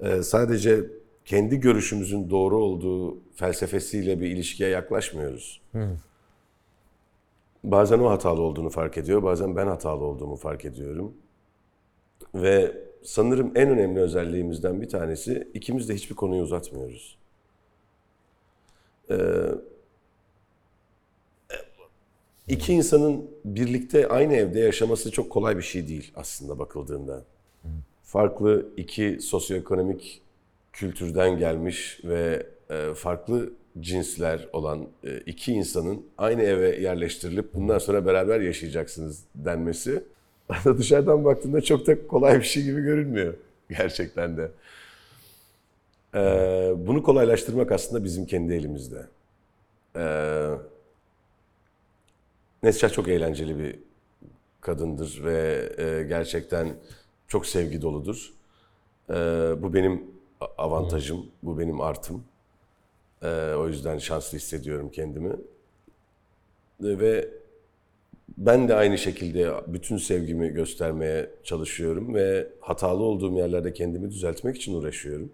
Ee, 0.00 0.22
sadece 0.22 0.80
kendi 1.24 1.60
görüşümüzün 1.60 2.30
doğru 2.30 2.56
olduğu 2.56 3.18
felsefesiyle 3.34 4.20
bir 4.20 4.26
ilişkiye 4.30 4.68
yaklaşmıyoruz. 4.68 5.60
Bazen 7.64 7.98
o 7.98 8.10
hatalı 8.10 8.42
olduğunu 8.42 8.70
fark 8.70 8.98
ediyor, 8.98 9.22
bazen 9.22 9.56
ben 9.56 9.66
hatalı 9.66 10.04
olduğumu 10.04 10.36
fark 10.36 10.64
ediyorum. 10.64 11.14
Ve 12.34 12.72
sanırım 13.02 13.52
en 13.54 13.68
önemli 13.70 14.00
özelliğimizden 14.00 14.82
bir 14.82 14.88
tanesi 14.88 15.48
ikimiz 15.54 15.88
de 15.88 15.94
hiçbir 15.94 16.14
konuyu 16.14 16.42
uzatmıyoruz. 16.42 17.18
Ee, 19.10 19.16
iki 22.48 22.72
insanın 22.72 23.30
birlikte 23.44 24.08
aynı 24.08 24.34
evde 24.34 24.60
yaşaması 24.60 25.10
çok 25.10 25.30
kolay 25.30 25.56
bir 25.56 25.62
şey 25.62 25.88
değil 25.88 26.12
aslında 26.16 26.58
bakıldığında. 26.58 27.24
Farklı 28.02 28.66
iki 28.76 29.18
sosyoekonomik 29.20 30.22
kültürden 30.72 31.38
gelmiş 31.38 32.00
ve 32.04 32.46
e, 32.70 32.94
farklı 32.94 33.52
cinsler 33.80 34.48
olan 34.52 34.86
e, 35.04 35.18
iki 35.26 35.52
insanın 35.52 36.02
aynı 36.18 36.42
eve 36.42 36.80
yerleştirilip 36.80 37.54
bundan 37.54 37.78
sonra 37.78 38.06
beraber 38.06 38.40
yaşayacaksınız 38.40 39.24
denmesi 39.34 40.02
dışarıdan 40.78 41.24
baktığında 41.24 41.60
çok 41.60 41.86
da 41.86 42.06
kolay 42.06 42.38
bir 42.38 42.44
şey 42.44 42.62
gibi 42.62 42.80
görünmüyor 42.80 43.34
gerçekten 43.70 44.36
de. 44.36 44.50
Ee, 46.14 46.72
bunu 46.76 47.02
kolaylaştırmak 47.02 47.72
aslında 47.72 48.04
bizim 48.04 48.26
kendi 48.26 48.54
elimizde. 48.54 49.06
Neslihat 52.64 52.94
çok 52.94 53.08
eğlenceli 53.08 53.58
bir 53.58 53.78
kadındır 54.60 55.24
ve 55.24 55.68
e, 55.78 56.02
gerçekten 56.02 56.76
çok 57.28 57.46
sevgi 57.46 57.82
doludur. 57.82 58.34
Ee, 59.10 59.14
bu 59.62 59.74
benim 59.74 60.04
avantajım, 60.58 61.26
bu 61.42 61.58
benim 61.58 61.80
artım. 61.80 62.24
Ee, 63.22 63.54
o 63.54 63.68
yüzden 63.68 63.98
şanslı 63.98 64.38
hissediyorum 64.38 64.90
kendimi. 64.90 65.36
Ve 66.80 67.28
ben 68.38 68.68
de 68.68 68.74
aynı 68.74 68.98
şekilde 68.98 69.52
bütün 69.66 69.96
sevgimi 69.96 70.48
göstermeye 70.48 71.30
çalışıyorum 71.44 72.14
ve 72.14 72.48
hatalı 72.60 73.02
olduğum 73.02 73.36
yerlerde 73.36 73.72
kendimi 73.72 74.10
düzeltmek 74.10 74.56
için 74.56 74.74
uğraşıyorum. 74.74 75.32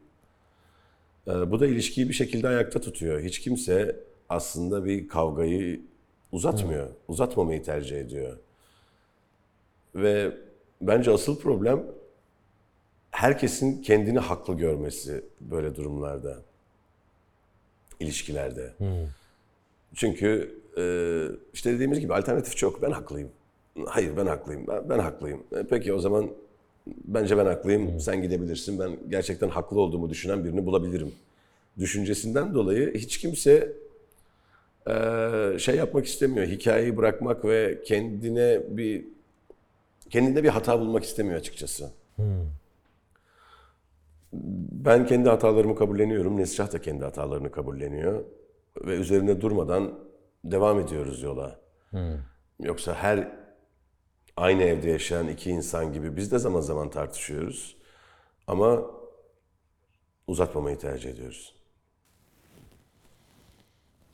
Ee, 1.28 1.50
bu 1.50 1.60
da 1.60 1.66
ilişkiyi 1.66 2.08
bir 2.08 2.14
şekilde 2.14 2.48
ayakta 2.48 2.80
tutuyor. 2.80 3.20
Hiç 3.20 3.38
kimse 3.38 3.96
aslında 4.28 4.84
bir 4.84 5.08
kavgayı 5.08 5.89
uzatmıyor. 6.32 6.88
Uzatmamayı 7.08 7.62
tercih 7.62 8.00
ediyor. 8.00 8.38
Ve 9.94 10.32
bence 10.80 11.10
asıl 11.10 11.38
problem 11.40 11.86
herkesin 13.10 13.82
kendini 13.82 14.18
haklı 14.18 14.54
görmesi 14.54 15.24
böyle 15.40 15.74
durumlarda. 15.76 16.38
ilişkilerde. 18.00 18.72
Çünkü 19.94 20.60
e, 20.76 20.84
işte 21.52 21.72
dediğimiz 21.74 22.00
gibi 22.00 22.14
alternatif 22.14 22.56
çok. 22.56 22.82
Ben 22.82 22.90
haklıyım. 22.90 23.28
Hayır 23.86 24.16
ben 24.16 24.26
haklıyım. 24.26 24.66
Ben, 24.66 24.88
ben 24.88 24.98
haklıyım. 24.98 25.42
E, 25.52 25.62
peki 25.70 25.92
o 25.92 25.98
zaman 25.98 26.30
bence 26.86 27.36
ben 27.38 27.46
haklıyım. 27.46 28.00
Sen 28.00 28.22
gidebilirsin. 28.22 28.78
Ben 28.78 28.98
gerçekten 29.08 29.48
haklı 29.48 29.80
olduğumu 29.80 30.10
düşünen 30.10 30.44
birini 30.44 30.66
bulabilirim. 30.66 31.12
Düşüncesinden 31.78 32.54
dolayı 32.54 32.94
hiç 32.94 33.18
kimse 33.18 33.72
şey 35.58 35.76
yapmak 35.76 36.06
istemiyor. 36.06 36.46
Hikayeyi 36.46 36.96
bırakmak 36.96 37.44
ve 37.44 37.82
kendine 37.82 38.60
bir 38.68 39.04
kendinde 40.10 40.44
bir 40.44 40.48
hata 40.48 40.80
bulmak 40.80 41.04
istemiyor 41.04 41.38
açıkçası. 41.38 41.90
Ben 44.72 45.06
kendi 45.06 45.28
hatalarımı 45.28 45.76
kabulleniyorum. 45.76 46.36
Nesrah 46.36 46.72
da 46.72 46.80
kendi 46.80 47.04
hatalarını 47.04 47.50
kabulleniyor. 47.50 48.24
Ve 48.86 48.94
üzerine 48.94 49.40
durmadan 49.40 49.98
devam 50.44 50.80
ediyoruz 50.80 51.22
yola. 51.22 51.60
Yoksa 52.60 52.94
her 52.94 53.28
aynı 54.36 54.62
evde 54.62 54.90
yaşayan 54.90 55.28
iki 55.28 55.50
insan 55.50 55.92
gibi 55.92 56.16
biz 56.16 56.32
de 56.32 56.38
zaman 56.38 56.60
zaman 56.60 56.90
tartışıyoruz. 56.90 57.76
Ama 58.46 58.90
uzatmamayı 60.26 60.78
tercih 60.78 61.10
ediyoruz. 61.10 61.59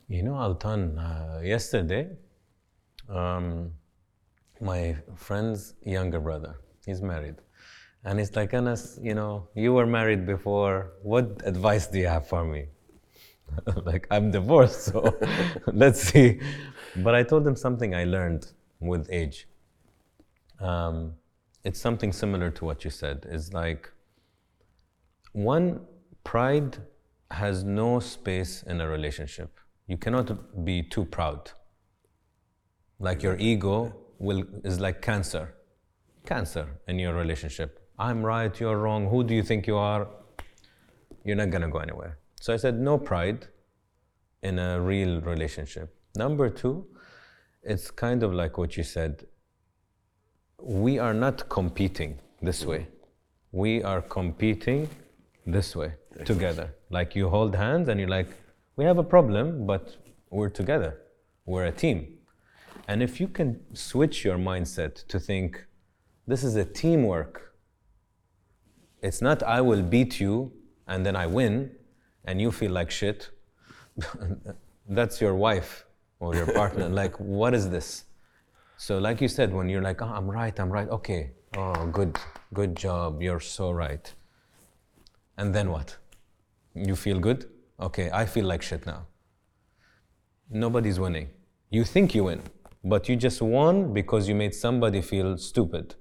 You 0.08 0.22
know, 0.22 0.34
Altan, 0.34 0.98
uh, 0.98 1.40
yesterday, 1.40 2.08
um, 3.08 3.72
my 4.60 4.96
friend's 5.16 5.74
younger 5.84 6.20
brother, 6.20 6.60
he's 6.84 7.02
married. 7.02 7.36
And 8.04 8.20
he's 8.20 8.36
like, 8.36 8.54
Anas, 8.54 9.00
you 9.02 9.14
know, 9.14 9.48
you 9.56 9.72
were 9.72 9.86
married 9.86 10.24
before. 10.24 10.92
What 11.02 11.42
advice 11.44 11.88
do 11.88 11.98
you 11.98 12.06
have 12.06 12.28
for 12.28 12.44
me? 12.44 12.66
like, 13.84 14.06
I'm 14.12 14.30
divorced, 14.30 14.84
so 14.84 15.12
let's 15.66 16.02
see. 16.02 16.40
But 16.96 17.16
I 17.16 17.24
told 17.24 17.44
him 17.44 17.56
something 17.56 17.92
I 17.92 18.04
learned 18.04 18.46
with 18.78 19.08
age. 19.10 19.48
Um, 20.60 21.14
it's 21.64 21.80
something 21.80 22.12
similar 22.12 22.50
to 22.52 22.64
what 22.64 22.84
you 22.84 22.90
said. 22.90 23.26
It's 23.28 23.52
like, 23.52 23.90
one, 25.32 25.80
pride 26.22 26.78
has 27.32 27.64
no 27.64 27.98
space 27.98 28.62
in 28.62 28.80
a 28.80 28.88
relationship. 28.88 29.58
You 29.86 29.96
cannot 29.96 30.64
be 30.64 30.82
too 30.82 31.04
proud. 31.04 31.50
Like 32.98 33.22
your 33.22 33.36
ego 33.38 33.94
will 34.18 34.44
is 34.64 34.80
like 34.80 35.02
cancer. 35.02 35.54
Cancer 36.24 36.66
in 36.88 36.98
your 36.98 37.14
relationship. 37.14 37.80
I'm 37.98 38.22
right, 38.24 38.58
you're 38.58 38.78
wrong. 38.78 39.08
Who 39.08 39.22
do 39.22 39.34
you 39.34 39.42
think 39.42 39.66
you 39.66 39.76
are? 39.76 40.08
You're 41.24 41.36
not 41.36 41.50
gonna 41.50 41.68
go 41.68 41.78
anywhere. 41.78 42.18
So 42.40 42.52
I 42.52 42.56
said 42.56 42.78
no 42.78 42.98
pride 42.98 43.46
in 44.42 44.58
a 44.58 44.80
real 44.80 45.20
relationship. 45.20 45.94
Number 46.16 46.50
two, 46.50 46.86
it's 47.62 47.90
kind 47.90 48.22
of 48.22 48.32
like 48.34 48.58
what 48.58 48.76
you 48.76 48.82
said. 48.82 49.26
We 50.60 50.98
are 50.98 51.14
not 51.14 51.48
competing 51.48 52.18
this 52.42 52.64
way. 52.64 52.88
We 53.52 53.82
are 53.82 54.02
competing 54.02 54.88
this 55.46 55.74
way 55.76 55.94
together. 56.24 56.74
Like 56.90 57.14
you 57.14 57.28
hold 57.28 57.54
hands 57.54 57.88
and 57.88 58.00
you're 58.00 58.08
like, 58.08 58.28
we 58.76 58.84
have 58.84 58.98
a 58.98 59.04
problem, 59.04 59.66
but 59.66 59.96
we're 60.30 60.50
together. 60.50 61.00
We're 61.46 61.64
a 61.64 61.72
team. 61.72 62.18
And 62.88 63.02
if 63.02 63.20
you 63.20 63.28
can 63.28 63.60
switch 63.74 64.24
your 64.24 64.36
mindset 64.36 65.06
to 65.08 65.18
think, 65.18 65.66
this 66.26 66.44
is 66.44 66.56
a 66.56 66.64
teamwork. 66.64 67.54
It's 69.02 69.22
not 69.22 69.42
I 69.42 69.60
will 69.60 69.82
beat 69.82 70.20
you 70.20 70.52
and 70.86 71.04
then 71.06 71.16
I 71.16 71.26
win 71.26 71.70
and 72.24 72.40
you 72.40 72.52
feel 72.52 72.72
like 72.72 72.90
shit. 72.90 73.30
That's 74.88 75.20
your 75.20 75.34
wife 75.34 75.86
or 76.20 76.34
your 76.34 76.52
partner. 76.52 76.88
like, 77.02 77.18
what 77.18 77.54
is 77.54 77.70
this? 77.70 78.04
So, 78.76 78.98
like 78.98 79.20
you 79.22 79.28
said, 79.28 79.54
when 79.54 79.68
you're 79.70 79.82
like, 79.82 80.02
oh, 80.02 80.06
I'm 80.06 80.30
right, 80.30 80.58
I'm 80.60 80.70
right, 80.70 80.88
okay, 80.90 81.30
oh, 81.56 81.86
good, 81.86 82.18
good 82.52 82.76
job, 82.76 83.22
you're 83.22 83.40
so 83.40 83.70
right. 83.70 84.12
And 85.38 85.54
then 85.54 85.70
what? 85.70 85.96
You 86.74 86.94
feel 86.94 87.18
good? 87.18 87.46
Okay, 87.78 88.10
I 88.12 88.24
feel 88.26 88.46
like 88.46 88.62
shit 88.62 88.86
now. 88.86 89.06
Nobody's 90.50 90.98
winning. 90.98 91.28
You 91.70 91.84
think 91.84 92.14
you 92.14 92.24
win, 92.24 92.42
but 92.84 93.08
you 93.08 93.16
just 93.16 93.42
won 93.42 93.92
because 93.92 94.28
you 94.28 94.34
made 94.34 94.54
somebody 94.54 95.02
feel 95.02 95.36
stupid. 95.36 95.94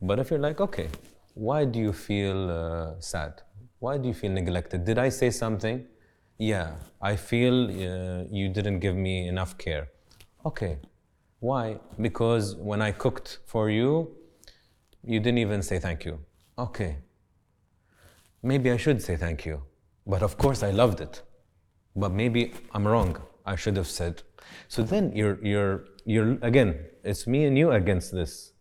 But 0.00 0.18
if 0.18 0.30
you're 0.30 0.38
like, 0.38 0.60
okay, 0.60 0.88
why 1.34 1.64
do 1.64 1.78
you 1.78 1.92
feel 1.92 2.50
uh, 2.50 3.00
sad? 3.00 3.42
Why 3.80 3.98
do 3.98 4.08
you 4.08 4.14
feel 4.14 4.32
neglected? 4.32 4.84
Did 4.84 4.98
I 4.98 5.08
say 5.08 5.30
something? 5.30 5.86
Yeah, 6.38 6.76
I 7.02 7.16
feel 7.16 7.64
uh, 7.64 8.24
you 8.30 8.48
didn't 8.48 8.78
give 8.78 8.96
me 8.96 9.28
enough 9.28 9.58
care. 9.58 9.88
Okay. 10.46 10.78
Why? 11.40 11.78
Because 12.00 12.56
when 12.56 12.80
I 12.80 12.92
cooked 12.92 13.40
for 13.44 13.70
you, 13.70 14.16
you 15.04 15.20
didn't 15.20 15.38
even 15.38 15.62
say 15.62 15.78
thank 15.78 16.04
you. 16.04 16.18
Okay. 16.58 16.96
Maybe 18.42 18.70
I 18.70 18.76
should 18.76 19.02
say 19.02 19.16
thank 19.16 19.44
you. 19.44 19.62
But 20.08 20.22
of 20.22 20.38
course 20.38 20.62
I 20.62 20.70
loved 20.70 21.00
it. 21.00 21.22
But 21.94 22.12
maybe 22.12 22.52
I'm 22.74 22.86
wrong. 22.86 23.16
I 23.46 23.56
should 23.56 23.76
have 23.76 23.86
said. 23.86 24.22
So 24.68 24.82
then 24.82 25.12
you're 25.14 25.38
you're 25.42 25.84
you're 26.04 26.38
again, 26.42 26.74
it's 27.04 27.26
me 27.26 27.44
and 27.44 27.58
you 27.58 27.70
against 27.70 28.12
this. 28.12 28.52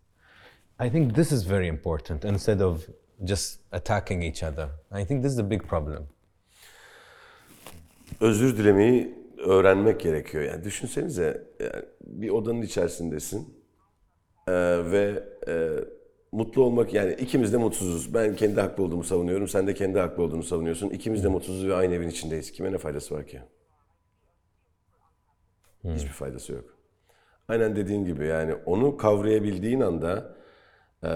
I 0.79 0.89
think 0.89 1.15
this 1.15 1.31
is 1.31 1.43
very 1.43 1.67
important 1.67 2.25
instead 2.25 2.61
of 2.61 2.87
just 3.23 3.59
attacking 3.71 4.21
each 4.21 4.43
other. 4.43 4.69
I 4.91 5.03
think 5.03 5.23
this 5.23 5.31
is 5.31 5.39
a 5.39 5.49
big 5.49 5.67
problem. 5.67 6.07
Özür 8.21 8.57
dilemeyi 8.57 9.15
öğrenmek 9.37 9.99
gerekiyor. 9.99 10.43
Yani 10.43 10.63
düşünsenize 10.63 11.47
yani 11.59 11.83
bir 12.01 12.29
odanın 12.29 12.61
içerisindesin 12.61 13.57
Ee, 14.47 14.51
ve 14.91 15.23
e, 15.47 15.53
mutlu 16.31 16.63
olmak 16.63 16.93
yani 16.93 17.13
ikimiz 17.13 17.53
de 17.53 17.57
mutsuzuz. 17.57 18.13
Ben 18.13 18.35
kendi 18.35 18.61
haklı 18.61 18.83
olduğumu 18.83 19.03
savunuyorum. 19.03 19.47
Sen 19.47 19.67
de 19.67 19.73
kendi 19.73 19.99
haklı 19.99 20.23
olduğunu 20.23 20.43
savunuyorsun. 20.43 20.89
İkimiz 20.89 21.23
de 21.23 21.27
mutsuzuz 21.27 21.67
ve 21.67 21.75
aynı 21.75 21.93
evin 21.93 22.09
içindeyiz. 22.09 22.51
Kime 22.51 22.71
ne 22.71 22.77
faydası 22.77 23.15
var 23.15 23.27
ki? 23.27 23.41
Hiçbir 25.83 26.09
faydası 26.09 26.53
yok. 26.53 26.77
Aynen 27.47 27.75
dediğin 27.75 28.05
gibi 28.05 28.25
yani 28.25 28.53
onu 28.65 28.97
kavrayabildiğin 28.97 29.81
anda 29.81 30.35
e, 31.03 31.09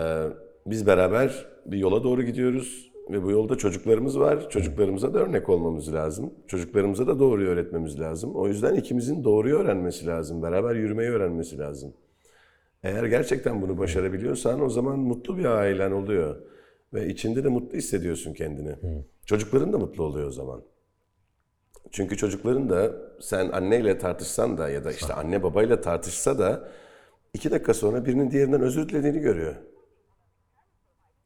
biz 0.66 0.88
beraber 0.88 1.46
bir 1.66 1.78
yola 1.78 2.04
doğru 2.04 2.24
gidiyoruz 2.24 2.92
ve 3.10 3.24
bu 3.24 3.32
yolda 3.32 3.58
çocuklarımız 3.58 4.20
var. 4.20 4.50
Çocuklarımıza 4.50 5.14
da 5.14 5.20
örnek 5.20 5.50
olmamız 5.50 5.94
lazım. 5.94 6.34
Çocuklarımıza 6.48 7.08
da 7.08 7.20
doğruyu 7.20 7.50
öğretmemiz 7.50 8.00
lazım. 8.00 8.36
O 8.36 8.48
yüzden 8.48 8.76
ikimizin 8.76 9.24
doğruyu 9.24 9.56
öğrenmesi 9.56 10.08
lazım. 10.08 10.44
Beraber 10.44 10.76
yürümeyi 10.76 11.10
öğrenmesi 11.10 11.58
lazım. 11.58 11.94
Eğer 12.84 13.04
gerçekten 13.04 13.62
bunu 13.62 13.78
başarabiliyorsan 13.78 14.62
o 14.62 14.70
zaman 14.70 15.00
mutlu 15.00 15.38
bir 15.38 15.46
ailen 15.46 15.92
oluyor. 15.92 16.36
Ve 16.94 17.08
içinde 17.08 17.44
de 17.44 17.48
mutlu 17.50 17.78
hissediyorsun 17.78 18.34
kendini. 18.34 18.76
Çocukların 19.26 19.74
da 19.74 19.78
mutlu 19.78 20.04
oluyor 20.04 20.28
o 20.28 20.32
zaman. 20.32 20.62
Çünkü 21.92 22.18
çocukların 22.18 22.70
da 22.70 22.92
sen 23.20 23.50
anneyle 23.50 23.98
tartışsan 23.98 24.58
da 24.58 24.70
ya 24.70 24.84
da 24.86 24.92
işte 24.92 25.14
anne 25.14 25.44
babayla 25.44 25.82
tartışsa 25.82 26.40
da 26.40 26.70
iki 27.34 27.52
dakika 27.52 27.74
sonra 27.74 28.06
birinin 28.06 28.32
diğerinden 28.32 28.62
özür 28.62 28.90
dilediğini 28.90 29.20
görüyor. 29.20 29.56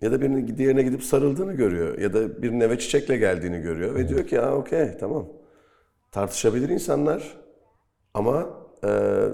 Ya 0.01 0.11
da 0.11 0.21
birinin 0.21 0.57
diğerine 0.57 0.83
gidip 0.83 1.03
sarıldığını 1.03 1.53
görüyor. 1.53 1.97
Ya 1.97 2.13
da 2.13 2.41
birinin 2.41 2.59
eve 2.59 2.79
çiçekle 2.79 3.17
geldiğini 3.17 3.61
görüyor. 3.61 3.95
Ve 3.95 4.09
diyor 4.09 4.27
ki 4.27 4.37
ha 4.37 4.55
okey 4.55 4.97
tamam. 4.99 5.27
Tartışabilir 6.11 6.69
insanlar 6.69 7.37
ama 8.13 8.64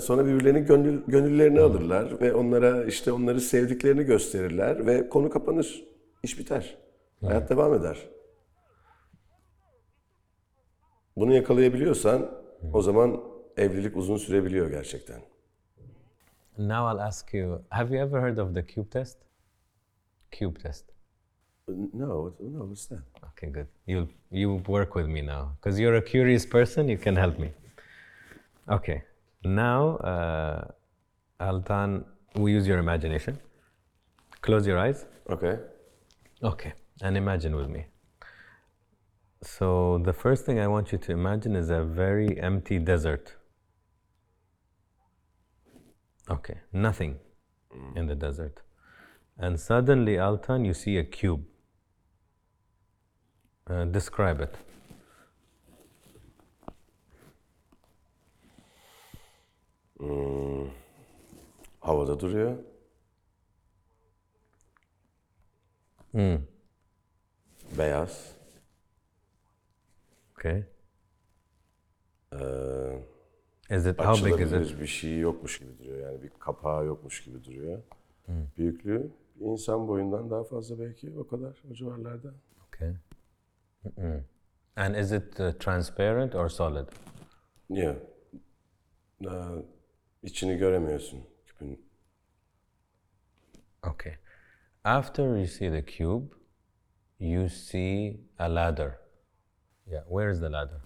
sonra 0.02 0.26
birbirlerinin 0.26 0.66
gönül, 0.66 1.02
gönüllerini 1.08 1.62
alırlar. 1.62 2.22
Ve 2.22 2.34
onlara 2.34 2.86
işte 2.86 3.12
onları 3.12 3.42
sevdiklerini 3.42 4.04
gösterirler. 4.04 4.86
Ve 4.86 5.10
konu 5.10 5.30
kapanır. 5.30 5.84
İş 6.24 6.40
biter. 6.40 6.78
Hayat 7.22 7.50
devam 7.50 7.74
eder. 7.74 7.98
Bunu 11.16 11.34
yakalayabiliyorsan 11.34 12.32
o 12.74 12.82
zaman 12.82 13.24
evlilik 13.58 13.98
uzun 13.98 14.18
sürebiliyor 14.18 14.70
gerçekten. 14.70 15.22
Now 16.58 16.92
I'll 16.92 17.08
ask 17.08 17.34
you, 17.34 17.62
have 17.70 17.96
you 17.96 18.08
ever 18.08 18.22
heard 18.22 18.38
of 18.38 18.54
the 18.54 18.68
cube 18.68 18.90
test? 18.90 19.18
Cube 20.40 20.60
test. 20.60 20.86
No, 21.68 22.34
no, 22.40 22.68
what's 22.68 22.88
that? 22.88 23.00
Okay, 23.32 23.50
good. 23.50 23.68
You'll 23.88 24.10
you 24.32 24.58
work 24.58 24.96
with 24.96 25.08
me 25.08 25.22
now 25.22 25.56
because 25.56 25.82
you're 25.82 25.98
a 25.98 26.06
curious 26.06 26.50
person. 26.50 26.88
You 26.88 26.98
can 26.98 27.16
help 27.16 27.40
me. 27.40 27.54
Okay. 28.68 29.04
Now, 29.44 29.98
uh, 29.98 30.68
Altan, 31.40 32.04
we 32.36 32.52
use 32.52 32.68
your 32.68 32.78
imagination. 32.78 33.40
Close 34.42 34.68
your 34.68 34.78
eyes. 34.78 35.06
Okay. 35.30 35.58
Okay, 36.44 36.74
and 37.02 37.18
imagine 37.18 37.56
with 37.56 37.70
me. 37.70 37.86
So 39.44 40.00
the 40.04 40.14
first 40.14 40.46
thing 40.46 40.60
I 40.60 40.68
want 40.68 40.92
you 40.92 40.98
to 41.00 41.12
imagine 41.12 41.56
is 41.56 41.70
a 41.70 41.84
very 41.84 42.40
empty 42.40 42.80
desert. 42.80 43.36
Okay, 46.30 46.60
nothing 46.72 47.20
in 47.96 48.08
the 48.08 48.16
desert. 48.16 48.62
And 49.38 49.60
suddenly, 49.60 50.16
Altan, 50.16 50.66
you 50.66 50.74
see 50.74 50.98
a 50.98 51.04
cube. 51.04 51.44
Uh, 53.68 53.86
describe 53.86 54.42
it. 54.42 54.56
Havada 61.80 62.20
duruyor. 62.20 62.58
Beyaz. 67.78 68.36
Okay. 70.32 70.64
Ee, 72.34 72.38
Is 73.70 73.86
it 73.86 74.00
how 74.00 74.26
big 74.26 74.34
is 74.42 74.52
it? 74.52 74.54
açılabilir 74.54 74.82
bir 74.82 74.88
şey 74.88 75.20
yokmuş 75.20 75.60
gibi 75.60 75.80
duruyor. 75.80 76.12
Yani 76.12 76.24
bir 76.24 76.30
kapağı 76.40 76.86
yokmuş 76.86 77.24
gibi 77.24 77.44
duruyor. 77.44 77.82
Büyüklüğü 78.58 79.12
bir 79.36 79.46
insan 79.46 79.88
boyundan 79.88 80.30
daha 80.30 80.44
fazla 80.44 80.80
belki 80.80 81.14
o 81.20 81.28
kadar 81.28 81.64
o 81.72 81.74
civarlarda. 81.74 82.34
Okay. 82.68 82.94
Mm-mm. 83.86 84.24
And 84.76 84.96
is 84.96 85.12
it 85.12 85.40
uh, 85.40 85.52
transparent 85.52 86.36
or 86.36 86.50
solid? 86.50 86.88
Niye? 87.70 88.00
Ee, 89.26 89.28
içini 90.24 90.58
göremiyorsun 90.58 91.28
küpün. 91.46 91.86
Okay. 93.84 94.14
After 94.84 95.38
you 95.38 95.48
see 95.48 95.70
the 95.70 95.86
cube, 95.86 96.36
you 97.20 97.50
see 97.50 98.20
a 98.40 98.56
ladder. 98.56 98.98
Yeah, 99.86 100.04
where 100.08 100.32
is 100.32 100.40
the 100.40 100.52
ladder? 100.52 100.82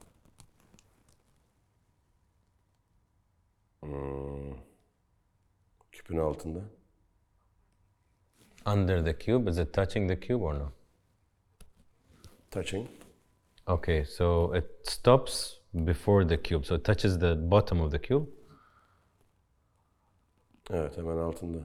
Hmm. 3.82 4.54
Küpün 5.92 6.18
altında. 6.18 6.60
Under 8.66 9.06
the 9.06 9.26
cube, 9.26 9.50
is 9.50 9.58
it 9.58 9.74
touching 9.74 10.10
the 10.10 10.20
cube 10.20 10.44
or 10.44 10.54
no? 10.54 10.72
Touching. 12.52 12.88
Okay, 13.68 14.06
so 14.06 14.54
it 14.56 14.66
stops 14.84 15.60
before 15.74 16.26
the 16.26 16.42
cube, 16.42 16.66
so 16.66 16.76
it 16.76 16.84
touches 16.84 17.20
the 17.20 17.36
bottom 17.52 17.82
of 17.82 17.92
the 17.92 18.00
cube. 18.00 18.28
Evet 20.72 20.98
hemen 20.98 21.18
altında. 21.18 21.58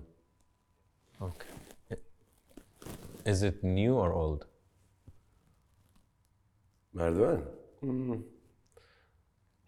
Okay. 1.20 1.48
Is 3.26 3.42
it 3.42 3.62
new 3.62 3.92
or 3.92 4.10
old? 4.10 4.42
Merdiven. 6.92 7.44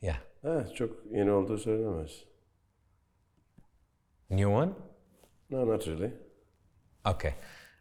Yeah. 0.02 0.16
Evet 0.44 0.76
çok 0.76 1.06
yeni 1.10 1.30
olduğu 1.30 1.58
söylenemez. 1.58 2.24
New 4.30 4.46
one? 4.46 4.72
No, 5.50 5.66
not 5.66 5.86
really. 5.86 6.12
Okay. 7.04 7.34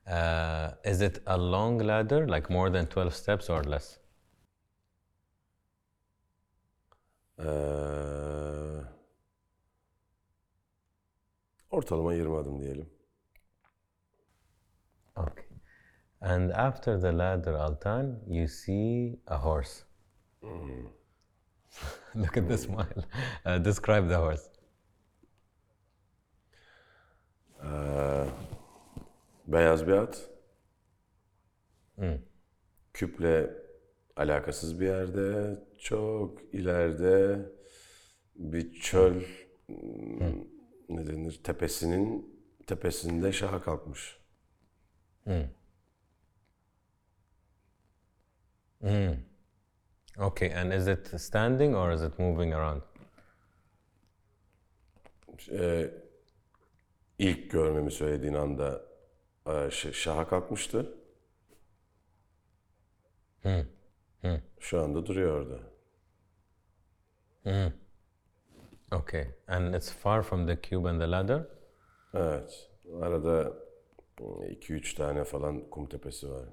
Uh, 0.07 0.91
is 0.91 1.01
it 1.01 1.21
a 1.25 1.37
long 1.51 1.81
ladder, 1.81 2.27
like 2.27 2.53
more 2.53 2.71
than 2.73 2.85
12 2.85 3.13
steps 3.13 3.49
or 3.49 3.63
less? 3.63 3.97
Ee, 7.39 8.30
ortalama 11.71 12.13
20 12.13 12.37
adım 12.37 12.59
diyelim. 12.59 12.89
Okay. 15.15 15.45
And 16.21 16.49
after 16.49 17.01
the 17.01 17.17
ladder, 17.17 17.53
Altan, 17.53 18.19
you 18.27 18.47
see 18.47 19.19
a 19.27 19.37
horse. 19.37 19.83
Look 22.15 22.37
at 22.37 22.47
the 22.47 22.57
smile. 22.57 23.05
Uh, 23.45 23.65
describe 23.65 24.07
the 24.07 24.15
horse. 24.15 24.51
Ee, 27.63 28.25
beyaz 29.47 29.87
bir 29.87 29.91
at. 29.91 30.29
Küple 32.93 33.49
alakasız 34.15 34.79
bir 34.79 34.85
yerde, 34.85 35.59
çok 35.79 36.53
ileride 36.53 37.45
bir 38.35 38.73
çöl 38.73 39.21
hmm, 39.65 40.43
ne 40.95 41.07
denir 41.07 41.41
tepesinin 41.43 42.35
tepesinde 42.67 43.31
şaha 43.31 43.61
kalkmış. 43.63 44.17
Okay, 50.17 50.55
and 50.55 50.71
is 50.71 50.87
it 50.87 51.21
standing 51.21 51.75
or 51.75 51.91
is 51.91 52.01
it 52.03 52.19
moving 52.19 52.53
around? 52.53 52.81
Ee, 55.51 55.91
ilk 57.19 57.51
görmemi 57.51 57.91
söylediğin 57.91 58.33
anda 58.33 58.81
e, 59.47 59.69
şaha 59.71 60.27
kalkmıştı. 60.27 60.97
Şu 64.59 64.81
anda 64.81 65.05
duruyor 65.05 65.39
orada. 65.39 65.59
Okay. 68.91 69.27
And 69.47 69.75
it's 69.75 69.89
far 69.89 70.23
from 70.23 70.45
the 70.45 70.55
cube 70.55 70.85
and 70.85 70.99
the 70.99 71.07
ladder? 71.07 71.47
Evet. 72.13 72.69
Arada 73.01 73.53
2-3 74.17 74.95
tane 74.95 75.23
falan 75.23 75.69
kum 75.69 75.87
tepesi 75.87 76.29
var. 76.29 76.47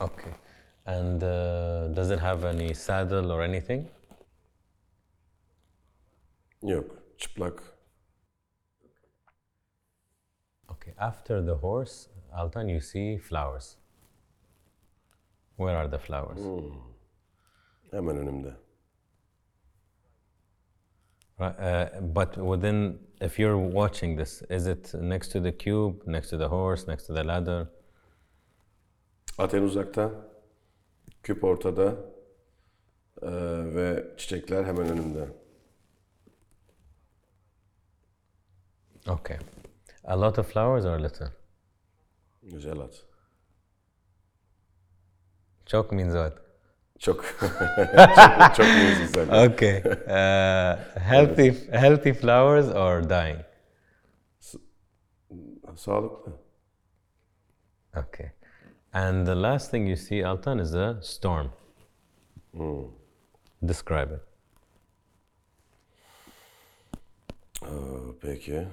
Okay. 0.00 0.32
And 0.86 1.22
uh, 1.22 1.88
does 1.94 2.10
it 2.10 2.18
have 2.18 2.44
any 2.44 2.74
saddle 2.74 3.30
or 3.30 3.42
anything? 3.42 3.88
Yok. 6.62 6.86
Çıplak. 7.18 7.62
Okay. 10.70 10.94
After 10.98 11.42
the 11.42 11.54
horse, 11.54 12.08
Altan, 12.34 12.68
you 12.68 12.80
see 12.80 13.18
flowers. 13.18 13.76
Where 15.56 15.76
are 15.76 15.88
the 15.88 15.98
flowers? 15.98 16.40
Hemen 17.90 18.16
önümde. 18.16 18.61
Right, 21.42 21.58
uh, 21.58 22.00
but 22.00 22.36
within, 22.36 23.00
if 23.20 23.36
you're 23.36 23.58
watching 23.58 24.14
this, 24.16 24.42
is 24.48 24.68
it 24.68 24.94
next 24.94 25.28
to 25.32 25.40
the 25.40 25.50
cube, 25.50 26.02
next 26.06 26.30
to 26.30 26.36
the 26.36 26.48
horse, 26.48 26.86
next 26.86 27.06
to 27.06 27.12
the 27.12 27.24
ladder? 27.24 27.68
At 29.38 29.54
en 29.54 29.62
uzakta. 29.62 30.10
Küp 31.22 31.44
ortada. 31.44 31.96
Ee, 33.22 33.28
ve 33.74 34.04
çiçekler 34.16 34.64
hemen 34.64 34.88
önümde. 34.88 35.28
Okay. 39.08 39.38
A 40.04 40.20
lot 40.20 40.38
of 40.38 40.52
flowers 40.52 40.84
or 40.84 40.90
a 40.90 41.02
little? 41.02 41.26
Güzel 42.42 42.80
at. 42.80 43.04
Çok 45.66 45.92
means 45.92 46.12
what? 46.12 46.41
Çok 47.04 47.24
çok, 47.38 47.50
çok 48.56 48.66
sen. 49.14 49.28
Okay. 49.28 49.78
Uh, 49.78 50.78
healthy, 51.00 51.50
healthy 51.70 52.12
flowers 52.12 52.66
or 52.68 53.08
dying? 53.08 53.40
Sağlıklı. 55.76 56.32
Okay. 57.96 58.30
And 58.92 59.26
the 59.26 59.34
last 59.34 59.70
thing 59.70 59.88
you 59.88 59.96
see, 59.96 60.26
Altan, 60.26 60.58
is 60.58 60.74
a 60.74 61.02
storm. 61.02 61.48
Describe 63.62 64.14
it. 64.14 64.20
Ee, 67.62 67.68
Peki. 68.20 68.68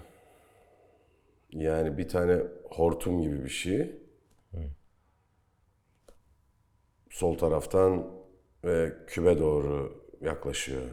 Yani 1.51 1.97
bir 1.97 2.07
tane 2.07 2.43
hortum 2.71 3.21
gibi 3.21 3.43
bir 3.43 3.49
şey. 3.49 3.95
Sol 7.09 7.37
taraftan 7.37 8.18
ve 8.63 8.93
kübe 9.07 9.39
doğru 9.39 10.03
yaklaşıyor. 10.21 10.89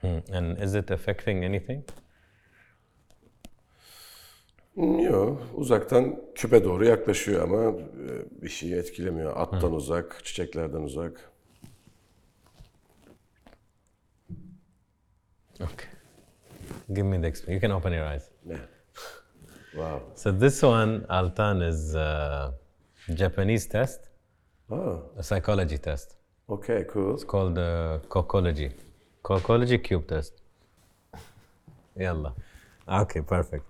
Hmm. 0.00 0.34
And 0.34 0.58
is 0.58 0.74
it 0.74 0.90
affecting 0.90 1.44
anything? 1.44 1.84
Yok, 5.10 5.42
uzaktan 5.54 6.20
küpe 6.34 6.64
doğru 6.64 6.84
yaklaşıyor 6.84 7.42
ama 7.42 7.78
e, 7.80 8.42
bir 8.42 8.48
şeyi 8.48 8.74
etkilemiyor. 8.74 9.36
Attan 9.36 9.72
uzak, 9.72 10.24
çiçeklerden 10.24 10.80
uzak. 10.80 11.32
Okay. 15.54 15.88
Give 16.88 17.02
me 17.02 17.20
the 17.20 17.26
explanation. 17.26 17.54
You 17.54 17.60
can 17.60 17.70
open 17.70 17.92
your 17.92 18.12
eyes. 18.12 18.30
Ne? 18.46 18.56
Wow. 19.72 20.00
So 20.16 20.38
this 20.38 20.64
one, 20.64 21.06
Altan, 21.08 21.60
is 21.60 21.92
Japanese 23.16 23.68
test, 23.68 24.07
Ah, 24.70 24.98
a 25.16 25.22
psychology 25.22 25.78
test. 25.78 26.16
okay, 26.50 26.84
cool. 26.88 27.14
It's 27.14 27.24
called 27.24 27.58
uh, 27.58 27.98
Cocology. 28.08 28.70
Cocology 29.22 29.78
cube 29.78 30.06
test. 30.06 30.32
Yalla. 31.96 32.34
Okay, 32.86 33.22
perfect. 33.22 33.64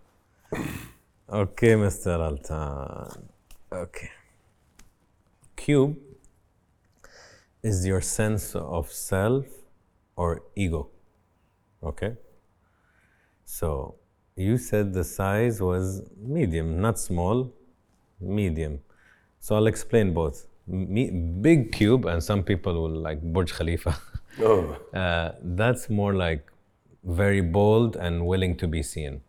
Okay, 1.30 1.74
Mr. 1.74 2.18
Altan. 2.18 3.28
Okay. 3.72 4.10
Cube 5.56 5.96
is 7.62 7.86
your 7.86 8.00
sense 8.00 8.54
of 8.56 8.90
self 8.90 9.46
or 10.16 10.42
ego. 10.56 10.88
Okay? 11.82 12.16
So, 13.44 13.94
you 14.36 14.58
said 14.58 14.92
the 14.92 15.04
size 15.04 15.60
was 15.60 16.02
medium, 16.16 16.80
not 16.80 16.98
small, 16.98 17.52
medium. 18.20 18.80
So, 19.40 19.54
I'll 19.56 19.66
explain 19.68 20.12
both. 20.12 20.46
Me, 20.68 21.10
big 21.10 21.72
cube, 21.72 22.04
and 22.04 22.22
some 22.22 22.42
people 22.42 22.74
will 22.74 23.00
like 23.00 23.20
Burj 23.22 23.52
Khalifa. 23.54 23.98
Oh, 24.40 24.76
Uh, 24.94 25.32
that's 25.42 25.90
more 25.90 26.14
like 26.14 26.46
very 27.02 27.40
bold 27.40 27.96
and 27.96 28.24
willing 28.24 28.56
to 28.58 28.68
be 28.68 28.84
seen. 28.84 29.20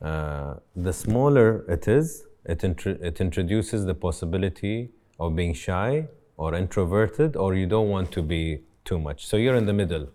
Uh, 0.00 0.54
the 0.76 0.92
smaller 0.92 1.64
it 1.68 1.88
is, 1.88 2.24
it, 2.44 2.62
it 2.62 3.20
introduces 3.20 3.86
the 3.86 3.94
possibility 3.94 4.90
of 5.18 5.34
being 5.34 5.52
shy 5.52 6.06
or 6.36 6.54
introverted, 6.54 7.34
or 7.34 7.56
you 7.56 7.66
don't 7.66 7.88
want 7.88 8.12
to 8.12 8.22
be 8.22 8.60
too 8.84 9.00
much. 9.00 9.26
So 9.26 9.36
you're 9.36 9.56
in 9.56 9.66
the 9.66 9.72
middle. 9.72 10.06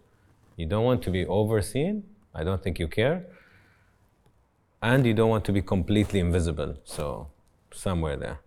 You 0.55 0.65
don't 0.65 0.85
want 0.85 1.01
to 1.03 1.11
be 1.11 1.25
overseen. 1.25 2.03
I 2.33 2.45
don't 2.45 2.63
think 2.63 2.79
you 2.79 2.87
care. 2.87 3.25
And 4.81 5.05
you 5.05 5.13
don't 5.13 5.29
want 5.29 5.43
to 5.45 5.51
be 5.51 5.61
completely 5.61 6.19
invisible. 6.21 6.77
So 6.85 7.27
somewhere 7.73 8.15
there. 8.15 8.39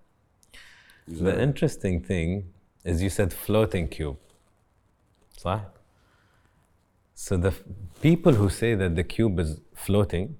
The 1.08 1.40
interesting 1.40 2.02
thing 2.02 2.52
is 2.84 3.02
you 3.02 3.10
said 3.10 3.32
floating 3.32 3.88
cube. 3.88 4.18
صح? 5.38 5.60
So 7.14 7.36
the 7.36 7.54
people 8.02 8.32
who 8.34 8.48
say 8.48 8.74
that 8.74 8.94
the 8.94 9.04
cube 9.04 9.38
is 9.40 9.60
floating 9.74 10.36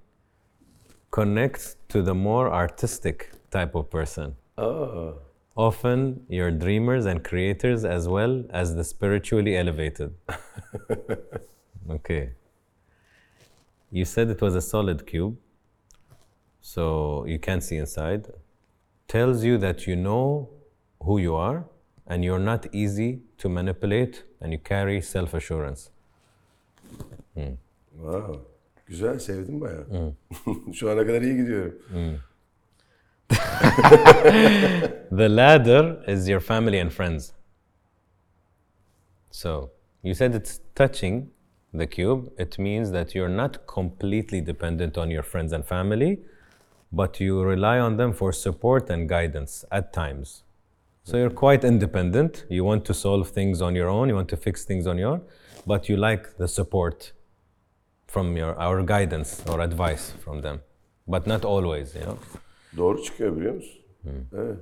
connects 1.11 1.77
to 1.89 2.03
the 2.03 2.15
more 2.15 2.53
artistic 2.53 3.31
type 3.51 3.75
of 3.75 3.91
person. 3.91 4.37
oh. 4.59 5.19
Often 5.57 6.27
you're 6.29 6.51
dreamers 6.51 7.07
and 7.07 7.25
creators 7.25 7.83
as 7.87 8.07
well 8.07 8.45
as 8.51 8.75
the 8.75 8.85
spiritually 8.85 9.57
elevated. 9.57 10.15
okay. 11.91 12.33
You 13.91 14.05
said 14.05 14.29
it 14.29 14.43
was 14.43 14.55
a 14.55 14.61
solid 14.61 15.07
cube, 15.07 15.39
so 16.61 17.25
you 17.25 17.39
can't 17.39 17.63
see 17.63 17.77
inside. 17.77 18.27
Tells 19.09 19.45
you 19.45 19.57
that 19.57 19.87
you 19.87 19.97
know 19.97 20.51
who 21.01 21.19
you 21.19 21.35
are 21.35 21.65
and 22.07 22.25
you're 22.25 22.39
not 22.39 22.67
easy 22.73 23.21
to 23.39 23.49
manipulate 23.49 24.25
and 24.41 24.53
you 24.53 24.59
carry 24.59 25.01
self 25.01 25.35
assurance. 25.35 25.91
Hmm. 27.35 27.57
Wow. 27.99 28.41
Güzel, 28.87 29.19
sevdim 29.19 29.61
bayağı. 29.61 29.87
Hmm. 29.89 30.73
Şu 30.75 30.91
ana 30.91 31.07
kadar 31.07 31.23
iyi 31.23 31.37
gidiyorum. 31.37 31.79
Hmm. 31.89 32.17
The 35.19 35.37
ladder 35.37 36.05
is 36.07 36.29
your 36.29 36.41
family 36.41 36.81
and 36.81 36.91
friends. 36.91 37.33
So, 39.31 39.71
you 40.03 40.15
said 40.15 40.35
it's 40.35 40.61
touching 40.75 41.31
the 41.75 41.87
cube. 41.87 42.31
It 42.39 42.59
means 42.59 42.91
that 42.93 43.15
you're 43.15 43.37
not 43.37 43.67
completely 43.67 44.41
dependent 44.41 44.99
on 44.99 45.11
your 45.11 45.23
friends 45.23 45.53
and 45.53 45.65
family, 45.65 46.21
but 46.93 47.21
you 47.21 47.43
rely 47.43 47.79
on 47.79 47.97
them 47.97 48.13
for 48.13 48.33
support 48.33 48.91
and 48.91 49.09
guidance 49.09 49.65
at 49.71 49.93
times. 49.93 50.43
So, 51.07 51.17
you're 51.17 51.31
quite 51.31 51.63
independent. 51.63 52.47
You 52.51 52.65
want 52.65 52.85
to 52.87 52.95
solve 52.95 53.29
things 53.29 53.63
on 53.63 53.77
your 53.77 53.89
own, 53.89 54.09
you 54.09 54.17
want 54.17 54.29
to 54.31 54.37
fix 54.37 54.65
things 54.65 54.89
on 54.89 54.99
your 54.99 55.11
own, 55.13 55.21
but 55.65 55.89
you 55.89 55.97
like 55.97 56.37
the 56.37 56.49
support 56.49 57.13
from 58.09 58.37
your 58.37 58.59
our 58.59 58.83
guidance 58.83 59.41
or 59.47 59.61
advice 59.61 60.11
from 60.25 60.41
them. 60.41 60.61
But 61.07 61.27
not 61.27 61.45
always, 61.45 61.95
you 61.95 62.01
know. 62.01 62.19
Doğru 62.77 63.03
çıkıyor 63.03 63.37
biliyor 63.37 63.55
musun? 63.55 63.83
Evet. 64.37 64.59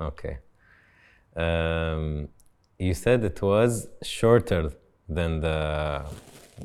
Okay. 0.00 0.38
Um, 1.36 2.28
you 2.78 2.94
said 2.94 3.24
it 3.24 3.40
was 3.40 3.88
shorter 4.02 4.70
than 5.16 5.40
the 5.40 6.02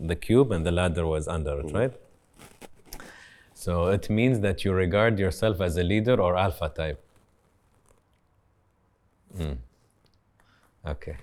the 0.07 0.15
cube 0.19 0.55
and 0.55 0.65
the 0.65 0.71
ladder 0.71 1.03
was 1.03 1.27
under 1.27 1.59
it, 1.59 1.73
right? 1.73 1.93
So 3.63 3.87
it 3.87 4.09
means 4.09 4.41
that 4.41 4.65
you 4.65 4.73
regard 4.73 5.17
yourself 5.17 5.61
as 5.61 5.77
a 5.77 5.83
leader 5.83 6.19
or 6.19 6.35
alpha 6.35 6.67
type. 6.67 7.01
Hmm. 9.37 9.53
Okay. 10.85 11.15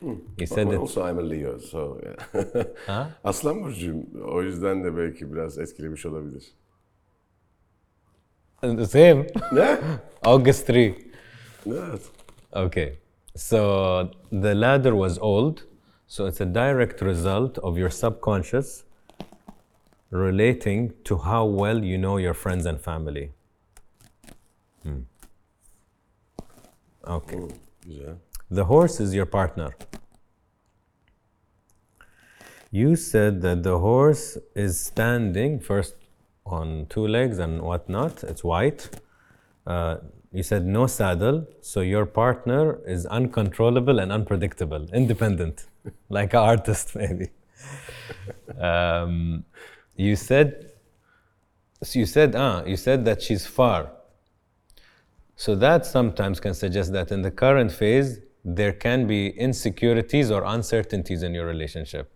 You 0.00 0.46
said 0.46 0.68
Ama 0.68 0.78
also 0.78 1.02
I'm 1.02 1.18
a 1.18 1.22
Leo, 1.22 1.58
so 1.58 2.00
yeah. 2.04 2.64
Ha? 2.86 3.10
Aslan 3.24 3.62
burcuyum. 3.64 4.06
O 4.24 4.42
yüzden 4.42 4.84
de 4.84 4.96
belki 4.96 5.32
biraz 5.32 5.58
etkilemiş 5.58 6.06
olabilir. 6.06 6.44
The 8.60 8.86
same. 8.86 9.26
Ne? 9.52 9.78
August 10.24 10.66
3. 10.66 10.94
Evet. 11.66 12.02
Okay. 12.52 12.98
So 13.36 14.10
the 14.30 14.60
ladder 14.60 14.92
was 14.92 15.18
old, 15.18 15.58
so 16.06 16.28
it's 16.28 16.40
a 16.40 16.54
direct 16.54 17.02
result 17.02 17.58
of 17.58 17.78
your 17.78 17.90
subconscious 17.90 18.84
relating 20.12 20.92
to 21.04 21.16
how 21.16 21.44
well 21.46 21.82
you 21.82 21.96
know 21.96 22.18
your 22.18 22.34
friends 22.34 22.66
and 22.66 22.80
family. 22.80 23.30
Hmm. 24.82 25.00
Okay. 27.08 27.48
Güzel. 27.86 28.18
The 28.50 28.64
horse 28.66 29.00
is 29.00 29.14
your 29.14 29.26
partner. 29.26 29.74
You 32.70 32.94
said 32.96 33.40
that 33.42 33.62
the 33.62 33.78
horse 33.78 34.38
is 34.54 34.78
standing 34.78 35.58
first 35.60 35.94
on 36.44 36.86
two 36.90 37.06
legs 37.06 37.38
and 37.38 37.62
whatnot. 37.62 38.22
It's 38.22 38.44
white. 38.44 38.90
Uh, 39.66 39.96
you 40.32 40.42
said 40.42 40.66
no 40.66 40.86
saddle, 40.86 41.46
so 41.60 41.80
your 41.80 42.06
partner 42.06 42.80
is 42.86 43.06
uncontrollable 43.06 43.98
and 43.98 44.12
unpredictable, 44.12 44.86
independent, 44.92 45.66
like 46.08 46.32
an 46.34 46.40
artist 46.40 46.94
maybe. 46.96 47.28
Um, 48.58 49.44
you 49.96 50.16
said, 50.16 50.72
so 51.82 51.98
you 51.98 52.06
said, 52.06 52.34
ah, 52.34 52.64
you 52.64 52.76
said 52.76 53.04
that 53.04 53.22
she's 53.22 53.46
far. 53.46 53.90
So 55.36 55.54
that 55.56 55.84
sometimes 55.86 56.40
can 56.40 56.54
suggest 56.54 56.92
that 56.92 57.10
in 57.10 57.22
the 57.22 57.30
current 57.30 57.72
phase, 57.72 58.20
there 58.44 58.72
can 58.72 59.06
be 59.06 59.28
insecurities 59.28 60.30
or 60.30 60.44
uncertainties 60.44 61.22
in 61.22 61.34
your 61.34 61.46
relationship. 61.46 62.10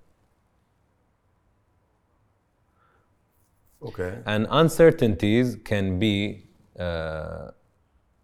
Okay. 3.83 4.19
And 4.27 4.47
uncertainties 4.51 5.57
can 5.65 5.99
be 5.99 6.45
uh, 6.79 7.51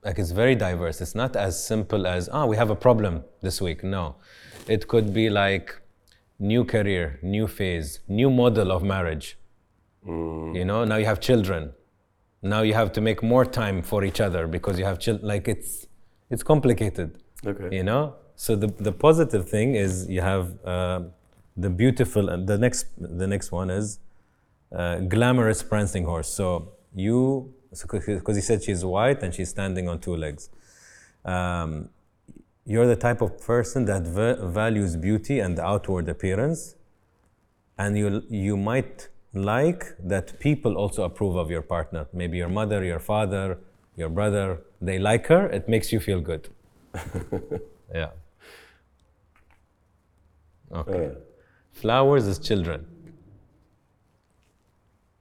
like 0.04 0.18
it's 0.18 0.32
very 0.32 0.56
diverse. 0.56 1.00
It's 1.00 1.14
not 1.14 1.36
as 1.36 1.64
simple 1.64 2.06
as, 2.06 2.28
ah, 2.32 2.46
we 2.46 2.56
have 2.56 2.70
a 2.70 2.76
problem 2.76 3.24
this 3.40 3.60
week. 3.60 3.84
No. 3.84 4.16
It 4.66 4.88
could 4.88 5.12
be 5.12 5.30
like 5.30 5.80
new 6.38 6.64
career, 6.64 7.18
new 7.22 7.46
phase, 7.46 8.00
new 8.08 8.30
model 8.30 8.72
of 8.72 8.82
marriage. 8.82 9.38
You 10.06 10.64
know, 10.64 10.84
now 10.84 10.96
you 10.96 11.06
have 11.06 11.20
children. 11.20 11.72
Now 12.42 12.62
you 12.62 12.74
have 12.74 12.92
to 12.92 13.00
make 13.00 13.22
more 13.22 13.44
time 13.44 13.82
for 13.82 14.04
each 14.04 14.20
other 14.20 14.46
because 14.46 14.78
you 14.78 14.84
have 14.84 14.98
children. 14.98 15.26
Like 15.26 15.48
it's, 15.48 15.86
it's 16.30 16.42
complicated. 16.42 17.18
Okay. 17.46 17.76
You 17.76 17.84
know? 17.84 18.16
So 18.34 18.56
the, 18.56 18.66
the 18.66 18.92
positive 18.92 19.48
thing 19.48 19.74
is 19.76 20.08
you 20.08 20.20
have 20.20 20.58
uh, 20.64 21.02
the 21.56 21.70
beautiful, 21.70 22.28
and 22.28 22.48
the 22.48 22.58
next, 22.58 22.86
the 22.98 23.26
next 23.26 23.52
one 23.52 23.70
is 23.70 24.00
uh, 24.74 24.96
glamorous 25.00 25.62
prancing 25.62 26.04
horse. 26.04 26.28
So 26.28 26.72
you, 26.94 27.54
because 27.70 28.36
he 28.36 28.42
said 28.42 28.62
she's 28.62 28.84
white 28.84 29.22
and 29.22 29.32
she's 29.34 29.50
standing 29.50 29.88
on 29.88 30.00
two 30.00 30.16
legs. 30.16 30.50
Um, 31.24 31.90
you're 32.64 32.86
the 32.86 32.96
type 32.96 33.20
of 33.20 33.40
person 33.40 33.84
that 33.86 34.02
va- 34.02 34.46
values 34.46 34.96
beauty 34.96 35.40
and 35.40 35.58
outward 35.58 36.08
appearance, 36.08 36.76
and 37.78 37.96
you 37.96 38.22
you 38.28 38.56
might 38.56 39.08
like 39.34 39.84
that 39.98 40.38
people 40.40 40.76
also 40.76 41.04
approve 41.04 41.36
of 41.36 41.50
your 41.50 41.62
partner. 41.62 42.06
Maybe 42.12 42.36
your 42.36 42.48
mother, 42.48 42.84
your 42.84 42.98
father, 42.98 43.58
your 43.96 44.08
brother. 44.08 44.62
They 44.80 44.98
like 44.98 45.26
her. 45.26 45.46
It 45.48 45.68
makes 45.68 45.92
you 45.92 46.00
feel 46.00 46.20
good. 46.20 46.48
yeah. 47.94 48.10
Okay. 50.72 51.06
Uh, 51.06 51.14
Flowers 51.72 52.26
is 52.26 52.38
children. 52.38 52.86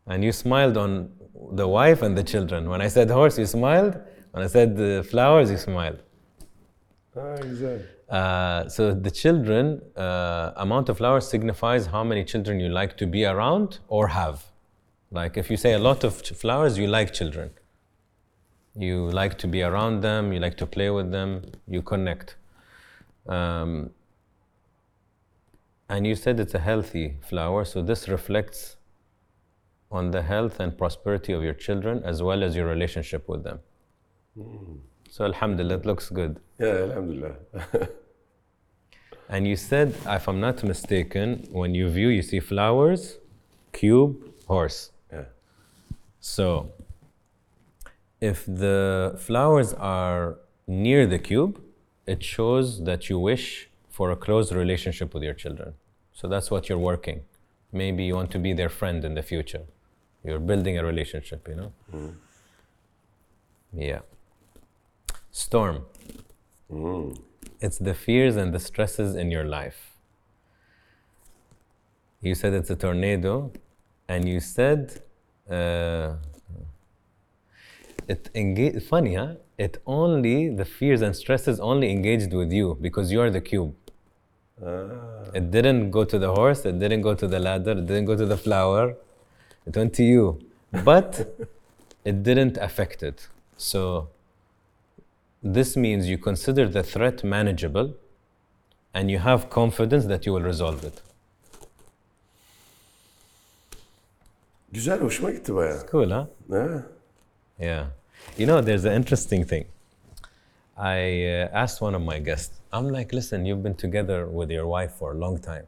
And 0.07 0.23
you 0.23 0.31
smiled 0.31 0.77
on 0.77 1.11
the 1.53 1.67
wife 1.67 2.01
and 2.01 2.17
the 2.17 2.23
children. 2.23 2.69
When 2.69 2.81
I 2.81 2.87
said 2.87 3.09
horse, 3.09 3.37
you 3.39 3.45
smiled. 3.45 3.97
When 4.31 4.43
I 4.43 4.47
said 4.47 4.75
the 4.75 5.05
flowers, 5.09 5.49
you 5.49 5.57
smiled. 5.57 6.01
ha, 7.13 7.35
güzel. 7.41 7.81
Uh, 8.11 8.67
so 8.67 8.93
the 8.93 9.09
children, 9.09 9.81
uh, 9.95 10.51
amount 10.57 10.89
of 10.89 10.97
flowers 10.97 11.25
signifies 11.25 11.85
how 11.85 12.03
many 12.03 12.25
children 12.25 12.59
you 12.59 12.67
like 12.67 12.97
to 12.97 13.07
be 13.07 13.23
around 13.23 13.79
or 13.87 14.09
have. 14.09 14.43
Like 15.11 15.37
if 15.37 15.49
you 15.49 15.55
say 15.55 15.73
a 15.73 15.79
lot 15.79 16.03
of 16.03 16.15
flowers, 16.15 16.77
you 16.77 16.87
like 16.87 17.13
children. 17.13 17.51
You 18.75 19.09
like 19.11 19.37
to 19.39 19.47
be 19.47 19.61
around 19.63 20.01
them, 20.01 20.33
you 20.33 20.39
like 20.39 20.57
to 20.57 20.65
play 20.65 20.89
with 20.89 21.11
them, 21.11 21.41
you 21.67 21.81
connect. 21.81 22.35
Um, 23.27 23.91
and 25.89 26.05
you 26.05 26.15
said 26.15 26.39
it's 26.39 26.53
a 26.53 26.59
healthy 26.59 27.15
flower, 27.21 27.63
so 27.63 27.81
this 27.81 28.09
reflects 28.09 28.77
on 29.89 30.11
the 30.11 30.21
health 30.21 30.59
and 30.59 30.77
prosperity 30.77 31.33
of 31.33 31.43
your 31.43 31.53
children 31.53 32.01
as 32.03 32.21
well 32.21 32.43
as 32.43 32.55
your 32.55 32.65
relationship 32.65 33.27
with 33.27 33.43
them. 33.43 33.59
So, 35.09 35.25
Alhamdulillah, 35.25 35.75
it 35.75 35.85
looks 35.85 36.09
good. 36.09 36.39
Ya 36.59 36.67
elhamdülillah. 36.67 37.35
And 39.31 39.47
you 39.47 39.55
said, 39.55 39.95
if 40.05 40.27
I'm 40.27 40.41
not 40.41 40.61
mistaken, 40.61 41.47
when 41.51 41.73
you 41.73 41.89
view, 41.89 42.09
you 42.09 42.21
see 42.21 42.41
flowers, 42.41 43.17
cube, 43.71 44.17
horse. 44.45 44.91
yeah. 45.11 45.23
So, 46.19 46.73
if 48.19 48.45
the 48.45 49.15
flowers 49.17 49.73
are 49.73 50.37
near 50.67 51.07
the 51.07 51.17
cube, 51.17 51.61
it 52.05 52.21
shows 52.21 52.83
that 52.83 53.09
you 53.09 53.17
wish 53.17 53.69
for 53.89 54.11
a 54.11 54.17
close 54.17 54.51
relationship 54.51 55.13
with 55.13 55.23
your 55.23 55.33
children. 55.33 55.73
So 56.13 56.27
that's 56.27 56.51
what 56.51 56.67
you're 56.67 56.85
working. 56.93 57.21
Maybe 57.71 58.03
you 58.03 58.15
want 58.15 58.31
to 58.31 58.39
be 58.39 58.51
their 58.53 58.69
friend 58.69 59.03
in 59.05 59.13
the 59.15 59.23
future. 59.23 59.63
You're 60.25 60.39
building 60.39 60.77
a 60.77 60.83
relationship, 60.83 61.47
you 61.47 61.55
know? 61.55 61.71
Mm-hmm. 61.93 62.09
Yeah. 63.73 64.01
Storm. 65.31 65.85
Mm. 66.69 67.17
It's 67.61 67.77
the 67.77 67.93
fears 67.93 68.35
and 68.35 68.53
the 68.53 68.59
stresses 68.59 69.15
in 69.15 69.29
your 69.29 69.43
life. 69.45 69.91
You 72.21 72.35
said 72.35 72.53
it's 72.53 72.69
a 72.69 72.75
tornado, 72.75 73.51
and 74.07 74.27
you 74.27 74.39
said 74.39 75.01
uh, 75.49 76.13
it 78.07 78.29
engage. 78.33 78.83
Funny, 78.83 79.15
huh? 79.15 79.35
It 79.57 79.81
only 79.85 80.49
the 80.49 80.65
fears 80.65 81.01
and 81.01 81.15
stresses 81.15 81.59
only 81.59 81.91
engaged 81.91 82.33
with 82.33 82.51
you 82.51 82.77
because 82.81 83.11
you 83.11 83.21
are 83.21 83.29
the 83.29 83.41
cube. 83.41 83.75
Ah. 84.63 85.37
It 85.39 85.51
didn't 85.51 85.91
go 85.91 86.03
to 86.03 86.17
the 86.19 86.31
horse. 86.33 86.65
It 86.65 86.79
didn't 86.79 87.01
go 87.01 87.13
to 87.13 87.27
the 87.27 87.39
ladder. 87.39 87.71
It 87.71 87.85
didn't 87.85 88.05
go 88.05 88.15
to 88.15 88.25
the 88.25 88.37
flower. 88.37 88.95
It 89.67 89.75
went 89.75 89.93
to 89.95 90.03
you, 90.03 90.39
but 90.83 91.09
it 92.09 92.23
didn't 92.23 92.57
affect 92.57 93.03
it. 93.03 93.27
So 93.57 94.09
this 95.43 95.75
means 95.75 96.07
you 96.07 96.17
consider 96.17 96.67
the 96.67 96.83
threat 96.83 97.23
manageable, 97.23 97.95
and 98.93 99.09
you 99.09 99.19
have 99.19 99.49
confidence 99.49 100.05
that 100.05 100.25
you 100.25 100.33
will 100.33 100.43
resolve 100.43 100.83
it. 100.83 101.01
Güzel, 104.71 104.99
hoşuma 104.99 105.31
gitti 105.31 105.55
bayağı. 105.55 105.87
Cool, 105.87 106.09
huh? 106.09 106.25
Ha? 106.49 106.83
Yeah. 107.59 107.85
You 108.37 108.47
know, 108.47 108.61
there's 108.61 108.85
an 108.85 108.93
interesting 108.93 109.43
thing. 109.43 109.65
I 110.77 111.25
uh, 111.25 111.49
asked 111.53 111.81
one 111.81 111.95
of 111.95 112.01
my 112.01 112.19
guests, 112.19 112.59
I'm 112.71 112.89
like, 112.89 113.13
listen, 113.13 113.45
you've 113.45 113.63
been 113.63 113.75
together 113.75 114.25
with 114.27 114.49
your 114.49 114.65
wife 114.67 114.93
for 114.93 115.11
a 115.11 115.15
long 115.15 115.37
time. 115.39 115.65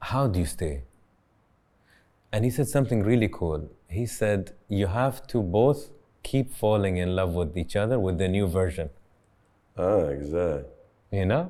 How 0.00 0.26
do 0.26 0.38
you 0.38 0.46
stay? 0.46 0.82
And 2.32 2.44
he 2.44 2.50
said 2.50 2.68
something 2.68 3.02
really 3.02 3.28
cool. 3.28 3.70
He 3.88 4.06
said, 4.06 4.52
you 4.68 4.86
have 4.88 5.26
to 5.28 5.42
both 5.42 5.88
keep 6.30 6.52
falling 6.62 6.96
in 7.04 7.14
love 7.20 7.34
with 7.40 7.56
each 7.62 7.74
other 7.82 7.96
with 8.06 8.16
the 8.22 8.28
new 8.36 8.46
version, 8.60 8.88
Ah, 9.76 9.98
exactly. 10.16 10.64
you 11.18 11.26
know? 11.32 11.44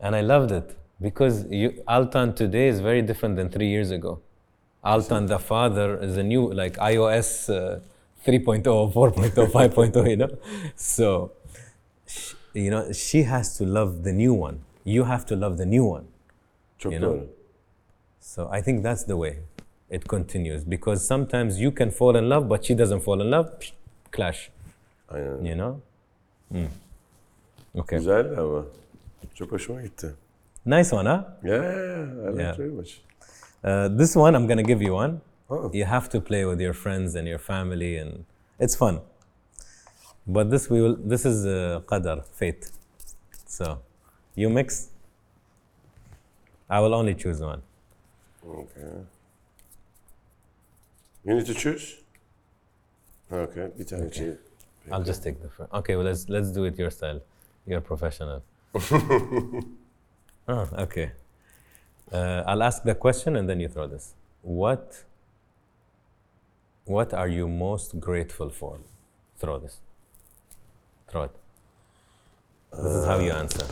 And 0.00 0.14
I 0.20 0.20
loved 0.32 0.52
it 0.52 0.76
because 1.06 1.36
you, 1.50 1.68
Altan 1.96 2.34
today 2.36 2.68
is 2.68 2.80
very 2.80 3.02
different 3.10 3.36
than 3.36 3.48
three 3.56 3.68
years 3.76 3.90
ago. 3.90 4.20
Altan, 4.84 5.26
the 5.28 5.38
father, 5.38 5.88
is 6.08 6.16
a 6.16 6.22
new, 6.22 6.42
like 6.62 6.74
iOS 6.76 7.30
uh, 7.50 7.80
3.0, 8.26 8.62
4.0, 8.92 9.46
5.0, 9.50 10.10
you 10.10 10.16
know? 10.16 10.30
So, 10.76 11.32
sh- 12.06 12.34
you 12.54 12.70
know, 12.70 12.92
she 12.92 13.22
has 13.24 13.56
to 13.58 13.64
love 13.78 14.02
the 14.04 14.12
new 14.12 14.34
one. 14.34 14.60
You 14.84 15.04
have 15.04 15.24
to 15.26 15.36
love 15.36 15.56
the 15.58 15.66
new 15.66 15.84
one. 15.84 16.06
Çok 16.78 16.92
You 16.92 17.00
know? 17.00 17.26
So 18.20 18.48
I 18.52 18.60
think 18.62 18.82
that's 18.82 19.04
the 19.04 19.16
way 19.16 19.38
it 19.90 20.08
continues 20.08 20.64
because 20.64 21.06
sometimes 21.06 21.60
you 21.60 21.70
can 21.72 21.90
fall 21.90 22.16
in 22.16 22.28
love, 22.28 22.48
but 22.48 22.64
she 22.64 22.74
doesn't 22.74 23.00
fall 23.00 23.20
in 23.20 23.30
love, 23.30 23.46
psh, 23.60 23.72
clash, 24.10 24.50
Aynen. 25.10 25.44
you 25.44 25.54
know? 25.54 25.80
Mm. 26.52 26.68
Okay. 27.74 27.98
Güzel 27.98 28.38
ama. 28.38 28.64
Çok 29.34 29.52
hoşuma 29.52 29.82
gitti. 29.82 30.14
Nice 30.66 30.96
one, 30.96 31.08
huh? 31.08 31.24
Yeah, 31.44 31.62
yeah, 31.64 31.74
yeah. 31.74 32.28
I 32.28 32.32
like 32.32 32.42
Yeah. 32.42 32.58
very 32.58 32.70
much. 32.70 33.00
Uh, 33.64 33.98
this 33.98 34.16
one, 34.16 34.36
I'm 34.36 34.46
going 34.46 34.58
to 34.58 34.62
give 34.74 34.82
you 34.84 34.94
one. 34.94 35.20
Oh. 35.50 35.70
You 35.74 35.84
have 35.84 36.08
to 36.10 36.20
play 36.20 36.44
with 36.44 36.60
your 36.60 36.74
friends 36.74 37.14
and 37.16 37.26
your 37.28 37.38
family, 37.38 37.96
and 38.02 38.24
it's 38.60 38.76
fun. 38.76 39.00
But 40.26 40.50
this 40.50 40.70
we 40.70 40.80
will. 40.80 40.96
This 41.08 41.24
is 41.24 41.44
uh, 41.46 41.80
qadar, 41.86 42.24
fate. 42.34 42.70
So, 43.46 43.78
you 44.34 44.50
mix. 44.50 44.88
I 46.68 46.80
will 46.80 46.94
only 46.94 47.14
choose 47.14 47.40
one. 47.40 47.62
Okay. 48.44 49.04
You 51.26 51.34
need 51.34 51.46
to 51.46 51.54
choose? 51.54 51.96
Okay, 53.32 53.70
bir 53.78 53.86
tane 53.86 54.10
şey. 54.10 54.28
I'll 54.92 55.04
just 55.04 55.24
take 55.24 55.42
the 55.42 55.48
first. 55.48 55.74
Okay, 55.74 55.96
well 55.96 56.04
let's 56.04 56.28
let's 56.28 56.54
do 56.54 56.66
it 56.66 56.78
your 56.78 56.90
style. 56.90 57.20
You're 57.66 57.80
professional. 57.80 58.42
oh, 60.48 60.68
okay. 60.78 61.10
Uh, 62.12 62.42
I'll 62.46 62.62
ask 62.62 62.84
the 62.84 62.94
question 62.94 63.36
and 63.36 63.48
then 63.48 63.60
you 63.60 63.68
throw 63.68 63.88
this. 63.88 64.14
What 64.42 65.04
What 66.84 67.12
are 67.14 67.28
you 67.28 67.48
most 67.48 67.98
grateful 68.00 68.50
for? 68.50 68.78
Throw 69.40 69.58
this. 69.58 69.80
throw 71.08 71.24
it. 71.24 71.36
This 72.72 72.92
is 72.92 73.06
how 73.06 73.18
you 73.18 73.32
uh. 73.32 73.38
answer. 73.38 73.66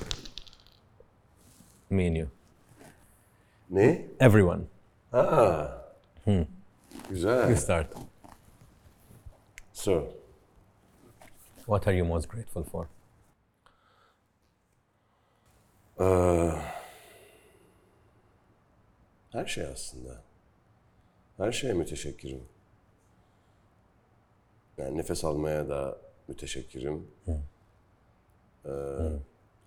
Me 1.91 2.07
and 2.07 2.17
you. 2.17 2.31
Me? 3.71 4.05
Everyone. 4.19 4.67
Ha. 5.13 5.71
Güzel. 7.09 7.49
You 7.49 7.57
start. 7.57 7.87
So, 9.73 10.09
What 11.67 11.89
are 11.89 11.97
you 11.97 12.07
most 12.07 12.29
grateful 12.29 12.65
for? 12.65 12.87
her 19.33 19.47
şey 19.47 19.67
aslında. 19.67 20.23
Her 21.37 21.53
şeye 21.53 21.73
müteşekkirim. 21.73 22.49
Yani 24.79 24.99
nefes 24.99 25.25
almaya 25.25 25.69
da 25.69 25.99
müteşekkirim. 26.29 27.11
Ee, 28.67 28.71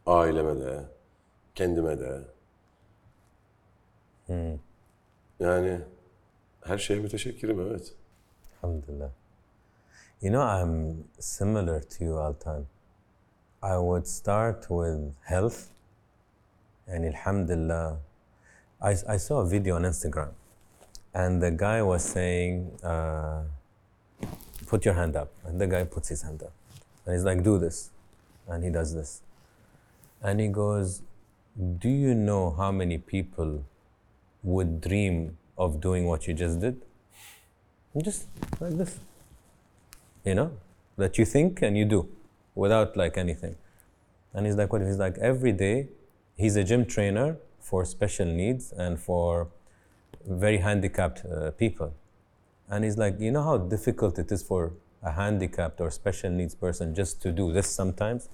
aileme 0.06 0.60
de, 0.60 0.84
kendime 1.56 2.00
de. 2.00 2.22
Yani 5.40 5.82
her 6.68 6.78
şeye 6.78 6.99
müteşekkirim 6.99 7.59
evet. 7.59 7.93
Alhamdulillah. 8.63 9.09
You 10.22 10.32
know, 10.32 10.41
I'm 10.41 11.03
similar 11.20 11.82
to 11.82 12.05
you, 12.05 12.13
Altan. 12.20 12.65
I 13.61 13.78
would 13.78 14.07
start 14.07 14.68
with 14.70 15.13
health. 15.24 15.70
And 16.88 17.05
alhamdulillah, 17.05 17.99
I, 18.82 18.91
I 19.07 19.18
saw 19.18 19.41
a 19.41 19.45
video 19.45 19.76
on 19.76 19.84
Instagram. 19.84 20.30
And 21.13 21.41
the 21.41 21.51
guy 21.51 21.82
was 21.82 22.03
saying, 22.03 22.72
uh, 22.84 23.43
put 24.68 24.86
your 24.86 24.93
hand 24.93 25.15
up. 25.15 25.30
And 25.45 25.59
the 25.61 25.68
guy 25.68 25.84
puts 25.84 26.09
his 26.09 26.22
hand 26.22 26.43
up. 26.43 26.53
And 27.05 27.15
he's 27.15 27.26
like, 27.26 27.43
do 27.43 27.59
this. 27.59 27.91
And 28.47 28.63
he 28.63 28.70
does 28.70 28.93
this. 28.93 29.22
And 30.22 30.39
he 30.39 30.47
goes, 30.47 31.01
do 31.80 31.89
you 31.89 32.13
know 32.13 32.51
how 32.51 32.72
many 32.72 32.97
people 32.97 33.63
would 34.43 34.82
dream 34.82 35.38
of 35.57 35.80
doing 35.80 36.07
what 36.07 36.26
you 36.26 36.35
just 36.35 36.61
did? 36.61 36.83
Just 37.97 38.26
like 38.61 38.76
this 38.76 38.99
you 40.24 40.35
know, 40.35 40.53
that 40.97 41.18
you 41.18 41.24
think 41.24 41.62
and 41.62 41.76
you 41.76 41.85
do 41.85 42.09
without 42.55 42.97
like 42.97 43.16
anything. 43.16 43.57
And 44.35 44.47
he's 44.47 44.57
like, 44.57 44.72
what? 44.72 44.83
He's 44.83 44.99
like, 44.99 45.18
every 45.18 45.53
day, 45.53 45.89
he's 46.37 46.57
a 46.57 46.64
gym 46.64 46.87
trainer 46.87 47.37
for 47.61 47.85
special 47.85 48.26
needs 48.26 48.72
and 48.72 48.99
for 48.99 49.49
very 50.28 50.59
handicapped 50.59 51.24
uh, 51.24 51.51
people. 51.53 51.93
And 52.68 52.85
he's 52.85 52.97
like, 52.97 53.20
you 53.20 53.30
know 53.30 53.43
how 53.43 53.59
difficult 53.59 54.18
it 54.18 54.33
is 54.33 54.43
for 54.43 54.72
a 55.03 55.12
handicapped 55.12 55.80
or 55.80 55.91
special 55.91 56.30
needs 56.30 56.55
person 56.55 56.95
just 56.95 57.20
to 57.22 57.33
do 57.33 57.53
this 57.53 57.68
sometimes? 57.68 58.28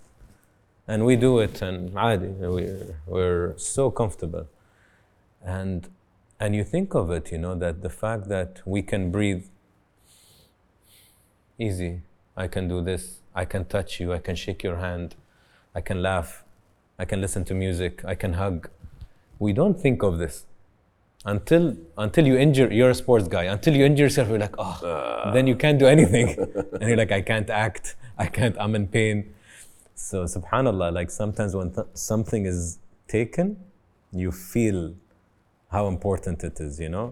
And 0.86 1.04
we 1.04 1.16
do 1.16 1.38
it 1.40 1.60
and 1.60 1.90
عادي, 1.90 2.38
we're, 2.38 2.96
we're 3.06 3.58
so 3.58 3.90
comfortable. 3.90 4.46
And, 5.44 5.88
and 6.43 6.53
you 6.53 6.63
think 6.65 6.93
of 6.93 7.09
it, 7.09 7.31
you 7.31 7.37
know, 7.37 7.55
that 7.55 7.81
the 7.81 7.89
fact 7.89 8.27
that 8.27 8.61
we 8.65 8.81
can 8.81 9.11
breathe 9.11 9.45
easy. 11.57 12.01
I 12.35 12.47
can 12.47 12.67
do 12.67 12.81
this. 12.81 13.19
I 13.33 13.45
can 13.45 13.63
touch 13.63 13.99
you. 14.01 14.11
I 14.11 14.19
can 14.19 14.35
shake 14.35 14.61
your 14.61 14.77
hand. 14.77 15.15
I 15.73 15.79
can 15.79 16.01
laugh. 16.01 16.43
I 16.99 17.05
can 17.05 17.21
listen 17.21 17.45
to 17.45 17.53
music. 17.53 18.03
I 18.03 18.15
can 18.15 18.33
hug. 18.33 18.69
We 19.39 19.53
don't 19.53 19.79
think 19.79 20.03
of 20.03 20.17
this 20.17 20.45
until 21.25 21.77
until 21.97 22.27
you 22.27 22.37
injure. 22.37 22.69
You're 22.79 22.89
a 22.89 22.99
sports 23.03 23.29
guy. 23.29 23.43
Until 23.43 23.77
you 23.77 23.85
injure 23.85 24.03
yourself, 24.03 24.27
you're 24.27 24.43
like, 24.47 24.55
oh, 24.57 24.79
ah. 24.83 25.31
then 25.31 25.47
you 25.47 25.55
can't 25.55 25.79
do 25.79 25.87
anything, 25.87 26.27
and 26.79 26.89
you're 26.89 26.97
like, 26.97 27.13
I 27.19 27.21
can't 27.21 27.49
act. 27.49 27.95
I 28.17 28.25
can't. 28.25 28.57
I'm 28.59 28.75
in 28.75 28.87
pain. 28.87 29.33
So 29.95 30.25
Subhanallah, 30.25 30.91
like 30.93 31.09
sometimes 31.09 31.55
when 31.55 31.71
th- 31.71 31.87
something 31.93 32.45
is 32.45 32.79
taken, 33.07 33.57
you 34.11 34.31
feel 34.31 34.93
how 35.73 35.87
important 35.87 36.43
it 36.43 36.59
is. 36.59 36.79
You 36.79 36.89
know. 36.89 37.07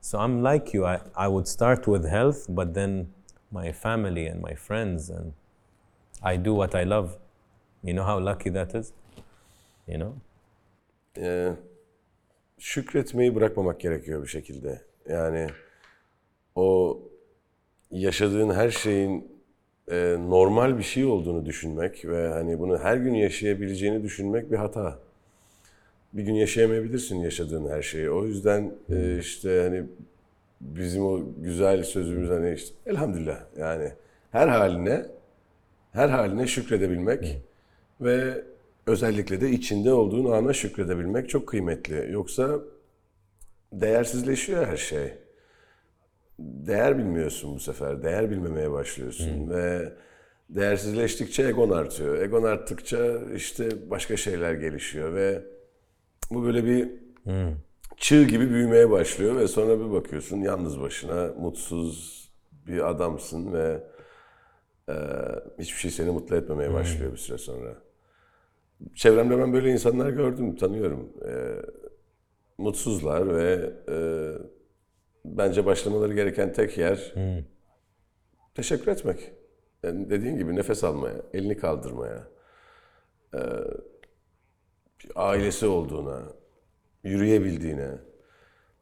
So 0.00 0.18
I'm 0.18 0.42
like 0.42 0.74
you. 0.74 0.84
I, 0.84 1.00
I 1.14 1.28
would 1.28 1.46
start 1.46 1.86
with 1.86 2.04
health, 2.16 2.46
but 2.48 2.74
then 2.74 3.12
my 3.52 3.70
family 3.72 4.26
and 4.26 4.42
my 4.42 4.54
friends 4.54 5.10
and 5.10 5.32
I 6.22 6.36
do 6.36 6.54
what 6.54 6.74
I 6.74 6.84
love. 6.84 7.18
You 7.84 7.94
know 7.94 8.04
how 8.04 8.18
lucky 8.18 8.50
that 8.50 8.74
is? 8.74 8.92
You 9.86 9.98
know? 9.98 10.14
Ee, 11.18 11.52
şükretmeyi 12.58 13.34
bırakmamak 13.34 13.80
gerekiyor 13.80 14.22
bir 14.22 14.28
şekilde. 14.28 14.82
Yani 15.08 15.46
o 16.54 16.98
yaşadığın 17.90 18.54
her 18.54 18.70
şeyin 18.70 19.32
e, 19.90 20.16
normal 20.28 20.78
bir 20.78 20.82
şey 20.82 21.04
olduğunu 21.04 21.46
düşünmek 21.46 22.04
ve 22.04 22.28
hani 22.28 22.58
bunu 22.58 22.78
her 22.78 22.96
gün 22.96 23.14
yaşayabileceğini 23.14 24.02
düşünmek 24.02 24.50
bir 24.50 24.56
hata. 24.56 24.98
Bir 26.12 26.22
gün 26.22 26.34
yaşayamayabilirsin 26.34 27.16
yaşadığın 27.16 27.68
her 27.68 27.82
şeyi. 27.82 28.10
O 28.10 28.26
yüzden 28.26 28.74
e, 28.90 29.18
işte 29.18 29.60
hani 29.62 29.84
bizim 30.60 31.04
o 31.06 31.20
güzel 31.38 31.82
sözümüz 31.82 32.30
hani 32.30 32.54
işte 32.54 32.74
elhamdülillah 32.86 33.40
yani 33.58 33.92
her 34.30 34.48
haline 34.48 35.06
her 35.92 36.08
haline 36.08 36.46
şükredebilmek 36.46 37.38
ve 38.00 38.44
özellikle 38.86 39.40
de 39.40 39.50
içinde 39.50 39.92
olduğun 39.92 40.32
ana 40.32 40.52
şükredebilmek 40.52 41.28
çok 41.28 41.46
kıymetli. 41.48 42.12
Yoksa 42.12 42.60
değersizleşiyor 43.72 44.66
her 44.66 44.76
şey. 44.76 45.14
Değer 46.38 46.98
bilmiyorsun 46.98 47.54
bu 47.54 47.60
sefer. 47.60 48.02
Değer 48.02 48.30
bilmemeye 48.30 48.70
başlıyorsun 48.70 49.50
ve 49.50 49.92
değersizleştikçe 50.48 51.42
egon 51.42 51.70
artıyor. 51.70 52.22
Egon 52.22 52.42
arttıkça 52.42 53.20
işte 53.36 53.90
başka 53.90 54.16
şeyler 54.16 54.52
gelişiyor 54.52 55.14
ve 55.14 55.42
bu 56.34 56.44
böyle 56.44 56.64
bir 56.64 56.90
çığ 57.96 58.24
gibi 58.24 58.50
büyümeye 58.50 58.90
başlıyor 58.90 59.36
ve 59.36 59.48
sonra 59.48 59.80
bir 59.80 59.92
bakıyorsun 59.92 60.40
yalnız 60.40 60.80
başına 60.80 61.34
mutsuz 61.38 62.22
bir 62.66 62.90
adamsın 62.90 63.52
ve 63.52 63.84
e, 64.88 64.94
hiçbir 65.58 65.78
şey 65.78 65.90
seni 65.90 66.10
mutlu 66.10 66.36
etmemeye 66.36 66.72
başlıyor 66.72 67.12
bir 67.12 67.16
süre 67.16 67.38
sonra. 67.38 67.76
Çevremde 68.94 69.38
ben 69.38 69.52
böyle 69.52 69.70
insanlar 69.70 70.10
gördüm, 70.10 70.56
tanıyorum. 70.56 71.12
E, 71.28 71.32
mutsuzlar 72.58 73.34
ve 73.36 73.72
e, 73.88 73.96
bence 75.24 75.66
başlamaları 75.66 76.14
gereken 76.14 76.52
tek 76.52 76.78
yer 76.78 77.14
teşekkür 78.54 78.92
etmek. 78.92 79.32
Yani 79.82 80.10
dediğin 80.10 80.36
gibi 80.36 80.56
nefes 80.56 80.84
almaya, 80.84 81.14
elini 81.32 81.56
kaldırmaya, 81.56 82.28
e, 83.34 83.40
ailesi 85.14 85.66
olduğuna, 85.66 86.22
yürüyebildiğine. 87.04 87.90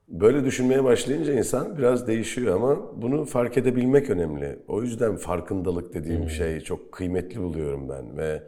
Böyle 0.09 0.45
düşünmeye 0.45 0.85
başlayınca 0.85 1.33
insan 1.33 1.79
biraz 1.79 2.07
değişiyor 2.07 2.57
ama 2.57 3.03
bunu 3.03 3.25
fark 3.25 3.57
edebilmek 3.57 4.11
önemli. 4.11 4.59
O 4.69 4.83
yüzden 4.83 5.17
farkındalık 5.17 5.95
dediğim 5.95 6.31
şeyi 6.31 6.61
çok 6.61 6.93
kıymetli 6.93 7.41
buluyorum 7.41 7.89
ben 7.89 8.17
ve 8.17 8.43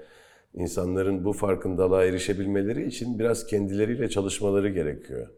insanların 0.54 1.24
bu 1.24 1.32
farkındalığa 1.32 2.04
erişebilmeleri 2.04 2.86
için 2.86 3.18
biraz 3.18 3.46
kendileriyle 3.46 4.08
çalışmaları 4.08 4.68
gerekiyor. 4.68 5.28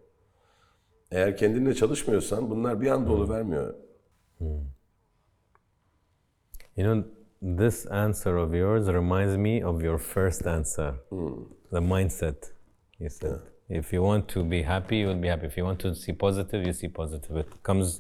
Eğer 1.11 1.37
kendinle 1.37 1.75
çalışmıyorsan 1.75 2.51
bunlar 2.51 2.81
bir 2.81 2.91
anda 2.91 3.13
oluvermiyor. 3.13 3.75
You 6.77 6.95
know, 6.95 7.05
this 7.45 7.85
answer 7.87 8.39
of 8.39 8.55
yours 8.55 8.89
reminds 8.89 9.37
me 9.37 9.61
of 9.61 9.83
your 9.83 9.99
first 9.99 10.47
answer. 10.47 10.95
Hmm. 11.11 11.43
The 11.71 11.81
mindset 11.81 12.53
you 12.99 13.11
said. 13.11 13.41
If 13.69 13.93
you 13.93 14.03
want 14.03 14.29
to 14.29 14.43
be 14.45 14.63
happy, 14.63 14.99
you 14.99 15.09
will 15.09 15.17
be 15.17 15.29
happy. 15.29 15.47
If 15.47 15.57
you 15.57 15.65
want 15.65 15.81
to 15.81 15.95
see 15.95 16.13
positive, 16.13 16.67
you 16.67 16.73
see 16.73 16.89
positive. 16.89 17.37
It 17.37 17.63
comes 17.63 17.99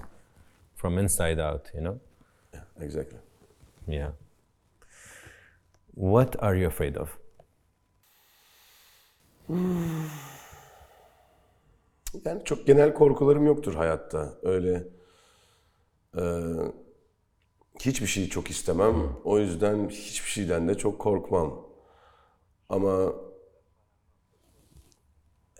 from 0.74 0.98
inside 0.98 1.38
out, 1.38 1.70
you 1.74 1.82
know? 1.82 2.00
Yeah, 2.54 2.60
exactly. 2.80 3.18
Yeah. 3.86 4.10
What 5.94 6.36
are 6.42 6.54
you 6.56 6.66
afraid 6.66 6.96
of? 6.96 7.18
Yani 12.24 12.44
çok 12.44 12.66
genel 12.66 12.94
korkularım 12.94 13.46
yoktur 13.46 13.74
hayatta. 13.74 14.34
Öyle 14.42 14.82
e, 16.16 16.22
hiçbir 17.80 18.06
şeyi 18.06 18.28
çok 18.28 18.50
istemem. 18.50 18.94
O 19.24 19.38
yüzden 19.38 19.88
hiçbir 19.88 20.30
şeyden 20.30 20.68
de 20.68 20.74
çok 20.74 20.98
korkmam. 20.98 21.66
Ama 22.68 23.12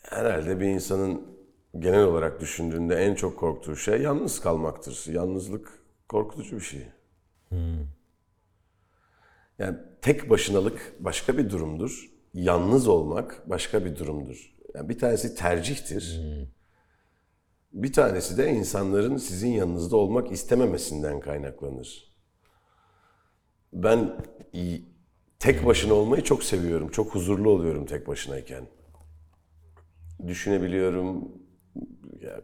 herhalde 0.03 0.61
bir 0.61 0.67
insanın 0.67 1.39
genel 1.79 2.05
olarak 2.05 2.41
düşündüğünde 2.41 2.95
en 2.97 3.15
çok 3.15 3.39
korktuğu 3.39 3.77
şey 3.77 4.03
yalnız 4.03 4.41
kalmaktır. 4.41 5.05
Yalnızlık 5.13 5.83
korkutucu 6.09 6.57
bir 6.57 6.61
şey. 6.61 6.87
Yani 9.59 9.79
tek 10.03 10.31
başınalık 10.31 10.95
başka 11.01 11.39
bir 11.39 11.51
durumdur. 11.51 12.11
Yalnız 12.35 12.89
olmak 12.89 13.51
başka 13.51 13.85
bir 13.85 13.97
durumdur. 13.97 14.55
Yani 14.75 14.89
bir 14.89 14.99
tanesi 14.99 15.35
tercihtir. 15.35 16.21
Bir 17.75 17.93
tanesi 17.93 18.39
de 18.39 18.53
insanların 18.53 19.17
sizin 19.17 19.49
yanınızda 19.49 19.97
olmak 19.97 20.33
istememesinden 20.33 21.21
kaynaklanır. 21.21 22.15
Ben 23.73 24.17
tek 25.39 25.67
başına 25.67 25.95
olmayı 25.95 26.23
çok 26.23 26.45
seviyorum. 26.45 26.89
Çok 26.89 27.15
huzurlu 27.15 27.51
oluyorum 27.51 27.87
tek 27.87 28.09
başınayken. 28.09 28.67
Düşünebiliyorum, 30.27 31.33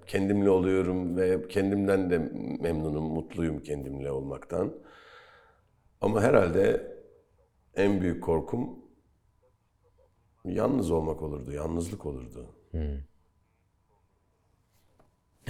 kendimle 0.06 0.50
oluyorum 0.50 1.16
ve 1.16 1.48
kendimden 1.48 2.10
de 2.10 2.18
memnunum, 2.60 3.04
mutluyum 3.04 3.62
kendimle 3.62 4.10
olmaktan. 4.10 4.74
Ama 6.00 6.22
herhalde 6.22 6.96
en 7.74 8.00
büyük 8.00 8.24
korkum 8.24 8.78
yalnız 10.44 10.90
olmak 10.90 11.22
olurdu, 11.22 11.52
yalnızlık 11.52 12.06
olurdu. 12.06 12.46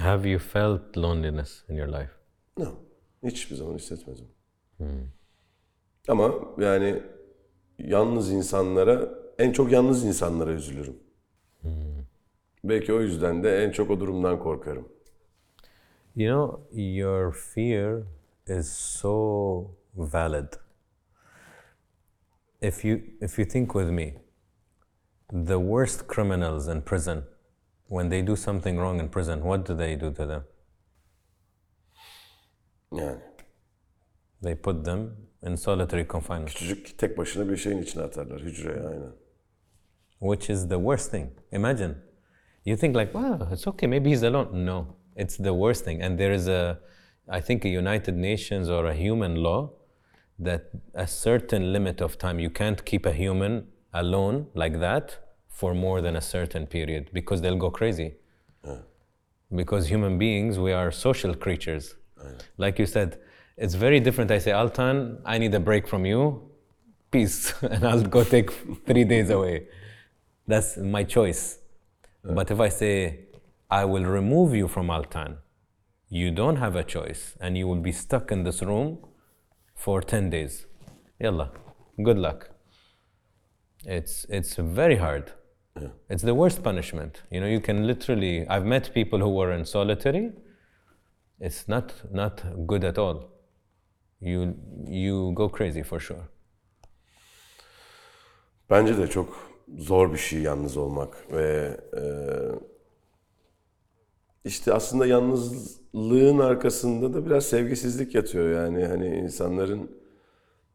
Have 0.01 0.27
you 0.27 0.39
felt 0.39 0.97
loneliness 0.97 1.65
in 1.69 1.77
your 1.77 1.89
life? 1.89 2.11
No, 2.59 2.67
hiçbir 3.23 3.57
zaman 3.57 3.75
hissetmedim. 3.75 4.29
Ama 6.09 6.35
yani 6.59 7.03
yalnız 7.79 8.31
insanlara, 8.31 9.09
en 9.39 9.53
çok 9.53 9.73
yalnız 9.73 10.05
insanlara 10.05 10.53
üzülürüm. 10.53 10.97
Belki 12.65 12.93
o 12.93 13.01
yüzden 13.01 13.43
de 13.43 13.65
en 13.65 13.71
çok 13.71 13.91
o 13.91 14.01
durumdan 14.01 14.39
korkarım. 14.39 14.89
You 16.17 16.35
know, 16.35 16.83
your 16.83 17.33
fear 17.33 18.03
is 18.47 18.69
so 18.69 19.71
valid. 19.95 20.53
If 22.63 22.85
you 22.85 22.99
if 23.21 23.39
you 23.39 23.49
think 23.49 23.73
with 23.73 23.91
me, 23.91 24.15
the 25.31 25.59
worst 25.59 26.09
criminals 26.15 26.69
in 26.69 26.81
prison, 26.81 27.25
when 27.91 28.09
they 28.11 28.23
do 28.27 28.37
something 28.37 28.77
wrong 28.79 29.01
in 29.01 29.09
prison, 29.09 29.41
what 29.43 29.67
do 29.69 29.77
they 29.77 30.01
do 30.01 30.11
to 30.15 30.27
them? 30.27 30.45
Yani 32.93 33.21
They 34.43 34.55
put 34.55 34.85
them 34.85 35.17
in 35.43 35.55
solitary 35.57 36.07
confinement, 36.09 36.49
küçücük 36.49 36.99
tek 36.99 37.19
başına 37.19 37.49
bir 37.49 37.57
şeyin 37.57 37.83
içine 37.83 38.03
atarlar 38.03 38.41
hücreye 38.41 38.81
aynen. 38.87 39.13
which 40.21 40.51
is 40.51 40.69
the 40.69 40.77
worst 40.77 41.11
thing. 41.11 41.31
Imagine, 41.53 41.95
you 42.65 42.77
think 42.77 42.97
like, 42.97 43.13
wow, 43.13 43.55
it's 43.55 43.67
okay, 43.69 43.89
maybe 43.89 44.11
he's 44.11 44.23
alone. 44.23 44.67
No, 44.67 44.87
it's 45.17 45.37
the 45.37 45.51
worst 45.53 45.85
thing. 45.85 46.03
And 46.03 46.19
there 46.19 46.35
is 46.35 46.49
a, 46.49 46.79
I 47.29 47.41
think, 47.43 47.65
a 47.65 47.69
United 47.69 48.17
Nations 48.17 48.69
or 48.69 48.87
a 48.87 48.95
human 48.95 49.35
law 49.35 49.71
that 50.39 50.63
a 50.95 51.07
certain 51.07 51.73
limit 51.73 52.01
of 52.03 52.17
time 52.19 52.39
you 52.43 52.51
can't 52.51 52.85
keep 52.85 53.07
a 53.07 53.13
human 53.13 53.67
alone 53.93 54.47
like 54.55 54.79
that 54.81 55.19
for 55.51 55.75
more 55.75 56.01
than 56.01 56.17
a 56.17 56.21
certain 56.21 56.67
period 56.67 57.11
because 57.13 57.43
they'll 57.43 57.63
go 57.67 57.71
crazy. 57.71 58.15
Because 59.55 59.89
human 59.89 60.17
beings, 60.19 60.59
we 60.59 60.73
are 60.73 60.91
social 60.91 61.35
creatures. 61.35 61.97
Like 62.57 62.79
you 62.79 62.87
said, 62.87 63.19
it's 63.57 63.75
very 63.75 64.01
different. 64.01 64.31
I 64.31 64.39
say, 64.39 64.53
Altan, 64.53 65.21
I 65.25 65.39
need 65.39 65.55
a 65.55 65.61
break 65.61 65.87
from 65.87 66.07
you. 66.07 66.51
Peace. 67.11 67.53
and 67.63 67.85
I'll 67.85 68.03
go 68.03 68.25
take 68.25 68.51
three 68.87 69.05
days 69.05 69.31
away. 69.31 69.67
That's 70.47 70.77
my 70.77 71.05
choice. 71.05 71.59
But 72.23 72.51
if 72.51 72.61
I 72.61 72.69
say, 72.69 73.21
I 73.71 73.85
will 73.85 74.05
remove 74.05 74.55
you 74.55 74.69
from 74.69 74.89
Altan, 74.89 75.39
you 76.09 76.31
don't 76.31 76.57
have 76.57 76.75
a 76.77 76.83
choice 76.83 77.37
and 77.41 77.57
you 77.57 77.69
will 77.69 77.81
be 77.81 77.93
stuck 77.93 78.33
in 78.33 78.45
this 78.45 78.63
room 78.63 78.99
for 79.75 80.01
10 80.01 80.31
days. 80.31 80.67
Yalla, 81.19 81.51
good 82.03 82.19
luck. 82.19 82.51
It's, 83.85 84.27
it's 84.29 84.57
very 84.57 84.97
hard. 84.97 85.33
It's 86.09 86.23
the 86.23 86.35
worst 86.35 86.63
punishment. 86.63 87.23
You 87.31 87.41
know, 87.41 87.47
you 87.47 87.61
can 87.61 87.87
literally, 87.87 88.47
I've 88.49 88.65
met 88.65 88.93
people 88.93 89.21
who 89.21 89.31
were 89.31 89.53
in 89.53 89.65
solitary. 89.65 90.33
It's 91.39 91.69
not, 91.69 91.93
not 92.13 92.43
good 92.67 92.85
at 92.85 92.99
all. 92.99 93.31
You, 94.21 94.57
you 94.87 95.33
go 95.35 95.49
crazy 95.49 95.83
for 95.83 96.01
sure. 96.01 96.29
Bence 98.71 98.99
de 98.99 99.07
çok 99.07 99.51
zor 99.79 100.13
bir 100.13 100.19
şey 100.19 100.41
yalnız 100.41 100.77
olmak 100.77 101.33
ve 101.33 101.77
e, 101.97 102.03
işte 104.45 104.73
aslında 104.73 105.07
yalnızlığın 105.07 106.39
arkasında 106.39 107.15
da 107.15 107.27
biraz 107.27 107.47
sevgisizlik 107.47 108.15
yatıyor 108.15 108.63
yani 108.63 108.85
hani 108.85 109.17
insanların 109.17 109.91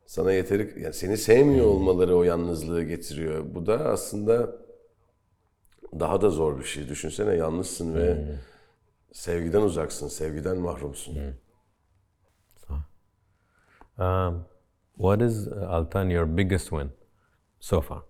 sana 0.06 0.32
yeteri 0.32 0.84
yani 0.84 0.93
seni 0.93 1.18
sevmiyor 1.18 1.66
olmaları 1.66 2.18
o 2.18 2.24
yalnızlığı 2.24 2.84
getiriyor. 2.84 3.56
Bu 3.56 3.66
da 3.66 3.80
aslında 3.80 4.64
daha 5.99 6.21
da 6.21 6.29
zor 6.29 6.59
bir 6.59 6.63
şey. 6.63 6.89
Düşünsene 6.89 7.36
yalnızsın 7.36 7.95
ve 7.95 8.38
sevgiden 9.13 9.61
uzaksın, 9.61 10.07
sevgiden 10.07 10.57
mahrumsun. 10.57 11.17
Um, 13.97 14.45
what 14.97 15.21
is, 15.21 15.47
uh, 15.47 15.69
Altan, 15.69 16.09
your 16.09 16.25
biggest 16.38 16.69
win 16.69 16.91
so 17.59 17.81
far? 17.81 18.03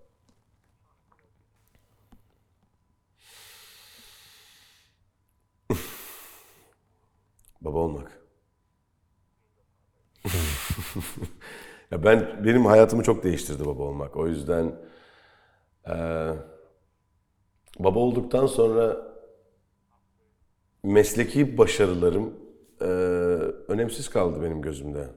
Baba 7.61 7.77
olmak. 7.77 8.11
ya 11.91 12.03
ben 12.03 12.45
benim 12.45 12.65
hayatımı 12.65 13.03
çok 13.03 13.23
değiştirdi 13.23 13.65
baba 13.65 13.83
olmak. 13.83 14.17
O 14.17 14.27
yüzden 14.27 14.75
eee, 15.87 16.33
baba 17.79 17.99
olduktan 17.99 18.45
sonra 18.47 18.97
mesleki 20.83 21.57
başarılarım 21.57 22.33
eee, 22.81 22.87
önemsiz 23.67 24.09
kaldı 24.09 24.41
benim 24.41 24.61
gözümde. 24.61 25.09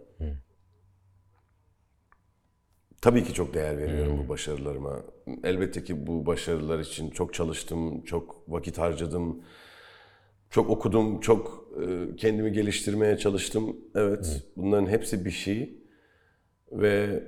Tabii 3.02 3.24
ki 3.24 3.34
çok 3.34 3.54
değer 3.54 3.78
veriyorum 3.78 4.20
bu 4.24 4.28
başarılarıma. 4.28 5.02
Elbette 5.44 5.84
ki 5.84 6.06
bu 6.06 6.26
başarılar 6.26 6.78
için 6.78 7.10
çok 7.10 7.34
çalıştım, 7.34 8.04
çok 8.04 8.42
vakit 8.48 8.78
harcadım. 8.78 9.42
Çok 10.50 10.70
okudum, 10.70 11.20
çok 11.20 11.68
e, 11.82 12.16
kendimi 12.16 12.52
geliştirmeye 12.52 13.16
çalıştım. 13.18 13.76
Evet, 13.94 14.42
bunların 14.56 14.86
hepsi 14.86 15.24
bir 15.24 15.30
şey. 15.30 15.78
Ve 16.72 17.24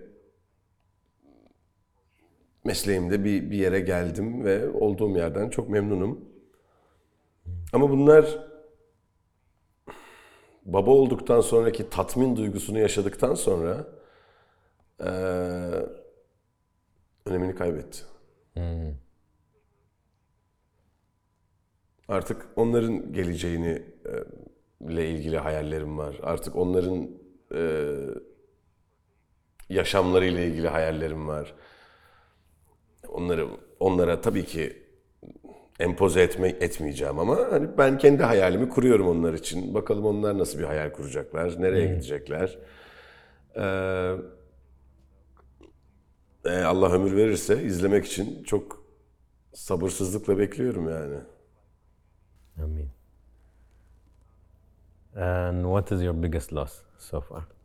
mesleğimde 2.64 3.24
bir, 3.24 3.50
bir 3.50 3.58
yere 3.58 3.80
geldim 3.80 4.44
ve 4.44 4.70
olduğum 4.70 5.16
yerden 5.16 5.50
çok 5.50 5.68
memnunum. 5.68 6.24
Ama 7.72 7.90
bunlar 7.90 8.38
baba 10.64 10.90
olduktan 10.90 11.40
sonraki 11.40 11.90
tatmin 11.90 12.36
duygusunu 12.36 12.78
yaşadıktan 12.78 13.34
sonra 13.34 13.86
e, 15.00 15.10
önemini 17.26 17.54
kaybetti. 17.54 17.98
Artık 22.08 22.46
onların 22.56 23.12
geleceğini 23.12 23.82
e, 24.06 24.14
ile 24.90 25.10
ilgili 25.10 25.38
hayallerim 25.38 25.98
var. 25.98 26.20
Artık 26.22 26.56
onların 26.56 27.10
e, 27.54 27.90
yaşamları 29.68 30.26
ile 30.26 30.46
ilgili 30.46 30.68
hayallerim 30.68 31.28
var. 31.28 31.54
Onları 33.10 33.48
onlara 33.80 34.20
tabii 34.20 34.44
ki 34.44 34.82
empoze 35.80 36.22
etme, 36.22 36.48
etmeyeceğim 36.48 37.18
ama 37.18 37.38
hani 37.50 37.78
ben 37.78 37.98
kendi 37.98 38.22
hayalimi 38.22 38.68
kuruyorum 38.68 39.08
onlar 39.08 39.34
için. 39.34 39.74
Bakalım 39.74 40.06
onlar 40.06 40.38
nasıl 40.38 40.58
bir 40.58 40.64
hayal 40.64 40.92
kuracaklar, 40.92 41.62
nereye 41.62 41.86
gidecekler. 41.86 42.58
Ee, 43.56 44.14
e, 46.44 46.62
Allah 46.62 46.92
ömür 46.92 47.16
verirse 47.16 47.62
izlemek 47.62 48.04
için 48.06 48.42
çok 48.42 48.84
sabırsızlıkla 49.54 50.38
bekliyorum 50.38 50.90
yani. 50.90 51.16
Mean. 52.56 52.90
And 55.16 55.64
what 55.64 55.92
is 55.92 56.02
your 56.02 56.22
biggest 56.22 56.52
loss 56.52 56.82
so 56.98 57.20
far? 57.20 57.59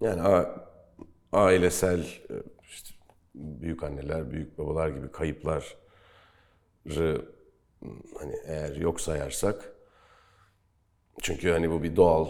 Yani 0.00 0.22
a- 0.22 0.68
ailesel 1.32 2.00
e, 2.00 2.34
işte 2.68 2.94
büyük 3.34 3.82
anneler, 3.82 4.30
büyük 4.30 4.58
babalar 4.58 4.88
gibi 4.88 5.12
kayıpları 5.12 5.64
hani 8.18 8.34
eğer 8.46 8.76
yok 8.76 9.00
sayarsak 9.00 9.72
çünkü 11.22 11.50
hani 11.50 11.70
bu 11.70 11.82
bir 11.82 11.96
doğal 11.96 12.26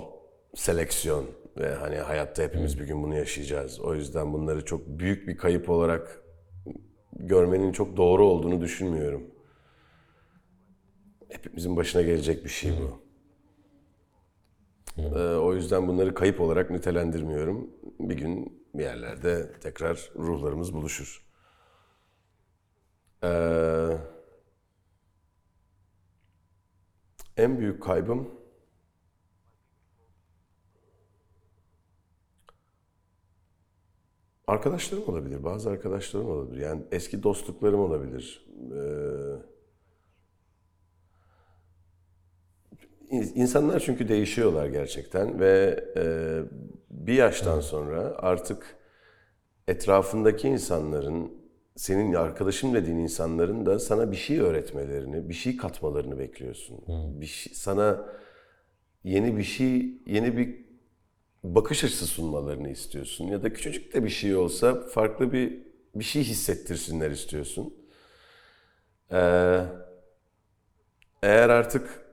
seleksiyon 0.54 1.26
ve 1.56 1.74
hani 1.74 1.96
hayatta 1.96 2.42
hepimiz 2.42 2.80
bir 2.80 2.84
gün 2.86 3.02
bunu 3.02 3.14
yaşayacağız. 3.16 3.80
O 3.80 3.94
yüzden 3.94 4.32
bunları 4.32 4.64
çok 4.64 4.86
büyük 4.86 5.28
bir 5.28 5.36
kayıp 5.36 5.70
olarak 5.70 6.22
görmenin 7.12 7.72
çok 7.72 7.96
doğru 7.96 8.26
olduğunu 8.26 8.60
düşünmüyorum. 8.60 9.22
Hepimizin 11.28 11.76
başına 11.76 12.02
gelecek 12.02 12.44
bir 12.44 12.50
şey 12.50 12.70
bu. 12.80 13.03
Ee, 14.98 15.18
o 15.18 15.54
yüzden 15.54 15.88
bunları 15.88 16.14
kayıp 16.14 16.40
olarak 16.40 16.70
nitelendirmiyorum. 16.70 17.70
Bir 18.00 18.16
gün 18.16 18.62
bir 18.74 18.82
yerlerde 18.82 19.52
tekrar 19.60 20.10
ruhlarımız 20.16 20.74
buluşur. 20.74 21.24
Ee, 23.24 23.98
En 27.36 27.58
büyük 27.58 27.82
kaybım 27.82 28.30
arkadaşlarım 34.46 35.08
olabilir. 35.08 35.44
Bazı 35.44 35.70
arkadaşlarım 35.70 36.30
olabilir. 36.30 36.60
Yani 36.60 36.82
eski 36.92 37.22
dostluklarım 37.22 37.80
olabilir. 37.80 38.46
Ee, 38.72 39.53
insanlar 43.14 43.80
çünkü 43.80 44.08
değişiyorlar 44.08 44.66
gerçekten 44.66 45.40
ve 45.40 45.84
e, 45.96 46.04
bir 46.90 47.14
yaştan 47.14 47.60
sonra 47.60 48.14
artık 48.18 48.76
etrafındaki 49.68 50.48
insanların 50.48 51.32
senin 51.76 52.14
arkadaşım 52.14 52.74
dediğin 52.74 52.98
insanların 52.98 53.66
da 53.66 53.78
sana 53.78 54.12
bir 54.12 54.16
şey 54.16 54.40
öğretmelerini, 54.40 55.28
bir 55.28 55.34
şey 55.34 55.56
katmalarını 55.56 56.18
bekliyorsun. 56.18 56.84
Bir 57.20 57.26
şey, 57.26 57.54
sana 57.54 58.06
yeni 59.04 59.36
bir 59.36 59.42
şey, 59.42 59.98
yeni 60.06 60.36
bir 60.36 60.64
bakış 61.44 61.84
açısı 61.84 62.06
sunmalarını 62.06 62.70
istiyorsun 62.70 63.24
ya 63.24 63.42
da 63.42 63.52
küçücük 63.52 63.94
de 63.94 64.04
bir 64.04 64.08
şey 64.08 64.36
olsa 64.36 64.80
farklı 64.80 65.32
bir 65.32 65.62
bir 65.94 66.04
şey 66.04 66.24
hissettirsinler 66.24 67.10
istiyorsun. 67.10 67.74
Ee, 69.12 69.60
eğer 71.22 71.48
artık 71.48 72.03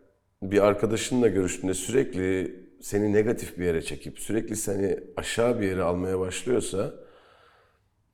bir 0.42 0.62
arkadaşınla 0.66 1.28
görüştüğünde 1.28 1.74
sürekli 1.74 2.60
seni 2.82 3.14
negatif 3.14 3.58
bir 3.58 3.66
yere 3.66 3.82
çekip 3.82 4.20
sürekli 4.20 4.56
seni 4.56 5.00
aşağı 5.18 5.60
bir 5.60 5.68
yere 5.68 5.84
almaya 5.84 6.20
başlıyorsa 6.20 6.94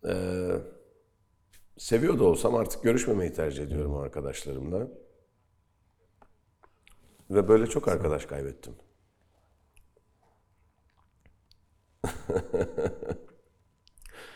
ee, 0.08 0.50
seviyor 1.78 2.20
da 2.20 2.24
olsam 2.24 2.56
artık 2.56 2.84
görüşmemeyi 2.84 3.34
tercih 3.34 3.64
ediyorum 3.64 3.96
arkadaşlarımla. 3.96 4.88
Ve 7.30 7.48
böyle 7.48 7.68
çok 7.68 7.88
arkadaş 7.88 8.26
kaybettim. 8.26 8.74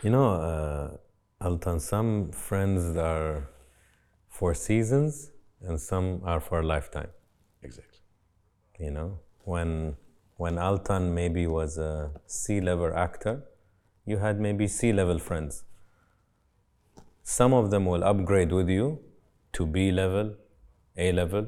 You 0.03 0.11
know, 0.11 0.45
uh, 0.45 0.97
Altan, 1.39 1.77
some 1.77 2.31
friends 2.31 2.97
are 2.97 3.43
for 4.29 4.53
seasons 4.53 5.29
and 5.67 5.77
some 5.77 6.19
are 6.25 6.39
for 6.39 6.57
a 6.57 6.75
lifetime. 6.75 7.20
Exactly. 7.63 7.99
You 8.79 8.91
know, 8.91 9.19
when 9.43 9.95
when 10.37 10.55
Altan 10.55 11.11
maybe 11.13 11.45
was 11.45 11.77
a 11.77 12.11
C-level 12.25 12.93
actor, 12.95 13.43
you 14.05 14.17
had 14.17 14.39
maybe 14.39 14.67
C-level 14.67 15.19
friends. 15.19 15.63
Some 17.23 17.53
of 17.53 17.69
them 17.69 17.85
will 17.85 18.03
upgrade 18.03 18.51
with 18.51 18.67
you 18.67 18.99
to 19.53 19.67
B 19.67 19.91
level, 19.91 20.35
A 20.97 21.11
level. 21.11 21.47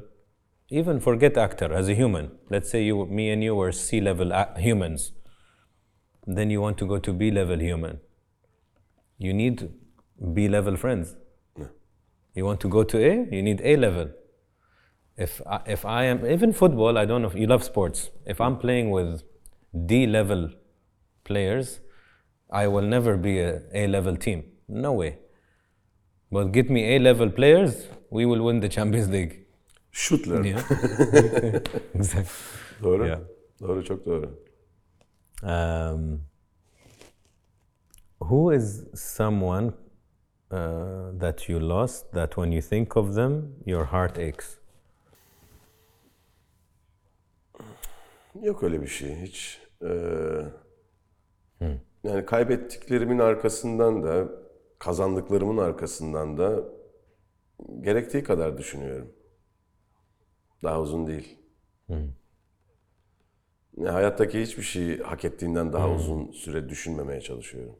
Even 0.68 1.00
forget 1.00 1.36
actor 1.36 1.72
as 1.74 1.88
a 1.88 1.94
human. 1.94 2.30
Let's 2.48 2.70
say 2.70 2.84
you, 2.84 3.04
me 3.06 3.30
and 3.30 3.42
you 3.42 3.56
were 3.56 3.72
C 3.72 4.00
level 4.00 4.32
humans. 4.56 5.12
Then 6.26 6.50
you 6.50 6.60
want 6.60 6.78
to 6.78 6.86
go 6.86 6.98
to 6.98 7.12
B 7.12 7.30
level 7.32 7.58
human. 7.58 7.98
You 9.18 9.34
need 9.34 9.70
B 10.32 10.48
level 10.48 10.76
friends. 10.76 11.16
You 12.34 12.44
want 12.44 12.60
to 12.60 12.68
go 12.68 12.84
to 12.84 12.98
A, 12.98 13.28
you 13.30 13.42
need 13.42 13.60
A 13.62 13.76
level. 13.76 14.10
If 15.16 15.40
I, 15.46 15.60
if 15.66 15.84
I 15.84 16.04
am 16.04 16.26
even 16.26 16.52
football, 16.52 16.98
I 16.98 17.04
don't 17.04 17.22
know 17.22 17.28
if 17.28 17.34
you 17.34 17.46
love 17.46 17.62
sports. 17.62 18.10
If 18.26 18.40
I'm 18.40 18.58
playing 18.58 18.90
with 18.90 19.22
D 19.86 20.06
level 20.06 20.50
players, 21.24 21.80
I 22.50 22.66
will 22.66 22.82
never 22.82 23.16
be 23.16 23.38
a 23.40 23.62
A 23.72 23.86
level 23.86 24.16
team. 24.16 24.44
No 24.68 24.92
way. 24.92 25.18
But 26.32 26.52
get 26.52 26.68
me 26.68 26.96
A 26.96 26.98
level 26.98 27.30
players, 27.30 27.86
we 28.10 28.26
will 28.26 28.42
win 28.42 28.60
the 28.60 28.68
Champions 28.68 29.08
League. 29.08 29.46
Şutlar. 29.92 30.44
Yeah. 30.44 30.62
exactly. 31.94 32.32
Doğru. 32.82 33.06
Yeah. 33.06 33.20
Doğru, 33.60 33.84
çok 33.84 34.06
doğru. 34.06 34.38
Um, 35.42 36.20
who 38.18 38.50
is 38.52 38.84
someone 38.94 39.72
uh, 40.50 41.20
that 41.20 41.48
you 41.48 41.60
lost 41.68 42.12
that 42.12 42.34
when 42.36 42.52
you 42.52 42.62
think 42.62 42.96
of 42.96 43.14
them, 43.14 43.54
your 43.66 43.84
heart 43.84 44.18
aches? 44.18 44.58
Yok 48.42 48.62
öyle 48.62 48.82
bir 48.82 48.86
şey 48.86 49.16
hiç. 49.16 49.60
Ee, 49.82 49.86
yani 52.04 52.26
kaybettiklerimin 52.26 53.18
arkasından 53.18 54.02
da, 54.02 54.28
kazandıklarımın 54.78 55.58
arkasından 55.58 56.38
da 56.38 56.64
gerektiği 57.80 58.22
kadar 58.22 58.58
düşünüyorum. 58.58 59.12
Daha 60.62 60.80
uzun 60.80 61.06
değil. 61.06 61.38
Yani 63.76 63.90
hayattaki 63.90 64.42
hiçbir 64.42 64.62
şeyi 64.62 64.98
hak 64.98 65.24
ettiğinden 65.24 65.72
daha 65.72 65.90
uzun 65.90 66.30
süre 66.32 66.68
düşünmemeye 66.68 67.20
çalışıyorum. 67.20 67.76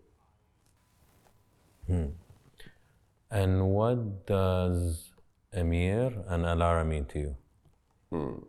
And 3.30 3.60
what 3.60 4.28
does 4.28 5.10
Emir 5.52 6.16
and 6.28 6.44
Alara 6.44 6.84
mean 6.84 7.04
to 7.04 7.18
you? 7.18 7.34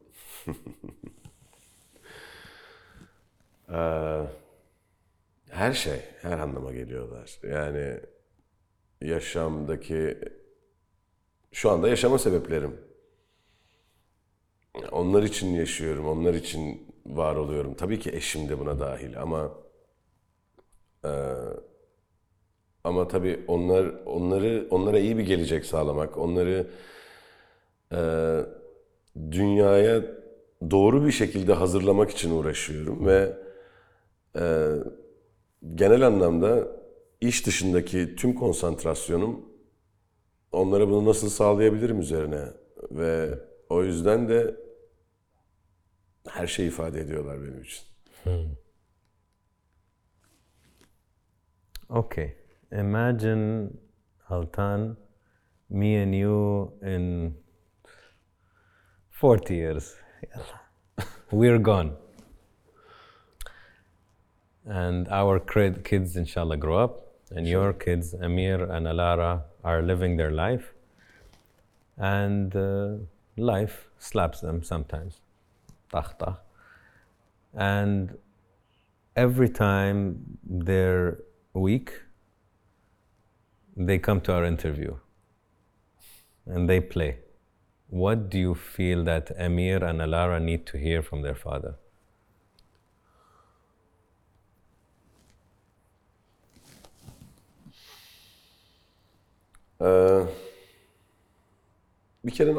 Ee, 3.69 4.21
her 5.49 5.73
şey, 5.73 5.99
her 6.21 6.39
anlama 6.39 6.73
geliyorlar. 6.73 7.39
Yani 7.43 7.99
yaşamdaki, 9.01 10.17
şu 11.51 11.71
anda 11.71 11.89
yaşama 11.89 12.17
sebeplerim. 12.17 12.77
Onlar 14.91 15.23
için 15.23 15.47
yaşıyorum, 15.47 16.07
onlar 16.07 16.33
için 16.33 16.87
var 17.05 17.35
oluyorum. 17.35 17.73
Tabii 17.73 17.99
ki 17.99 18.11
eşim 18.11 18.49
de 18.49 18.59
buna 18.59 18.79
dahil 18.79 19.21
ama 19.21 19.51
e, 21.05 21.11
ama 22.83 23.07
tabii 23.07 23.39
onlar 23.47 23.85
onları 24.05 24.67
onlara 24.69 24.99
iyi 24.99 25.17
bir 25.17 25.25
gelecek 25.25 25.65
sağlamak, 25.65 26.17
onları 26.17 26.67
e, 27.91 27.99
dünyaya 29.31 30.01
doğru 30.71 31.05
bir 31.05 31.11
şekilde 31.11 31.53
hazırlamak 31.53 32.11
için 32.11 32.31
uğraşıyorum 32.31 33.05
ve 33.07 33.44
e, 34.35 34.73
genel 35.75 36.07
anlamda 36.07 36.67
iş 37.21 37.45
dışındaki 37.45 38.15
tüm 38.15 38.33
konsantrasyonum 38.33 39.45
onlara 40.51 40.89
bunu 40.89 41.09
nasıl 41.09 41.29
sağlayabilirim 41.29 41.99
üzerine 41.99 42.45
ve 42.91 43.39
o 43.69 43.83
yüzden 43.83 44.29
de 44.29 44.55
her 46.27 46.47
şeyi 46.47 46.67
ifade 46.67 47.01
ediyorlar 47.01 47.41
benim 47.41 47.61
için. 47.61 47.85
Okay. 51.89 52.35
Imagine 52.71 53.69
Altan, 54.29 54.97
me 55.69 56.03
and 56.03 56.13
you 56.13 56.73
in 56.81 57.37
40 59.11 59.51
years. 59.51 59.95
We're 61.29 61.57
gone. 61.57 62.04
And 64.65 65.07
our 65.09 65.39
kids, 65.39 66.15
inshallah, 66.15 66.57
grow 66.57 66.77
up. 66.77 67.01
And 67.31 67.47
your 67.47 67.73
kids, 67.73 68.13
Amir 68.13 68.63
and 68.63 68.85
Alara, 68.87 69.43
are 69.63 69.81
living 69.81 70.17
their 70.17 70.31
life. 70.31 70.73
And 71.97 72.55
uh, 72.55 72.97
life 73.37 73.87
slaps 73.99 74.41
them 74.41 74.63
sometimes. 74.63 75.19
And 77.53 78.17
every 79.15 79.49
time 79.49 80.37
they're 80.43 81.19
weak, 81.53 81.93
they 83.77 83.97
come 83.97 84.21
to 84.21 84.33
our 84.33 84.45
interview 84.45 84.95
and 86.45 86.69
they 86.69 86.79
play. 86.79 87.19
What 87.87 88.29
do 88.29 88.39
you 88.39 88.55
feel 88.55 89.03
that 89.05 89.31
Amir 89.37 89.83
and 89.83 89.99
Alara 89.99 90.41
need 90.41 90.65
to 90.67 90.77
hear 90.77 91.01
from 91.01 91.21
their 91.21 91.35
father? 91.35 91.75
Ee, 99.81 100.21
bir 102.25 102.31
kere 102.31 102.55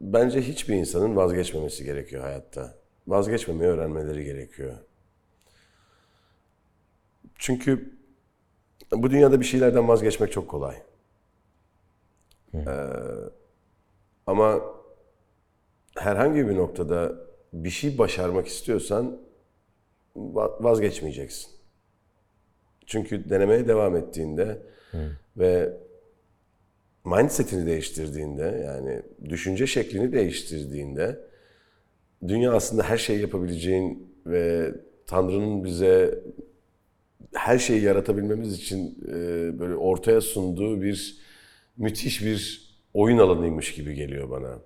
bence 0.00 0.40
hiçbir 0.42 0.74
insanın 0.74 1.16
vazgeçmemesi 1.16 1.84
gerekiyor 1.84 2.22
hayatta. 2.22 2.74
Vazgeçmemeyi 3.06 3.70
öğrenmeleri 3.70 4.24
gerekiyor. 4.24 4.74
Çünkü 7.34 7.96
bu 8.92 9.10
dünyada 9.10 9.40
bir 9.40 9.44
şeylerden 9.44 9.88
vazgeçmek 9.88 10.32
çok 10.32 10.48
kolay. 10.48 10.82
Ee, 12.54 12.60
ama 14.26 14.60
herhangi 15.96 16.48
bir 16.48 16.56
noktada 16.56 17.12
bir 17.52 17.70
şey 17.70 17.98
başarmak 17.98 18.46
istiyorsan 18.46 19.18
va- 20.16 20.64
vazgeçmeyeceksin. 20.64 21.50
Çünkü 22.86 23.30
denemeye 23.30 23.68
devam 23.68 23.96
ettiğinde 23.96 24.62
ve 25.36 25.76
mindsetini 27.06 27.66
değiştirdiğinde 27.66 28.62
yani 28.66 29.02
düşünce 29.30 29.66
şeklini 29.66 30.12
değiştirdiğinde 30.12 31.20
dünya 32.28 32.52
aslında 32.52 32.82
her 32.82 32.98
şeyi 32.98 33.20
yapabileceğin 33.20 34.12
ve 34.26 34.74
Tanrı'nın 35.06 35.64
bize 35.64 36.24
her 37.32 37.58
şeyi 37.58 37.82
yaratabilmemiz 37.82 38.54
için 38.54 38.98
e, 39.08 39.14
böyle 39.58 39.74
ortaya 39.74 40.20
sunduğu 40.20 40.82
bir 40.82 41.16
müthiş 41.76 42.24
bir 42.24 42.70
oyun 42.94 43.18
alanıymış 43.18 43.74
gibi 43.74 43.94
geliyor 43.94 44.30
bana. 44.30 44.58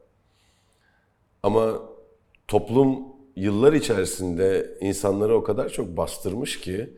Ama 1.43 1.83
toplum 2.49 2.99
yıllar 3.37 3.73
içerisinde 3.73 4.79
insanları 4.81 5.37
o 5.37 5.43
kadar 5.43 5.69
çok 5.69 5.97
bastırmış 5.97 6.61
ki 6.61 6.91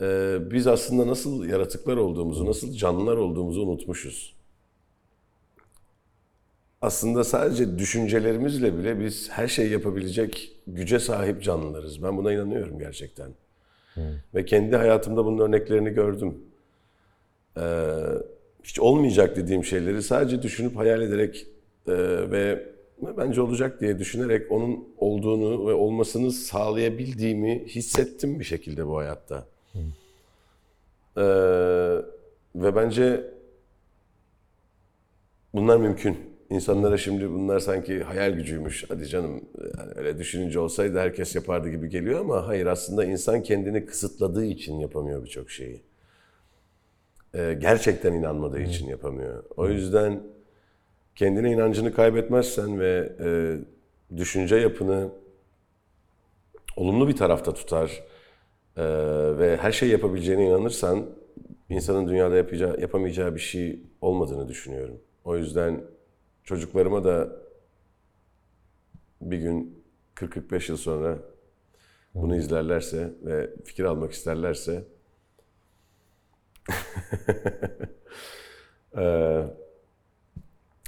e, 0.00 0.38
biz 0.50 0.66
aslında 0.66 1.06
nasıl 1.06 1.44
yaratıklar 1.44 1.96
olduğumuzu, 1.96 2.46
nasıl 2.46 2.72
canlılar 2.72 3.16
olduğumuzu 3.16 3.62
unutmuşuz. 3.62 4.41
Aslında 6.82 7.24
sadece 7.24 7.78
düşüncelerimizle 7.78 8.78
bile 8.78 9.00
biz 9.00 9.30
her 9.30 9.48
şeyi 9.48 9.70
yapabilecek 9.70 10.52
güce 10.66 10.98
sahip 10.98 11.42
canlılarız. 11.42 12.02
Ben 12.02 12.16
buna 12.16 12.32
inanıyorum 12.32 12.78
gerçekten. 12.78 13.30
Ve 14.34 14.44
kendi 14.44 14.76
hayatımda 14.76 15.24
bunun 15.24 15.38
örneklerini 15.38 15.90
gördüm. 15.90 16.38
Ee, 17.56 17.62
hiç 18.64 18.80
olmayacak 18.80 19.36
dediğim 19.36 19.64
şeyleri 19.64 20.02
sadece 20.02 20.42
düşünüp 20.42 20.76
hayal 20.76 21.02
ederek 21.02 21.46
e, 21.88 21.92
ve 22.30 22.68
bence 23.02 23.40
olacak 23.40 23.80
diye 23.80 23.98
düşünerek 23.98 24.52
onun 24.52 24.88
olduğunu 24.98 25.68
ve 25.68 25.72
olmasını 25.72 26.30
sağlayabildiğimi 26.30 27.64
hissettim 27.66 28.40
bir 28.40 28.44
şekilde 28.44 28.86
bu 28.86 28.98
hayatta. 28.98 29.46
Ee, 31.16 31.22
ve 32.54 32.76
bence 32.76 33.30
bunlar 35.54 35.76
mümkün. 35.76 36.31
İnsanlara 36.52 36.98
şimdi 36.98 37.30
bunlar 37.30 37.60
sanki 37.60 38.02
hayal 38.02 38.30
gücüymüş. 38.30 38.84
Hadi 38.88 39.06
canım 39.08 39.44
yani 39.78 39.92
öyle 39.94 40.18
düşününce 40.18 40.60
olsaydı 40.60 40.98
herkes 40.98 41.34
yapardı 41.34 41.70
gibi 41.70 41.88
geliyor 41.88 42.20
ama 42.20 42.46
hayır 42.46 42.66
aslında 42.66 43.04
insan 43.04 43.42
kendini 43.42 43.86
kısıtladığı 43.86 44.44
için 44.44 44.78
yapamıyor 44.78 45.24
birçok 45.24 45.50
şeyi. 45.50 45.82
Ee, 47.34 47.56
gerçekten 47.60 48.12
inanmadığı 48.12 48.60
için 48.60 48.88
yapamıyor. 48.88 49.44
O 49.56 49.68
yüzden 49.68 50.22
kendine 51.14 51.52
inancını 51.52 51.94
kaybetmezsen 51.94 52.80
ve 52.80 53.12
e, 53.20 53.56
düşünce 54.16 54.56
yapını 54.56 55.10
olumlu 56.76 57.08
bir 57.08 57.16
tarafta 57.16 57.54
tutar 57.54 58.02
e, 58.76 58.84
ve 59.38 59.56
her 59.56 59.72
şey 59.72 59.88
yapabileceğine 59.88 60.46
inanırsan 60.46 61.06
insanın 61.68 62.08
dünyada 62.08 62.36
yapacağı, 62.36 62.80
yapamayacağı 62.80 63.34
bir 63.34 63.40
şey 63.40 63.80
olmadığını 64.00 64.48
düşünüyorum. 64.48 64.98
O 65.24 65.36
yüzden 65.36 65.80
çocuklarıma 66.44 67.04
da 67.04 67.28
bir 69.20 69.38
gün 69.38 69.84
40-45 70.14 70.70
yıl 70.70 70.76
sonra 70.76 71.18
bunu 72.14 72.36
izlerlerse 72.36 73.12
ve 73.22 73.50
fikir 73.64 73.84
almak 73.84 74.12
isterlerse 74.12 74.84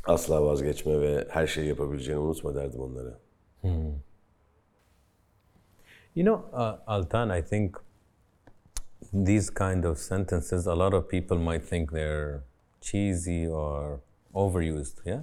asla 0.05 0.45
vazgeçme 0.45 1.01
ve 1.01 1.27
her 1.31 1.47
şeyi 1.47 1.69
yapabileceğini 1.69 2.21
unutma 2.21 2.55
derdim 2.55 2.81
onlara. 2.81 3.19
You 6.15 6.25
know, 6.25 6.45
uh, 6.53 6.79
Altan, 6.87 7.39
I 7.39 7.43
think 7.43 7.77
these 9.13 9.55
kind 9.55 9.85
of 9.85 9.99
sentences, 9.99 10.67
a 10.67 10.79
lot 10.79 10.95
of 10.95 11.11
people 11.11 11.39
might 11.39 11.69
think 11.71 11.91
they're 11.91 12.41
cheesy 12.81 13.49
or 13.49 14.01
overused, 14.35 15.07
yeah? 15.07 15.23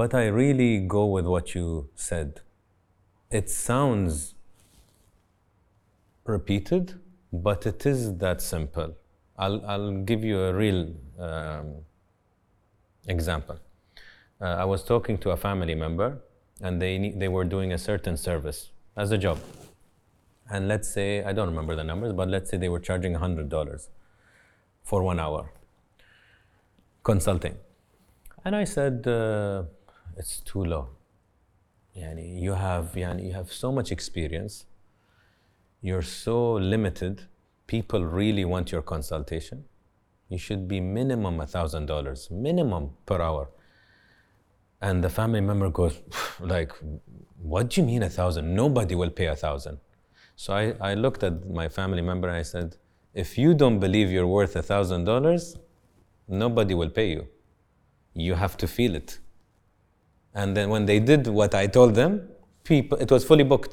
But 0.00 0.14
I 0.14 0.26
really 0.26 0.80
go 0.80 1.06
with 1.06 1.26
what 1.26 1.54
you 1.54 1.88
said. 1.94 2.40
It 3.30 3.48
sounds 3.50 4.34
repeated, 6.24 6.94
but 7.32 7.66
it 7.66 7.86
is 7.86 8.16
that 8.18 8.40
simple. 8.40 8.94
I'll, 9.36 9.64
I'll 9.66 9.92
give 10.10 10.24
you 10.24 10.40
a 10.40 10.52
real 10.52 10.80
um, 11.18 11.74
example. 13.06 13.58
Uh, 14.40 14.44
I 14.44 14.64
was 14.64 14.84
talking 14.84 15.18
to 15.18 15.30
a 15.30 15.36
family 15.36 15.74
member, 15.74 16.18
and 16.60 16.80
they, 16.80 17.14
they 17.16 17.28
were 17.28 17.44
doing 17.44 17.72
a 17.72 17.78
certain 17.78 18.16
service 18.16 18.70
as 18.96 19.10
a 19.10 19.18
job 19.18 19.38
and 20.50 20.68
let's 20.68 20.88
say 20.88 21.24
I 21.24 21.32
don't 21.32 21.48
remember 21.48 21.74
the 21.74 21.84
numbers, 21.84 22.12
but 22.12 22.28
let's 22.28 22.50
say 22.50 22.56
they 22.56 22.68
were 22.68 22.80
charging 22.80 23.14
hundred 23.14 23.48
dollars 23.48 23.88
for 24.82 25.02
one 25.02 25.18
hour 25.18 25.50
consulting, 27.02 27.56
and 28.44 28.54
I 28.56 28.64
said 28.64 29.06
uh, 29.06 29.64
it's 30.16 30.40
too 30.40 30.64
low. 30.64 30.88
Yani 31.96 32.40
you 32.40 32.54
have 32.54 32.92
yani 32.94 33.26
you 33.26 33.32
have 33.32 33.52
so 33.52 33.72
much 33.72 33.92
experience. 33.92 34.66
You're 35.80 36.02
so 36.02 36.54
limited. 36.54 37.22
People 37.66 38.04
really 38.04 38.44
want 38.44 38.72
your 38.72 38.82
consultation. 38.82 39.64
You 40.28 40.38
should 40.38 40.66
be 40.66 40.80
minimum 40.80 41.46
thousand 41.46 41.86
dollars, 41.86 42.30
minimum 42.30 42.90
per 43.06 43.20
hour. 43.20 43.50
And 44.80 45.02
the 45.02 45.08
family 45.08 45.40
member 45.40 45.70
goes, 45.70 46.00
like, 46.40 46.72
what 47.40 47.70
do 47.70 47.80
you 47.80 47.86
mean 47.86 48.02
a 48.02 48.10
thousand? 48.10 48.54
Nobody 48.54 48.94
will 48.94 49.10
pay 49.10 49.26
a 49.26 49.36
thousand. 49.36 49.78
So 50.36 50.52
I, 50.52 50.74
I 50.80 50.94
looked 50.94 51.22
at 51.22 51.48
my 51.48 51.68
family 51.68 52.02
member 52.02 52.28
and 52.28 52.36
I 52.36 52.42
said, 52.42 52.76
if 53.14 53.38
you 53.38 53.54
don't 53.54 53.78
believe 53.78 54.10
you're 54.10 54.26
worth 54.26 54.56
a 54.56 54.62
thousand 54.62 55.04
dollars, 55.04 55.56
nobody 56.26 56.74
will 56.74 56.90
pay 56.90 57.10
you. 57.10 57.28
You 58.14 58.34
have 58.34 58.56
to 58.58 58.66
feel 58.66 58.94
it. 58.94 59.18
And 60.34 60.56
then 60.56 60.64
when 60.68 60.86
they 60.86 61.06
did 61.06 61.24
what 61.24 61.54
I 61.64 61.70
told 61.70 61.94
them, 61.94 62.22
people 62.64 62.98
it 63.02 63.08
was 63.08 63.26
fully 63.26 63.50
booked. 63.50 63.72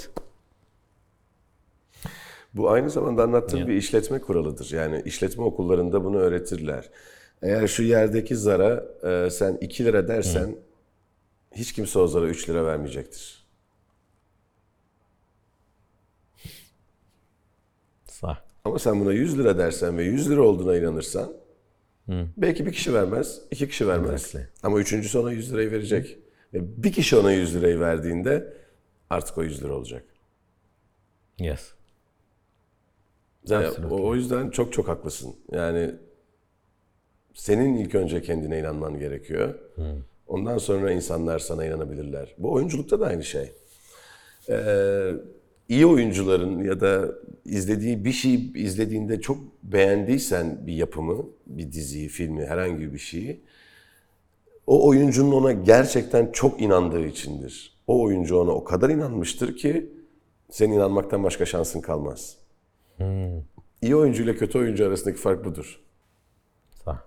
Bu 2.53 2.69
aynı 2.69 2.89
zamanda 2.89 3.23
anlattığım 3.23 3.67
bir 3.67 3.73
işletme 3.73 4.19
kuralıdır. 4.19 4.71
Yani 4.71 5.01
işletme 5.05 5.43
okullarında 5.43 6.03
bunu 6.03 6.17
öğretirler. 6.17 6.89
Eğer 7.41 7.67
şu 7.67 7.83
yerdeki 7.83 8.35
zara 8.35 8.85
e, 9.03 9.29
sen 9.29 9.57
2 9.61 9.85
lira 9.85 10.07
dersen 10.07 10.55
hiç 11.51 11.73
kimse 11.73 11.99
o 11.99 12.07
zara 12.07 12.27
3 12.27 12.49
lira 12.49 12.65
vermeyecektir. 12.65 13.45
Sah. 18.05 18.37
Ama 18.65 18.79
sen 18.79 18.99
buna 18.99 19.13
100 19.13 19.39
lira 19.39 19.57
dersen 19.57 19.97
ve 19.97 20.03
100 20.03 20.29
lira 20.29 20.41
olduğuna 20.41 20.77
inanırsan 20.77 21.33
belki 22.37 22.65
bir 22.65 22.71
kişi 22.71 22.93
vermez, 22.93 23.41
iki 23.51 23.67
kişi 23.69 23.87
vermez. 23.87 24.13
Exactly. 24.13 24.47
Ama 24.63 24.79
üçüncüsü 24.79 25.17
ona 25.19 25.31
100 25.31 25.53
lirayı 25.53 25.71
verecek. 25.71 26.17
Bir 26.53 26.91
kişi 26.91 27.17
ona 27.17 27.31
100 27.31 27.55
lirayı 27.55 27.79
verdiğinde 27.79 28.53
artık 29.09 29.37
o 29.37 29.43
100 29.43 29.63
lira 29.63 29.73
olacak. 29.73 30.03
Yes. 31.39 31.71
Yani 33.49 33.67
Absolutely. 33.67 34.01
o, 34.01 34.15
yüzden 34.15 34.49
çok 34.49 34.73
çok 34.73 34.87
haklısın. 34.87 35.35
Yani 35.51 35.91
senin 37.33 37.77
ilk 37.77 37.95
önce 37.95 38.21
kendine 38.21 38.59
inanman 38.59 38.99
gerekiyor. 38.99 39.55
Ondan 40.27 40.57
sonra 40.57 40.91
insanlar 40.91 41.39
sana 41.39 41.65
inanabilirler. 41.65 42.35
Bu 42.37 42.51
oyunculukta 42.51 42.99
da 42.99 43.05
aynı 43.05 43.23
şey. 43.23 43.51
Ee, 44.49 45.11
iyi 45.69 45.85
oyuncuların 45.85 46.63
ya 46.63 46.81
da 46.81 47.15
izlediği 47.45 48.05
bir 48.05 48.11
şey 48.11 48.51
izlediğinde 48.55 49.21
çok 49.21 49.37
beğendiysen 49.63 50.67
bir 50.67 50.73
yapımı, 50.73 51.25
bir 51.47 51.71
diziyi, 51.71 52.07
filmi, 52.07 52.45
herhangi 52.45 52.93
bir 52.93 52.99
şeyi 52.99 53.41
o 54.71 54.87
oyuncunun 54.87 55.31
ona 55.31 55.51
gerçekten 55.51 56.31
çok 56.31 56.61
inandığı 56.61 57.05
içindir. 57.05 57.77
O 57.87 58.01
oyuncu 58.01 58.37
ona 58.37 58.51
o 58.51 58.63
kadar 58.63 58.89
inanmıştır 58.89 59.57
ki 59.57 59.93
senin 60.49 60.73
inanmaktan 60.73 61.23
başka 61.23 61.45
şansın 61.45 61.81
kalmaz. 61.81 62.37
İyi 63.81 63.95
oyuncu 63.95 64.23
ile 64.23 64.35
kötü 64.35 64.59
oyuncu 64.59 64.87
arasındaki 64.87 65.19
fark 65.19 65.45
budur. 65.45 65.81
Sah. 66.85 66.97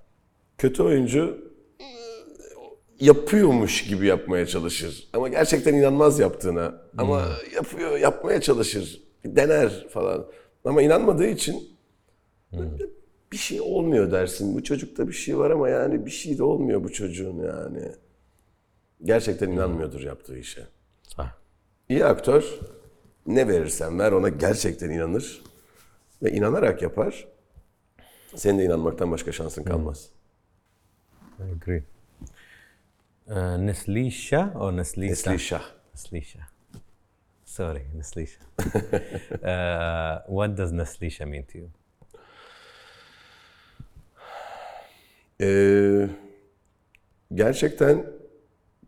Kötü 0.58 0.82
oyuncu 0.82 1.52
yapıyormuş 3.00 3.84
gibi 3.84 4.06
yapmaya 4.06 4.46
çalışır. 4.46 5.08
Ama 5.12 5.28
gerçekten 5.28 5.74
inanmaz 5.74 6.18
yaptığına. 6.18 6.82
Ama 6.98 7.28
yapıyor, 7.54 7.98
yapmaya 7.98 8.40
çalışır. 8.40 9.02
Dener 9.24 9.88
falan. 9.88 10.26
Ama 10.64 10.82
inanmadığı 10.82 11.26
için 11.26 11.68
bir 13.34 13.38
şey 13.38 13.60
olmuyor 13.60 14.12
dersin. 14.12 14.54
Bu 14.54 14.62
çocukta 14.62 15.08
bir 15.08 15.12
şey 15.12 15.38
var 15.38 15.50
ama 15.50 15.68
yani 15.68 16.06
bir 16.06 16.10
şey 16.10 16.38
de 16.38 16.42
olmuyor 16.42 16.84
bu 16.84 16.92
çocuğun 16.92 17.38
yani. 17.38 17.92
Gerçekten 19.04 19.50
inanmıyordur 19.50 20.00
yaptığı 20.00 20.38
işe. 20.38 20.66
Sah. 21.02 21.32
İyi 21.88 22.04
aktör 22.04 22.60
ne 23.26 23.48
verirsen 23.48 23.98
ver 23.98 24.12
ona 24.12 24.28
gerçekten 24.28 24.90
inanır 24.90 25.42
ve 26.22 26.32
inanarak 26.32 26.82
yapar. 26.82 27.28
Senin 28.34 28.58
de 28.58 28.64
inanmaktan 28.64 29.10
başka 29.10 29.32
şansın 29.32 29.64
kalmaz. 29.64 30.08
I 31.38 31.42
agree. 31.42 31.82
Uh, 33.26 33.58
Neslisha 33.58 34.52
or 34.56 34.72
Neslisa? 34.72 35.30
Neslisha. 35.30 35.62
Sorry, 37.44 37.82
Neslisha. 37.96 38.40
uh, 39.42 40.26
what 40.26 40.58
does 40.58 40.72
Neslisha 40.72 41.26
mean 41.26 41.44
to 41.44 41.58
you? 41.58 41.68
Ee, 45.44 46.08
gerçekten 47.34 48.06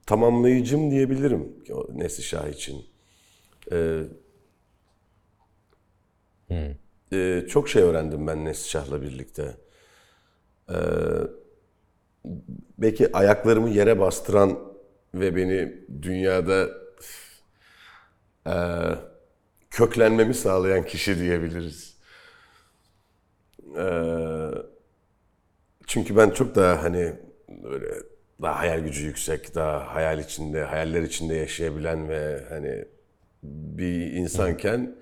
tamamlayıcım 0.07 0.91
diyebilirim 0.91 1.53
Nesli 1.95 2.23
Şah 2.23 2.49
için. 2.49 2.87
Ee, 3.73 4.03
e, 7.13 7.47
çok 7.49 7.69
şey 7.69 7.83
öğrendim 7.83 8.27
ben 8.27 8.45
Neslihan'la 8.45 9.03
birlikte. 9.03 9.57
Ee, 10.71 10.75
belki 12.79 13.17
ayaklarımı 13.17 13.71
yere 13.71 14.01
bastıran 14.01 14.59
ve 15.15 15.37
beni 15.37 15.85
dünyada 16.03 16.69
e, 18.47 18.55
köklenmemi 19.71 20.35
sağlayan 20.35 20.85
kişi 20.85 21.19
diyebiliriz. 21.19 21.97
Ee, 23.77 24.51
çünkü 25.87 26.17
ben 26.17 26.31
çok 26.31 26.55
daha 26.55 26.83
hani 26.83 27.13
böyle 27.49 27.87
daha 28.43 28.59
hayal 28.59 28.81
gücü 28.81 29.07
yüksek, 29.07 29.55
daha 29.55 29.95
hayal 29.95 30.19
içinde, 30.19 30.65
hayaller 30.65 31.03
içinde 31.03 31.35
yaşayabilen 31.35 32.09
ve 32.09 32.45
hani 32.49 32.85
bir 33.43 34.13
insanken 34.13 34.97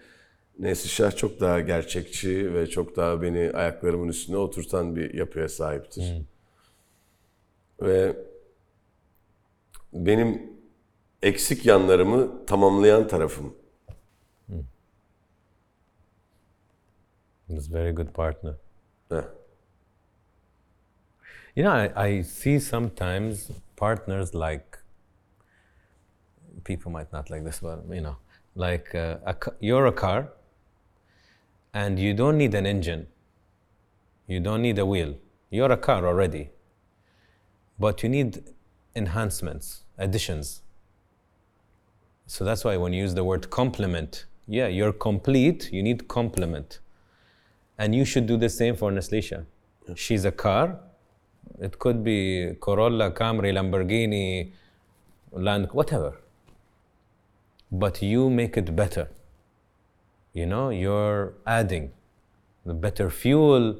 Neslişah 0.59 1.17
çok 1.17 1.41
daha 1.41 1.61
gerçekçi 1.61 2.55
ve 2.55 2.67
çok 2.67 2.97
daha 2.97 3.23
beni 3.23 3.51
ayaklarımın 3.55 4.09
üstüne 4.09 4.37
oturtan 4.37 4.97
bir 4.97 5.15
yapıya 5.15 5.49
sahiptir. 5.49 6.23
Ve 7.83 8.17
benim 9.93 10.43
eksik 11.23 11.67
yanlarımı 11.67 12.47
tamamlayan 12.47 13.09
tarafım. 13.09 13.55
He's 17.49 17.71
a 17.71 17.75
very 17.75 17.93
good 17.93 18.09
partner. 18.09 18.55
Heh. 19.09 19.44
You 21.55 21.63
know, 21.63 21.71
I, 21.71 22.03
I 22.05 22.23
see 22.23 22.59
sometimes 22.59 23.51
partners 23.77 24.35
like 24.35 24.79
people 26.65 26.91
might 26.91 27.13
not 27.13 27.31
like 27.31 27.45
this, 27.45 27.61
but 27.61 27.85
you 27.91 28.01
know, 28.01 28.17
like 28.57 28.95
uh, 28.95 29.19
a, 29.25 29.37
you're 29.61 29.87
a 29.87 29.93
car 29.93 30.31
and 31.73 31.99
you 31.99 32.13
don't 32.15 32.39
need 32.39 32.55
an 32.55 32.67
engine, 32.67 33.07
you 34.27 34.41
don't 34.41 34.63
need 34.63 34.79
a 34.79 34.87
wheel. 34.87 35.15
You're 35.51 35.71
a 35.71 35.77
car 35.77 36.05
already, 36.05 36.51
but 37.79 38.03
you 38.03 38.09
need 38.09 38.43
enhancements, 38.97 39.85
additions. 39.97 40.63
So 42.27 42.45
that's 42.45 42.65
why 42.65 42.77
when 42.77 42.93
you 42.93 43.03
use 43.03 43.15
the 43.15 43.23
word 43.23 43.51
complement, 43.51 44.25
yeah, 44.49 44.67
you're 44.67 44.93
complete, 44.93 45.73
you 45.73 45.83
need 45.83 46.09
complement. 46.09 46.81
And 47.79 47.95
you 47.95 48.05
should 48.05 48.27
do 48.27 48.37
the 48.37 48.49
same 48.49 48.75
for 48.75 48.91
Neslisha. 48.91 49.47
She's 49.95 50.25
a 50.25 50.33
car. 50.33 50.81
It 51.61 51.79
could 51.79 52.03
be 52.03 52.55
Corolla, 52.61 53.11
Camry, 53.11 53.53
Lamborghini, 53.53 54.51
Land, 55.33 55.69
whatever. 55.73 56.21
But 57.71 58.03
you 58.03 58.31
make 58.31 58.57
it 58.57 58.75
better. 58.77 59.09
You 60.33 60.47
know, 60.47 60.71
you're 60.71 61.35
adding 61.47 61.93
the 62.67 62.75
better 62.75 63.11
fuel, 63.11 63.77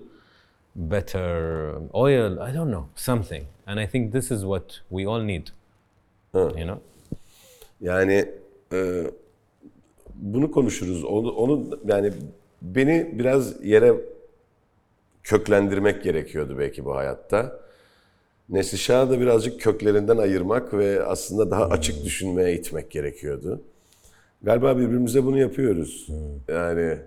better 0.77 1.81
oil, 1.95 2.41
I 2.41 2.51
don't 2.53 2.71
know, 2.71 2.89
something. 2.95 3.47
And 3.67 3.81
I 3.81 3.87
think 3.87 4.13
this 4.13 4.31
is 4.31 4.45
what 4.45 4.81
we 4.91 5.07
all 5.07 5.21
need. 5.21 5.51
You 6.35 6.65
know? 6.65 6.81
Yani 7.81 8.29
e, 8.73 9.11
bunu 10.15 10.51
konuşuruz. 10.51 11.05
Onu, 11.05 11.31
onu 11.31 11.81
yani 11.87 12.13
beni 12.63 13.11
biraz 13.19 13.65
yere 13.65 13.95
köklendirmek 15.25 16.03
gerekiyordu 16.03 16.59
belki 16.59 16.85
bu 16.85 16.97
hayatta. 16.97 17.61
Neslişah'ı 18.49 19.11
da 19.11 19.21
birazcık 19.21 19.61
köklerinden 19.61 20.19
ayırmak 20.19 20.75
ve 20.75 21.05
aslında 21.05 21.51
daha 21.51 21.65
açık 21.65 22.05
düşünmeye 22.05 22.55
itmek 22.55 22.91
gerekiyordu. 22.91 23.63
Galiba 24.43 24.79
birbirimize 24.79 25.25
bunu 25.25 25.39
yapıyoruz. 25.39 26.09
Yani 26.49 26.99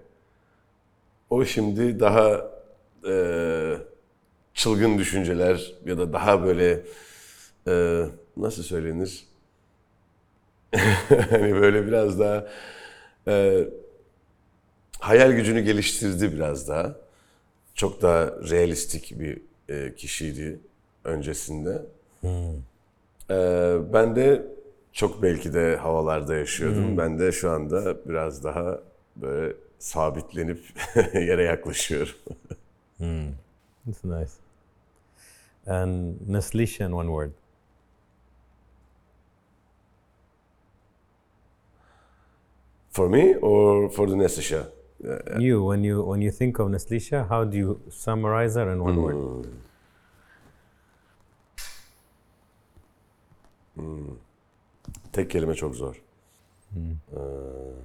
o 1.29 1.45
şimdi 1.45 1.99
daha 1.99 2.51
e, 3.07 3.13
çılgın 4.53 4.97
düşünceler 4.97 5.73
ya 5.85 5.97
da 5.97 6.13
daha 6.13 6.45
böyle 6.45 6.81
e, 7.67 8.03
nasıl 8.37 8.63
söylenir? 8.63 9.23
hani 11.29 11.55
böyle 11.55 11.87
biraz 11.87 12.19
daha 12.19 12.47
e, 13.27 13.63
hayal 14.99 15.31
gücünü 15.31 15.61
geliştirdi 15.61 16.33
biraz 16.33 16.69
daha. 16.69 17.06
Çok 17.77 18.01
daha 18.01 18.25
realistik 18.25 19.19
bir 19.19 19.41
e, 19.69 19.95
kişiydi 19.95 20.59
öncesinde. 21.03 21.85
E, 23.29 23.35
ben 23.93 24.15
de 24.15 24.47
çok 24.93 25.21
belki 25.23 25.53
de 25.53 25.75
havalarda 25.77 26.35
yaşıyordum. 26.35 26.97
Ben 26.97 27.19
de 27.19 27.31
şu 27.31 27.51
anda 27.51 28.09
biraz 28.09 28.43
daha 28.43 28.79
böyle 29.15 29.55
sabitlenip 29.79 30.59
yere 31.13 31.43
yaklaşıyorum. 31.43 32.15
It's 33.87 34.03
nice. 34.03 34.31
And 35.67 36.15
Neslisha 36.27 36.85
in 36.85 36.91
one 36.91 37.07
word. 37.07 37.31
For 42.91 43.07
me 43.07 43.37
or 43.37 43.89
for 43.89 44.07
the 44.07 44.17
Nesisha? 45.03 45.39
You, 45.39 45.63
when 45.63 45.83
you 45.83 46.03
when 46.03 46.21
you 46.21 46.31
think 46.31 46.59
of 46.59 46.69
Neslisha, 46.69 47.27
how 47.29 47.43
do 47.43 47.57
you 47.57 47.81
summarize 47.89 48.55
her 48.55 48.71
in 48.71 48.83
one 48.83 48.93
hmm. 48.95 49.03
word? 49.03 49.49
Hmm. 53.75 54.17
Tek 55.11 55.31
kelime 55.31 55.55
çok 55.55 55.75
zor. 55.75 55.95
Ee, 56.75 56.79
hmm. 56.79 56.91
uh, 57.15 57.75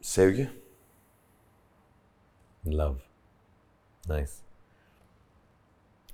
sevgi. 0.00 0.50
Love. 2.64 2.98
Nice. 4.08 4.32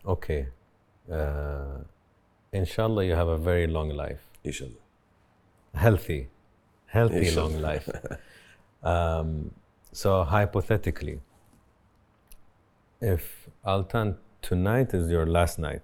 Okay. 0.04 0.46
Uh, 1.10 1.84
inshallah, 2.52 3.04
you 3.04 3.14
have 3.14 3.28
a 3.28 3.36
very 3.36 3.66
long 3.66 3.90
life. 3.90 4.26
Inshallah. 4.42 4.72
Healthy. 5.74 6.28
Healthy 6.86 7.26
Inshallah. 7.28 7.48
long 7.50 7.60
life. 7.60 7.88
um, 8.82 9.50
so, 9.92 10.22
hypothetically, 10.24 11.20
if 13.00 13.48
Altan, 13.66 14.16
tonight 14.42 14.94
is 14.94 15.10
your 15.10 15.26
last 15.26 15.58
night 15.58 15.82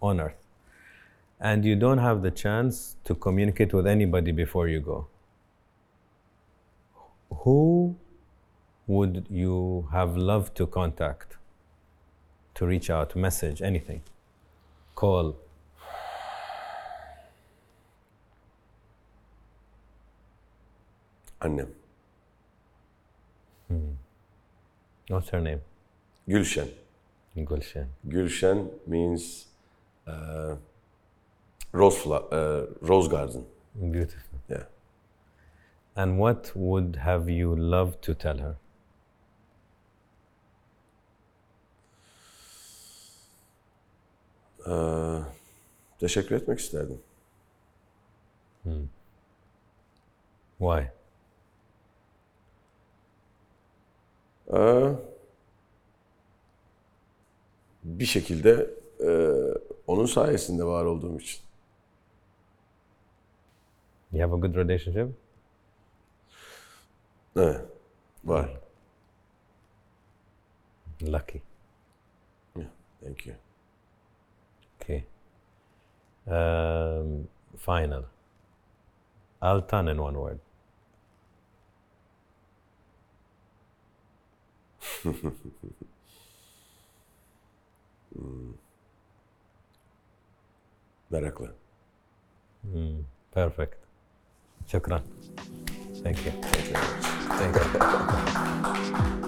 on 0.00 0.20
earth, 0.20 0.46
and 1.40 1.64
you 1.64 1.76
don't 1.76 1.98
have 1.98 2.22
the 2.22 2.30
chance 2.30 2.96
to 3.04 3.14
communicate 3.14 3.72
with 3.72 3.86
anybody 3.86 4.32
before 4.32 4.68
you 4.68 4.80
go, 4.80 5.06
who 7.30 7.96
would 8.86 9.26
you 9.30 9.88
have 9.92 10.16
loved 10.16 10.56
to 10.56 10.66
contact, 10.66 11.35
to 12.56 12.66
reach 12.66 12.90
out, 12.90 13.14
message, 13.16 13.62
anything? 13.62 14.02
Call. 14.94 15.36
Annem. 21.40 21.68
What's 25.08 25.30
her 25.30 25.40
name? 25.40 25.60
Gülşen. 26.28 26.68
Gulshan. 27.36 27.86
Gülşen 28.04 28.70
means 28.86 29.46
uh, 30.06 30.56
rose, 31.74 31.98
fla- 31.98 32.28
uh, 32.30 32.88
rose 32.88 33.08
garden. 33.08 33.44
Beautiful. 33.74 34.38
Yeah. 34.48 34.66
And 35.96 36.18
what 36.18 36.52
would 36.54 36.96
have 36.96 37.28
you 37.30 37.54
loved 37.56 38.02
to 38.02 38.14
tell 38.14 38.38
her? 38.38 38.56
Ee, 44.66 45.18
teşekkür 45.98 46.36
etmek 46.36 46.58
isterdim. 46.58 47.00
Why? 50.58 50.90
Ee, 54.52 54.92
bir 57.84 58.04
şekilde 58.06 58.70
e, 59.00 59.10
onun 59.86 60.06
sayesinde 60.06 60.64
var 60.64 60.84
olduğum 60.84 61.18
için. 61.18 61.40
You 64.12 64.22
have 64.22 64.34
a 64.34 64.38
good 64.38 64.54
relationship? 64.54 65.10
Evet, 67.36 67.60
var. 68.24 68.60
Lucky. 71.02 71.42
Yeah, 72.56 72.68
thank 73.00 73.26
you. 73.26 73.36
Okay. 76.28 76.36
Um, 76.36 77.28
final. 77.58 78.04
Altan 79.42 79.88
in 79.90 80.00
one 80.02 80.14
word. 80.18 80.40
Meraklı. 91.10 91.54
Perfect. 93.32 93.74
Shukran. 94.66 95.02
Thank 96.02 96.18
you. 96.26 96.32
Thank 97.38 97.56
you. 97.56 97.62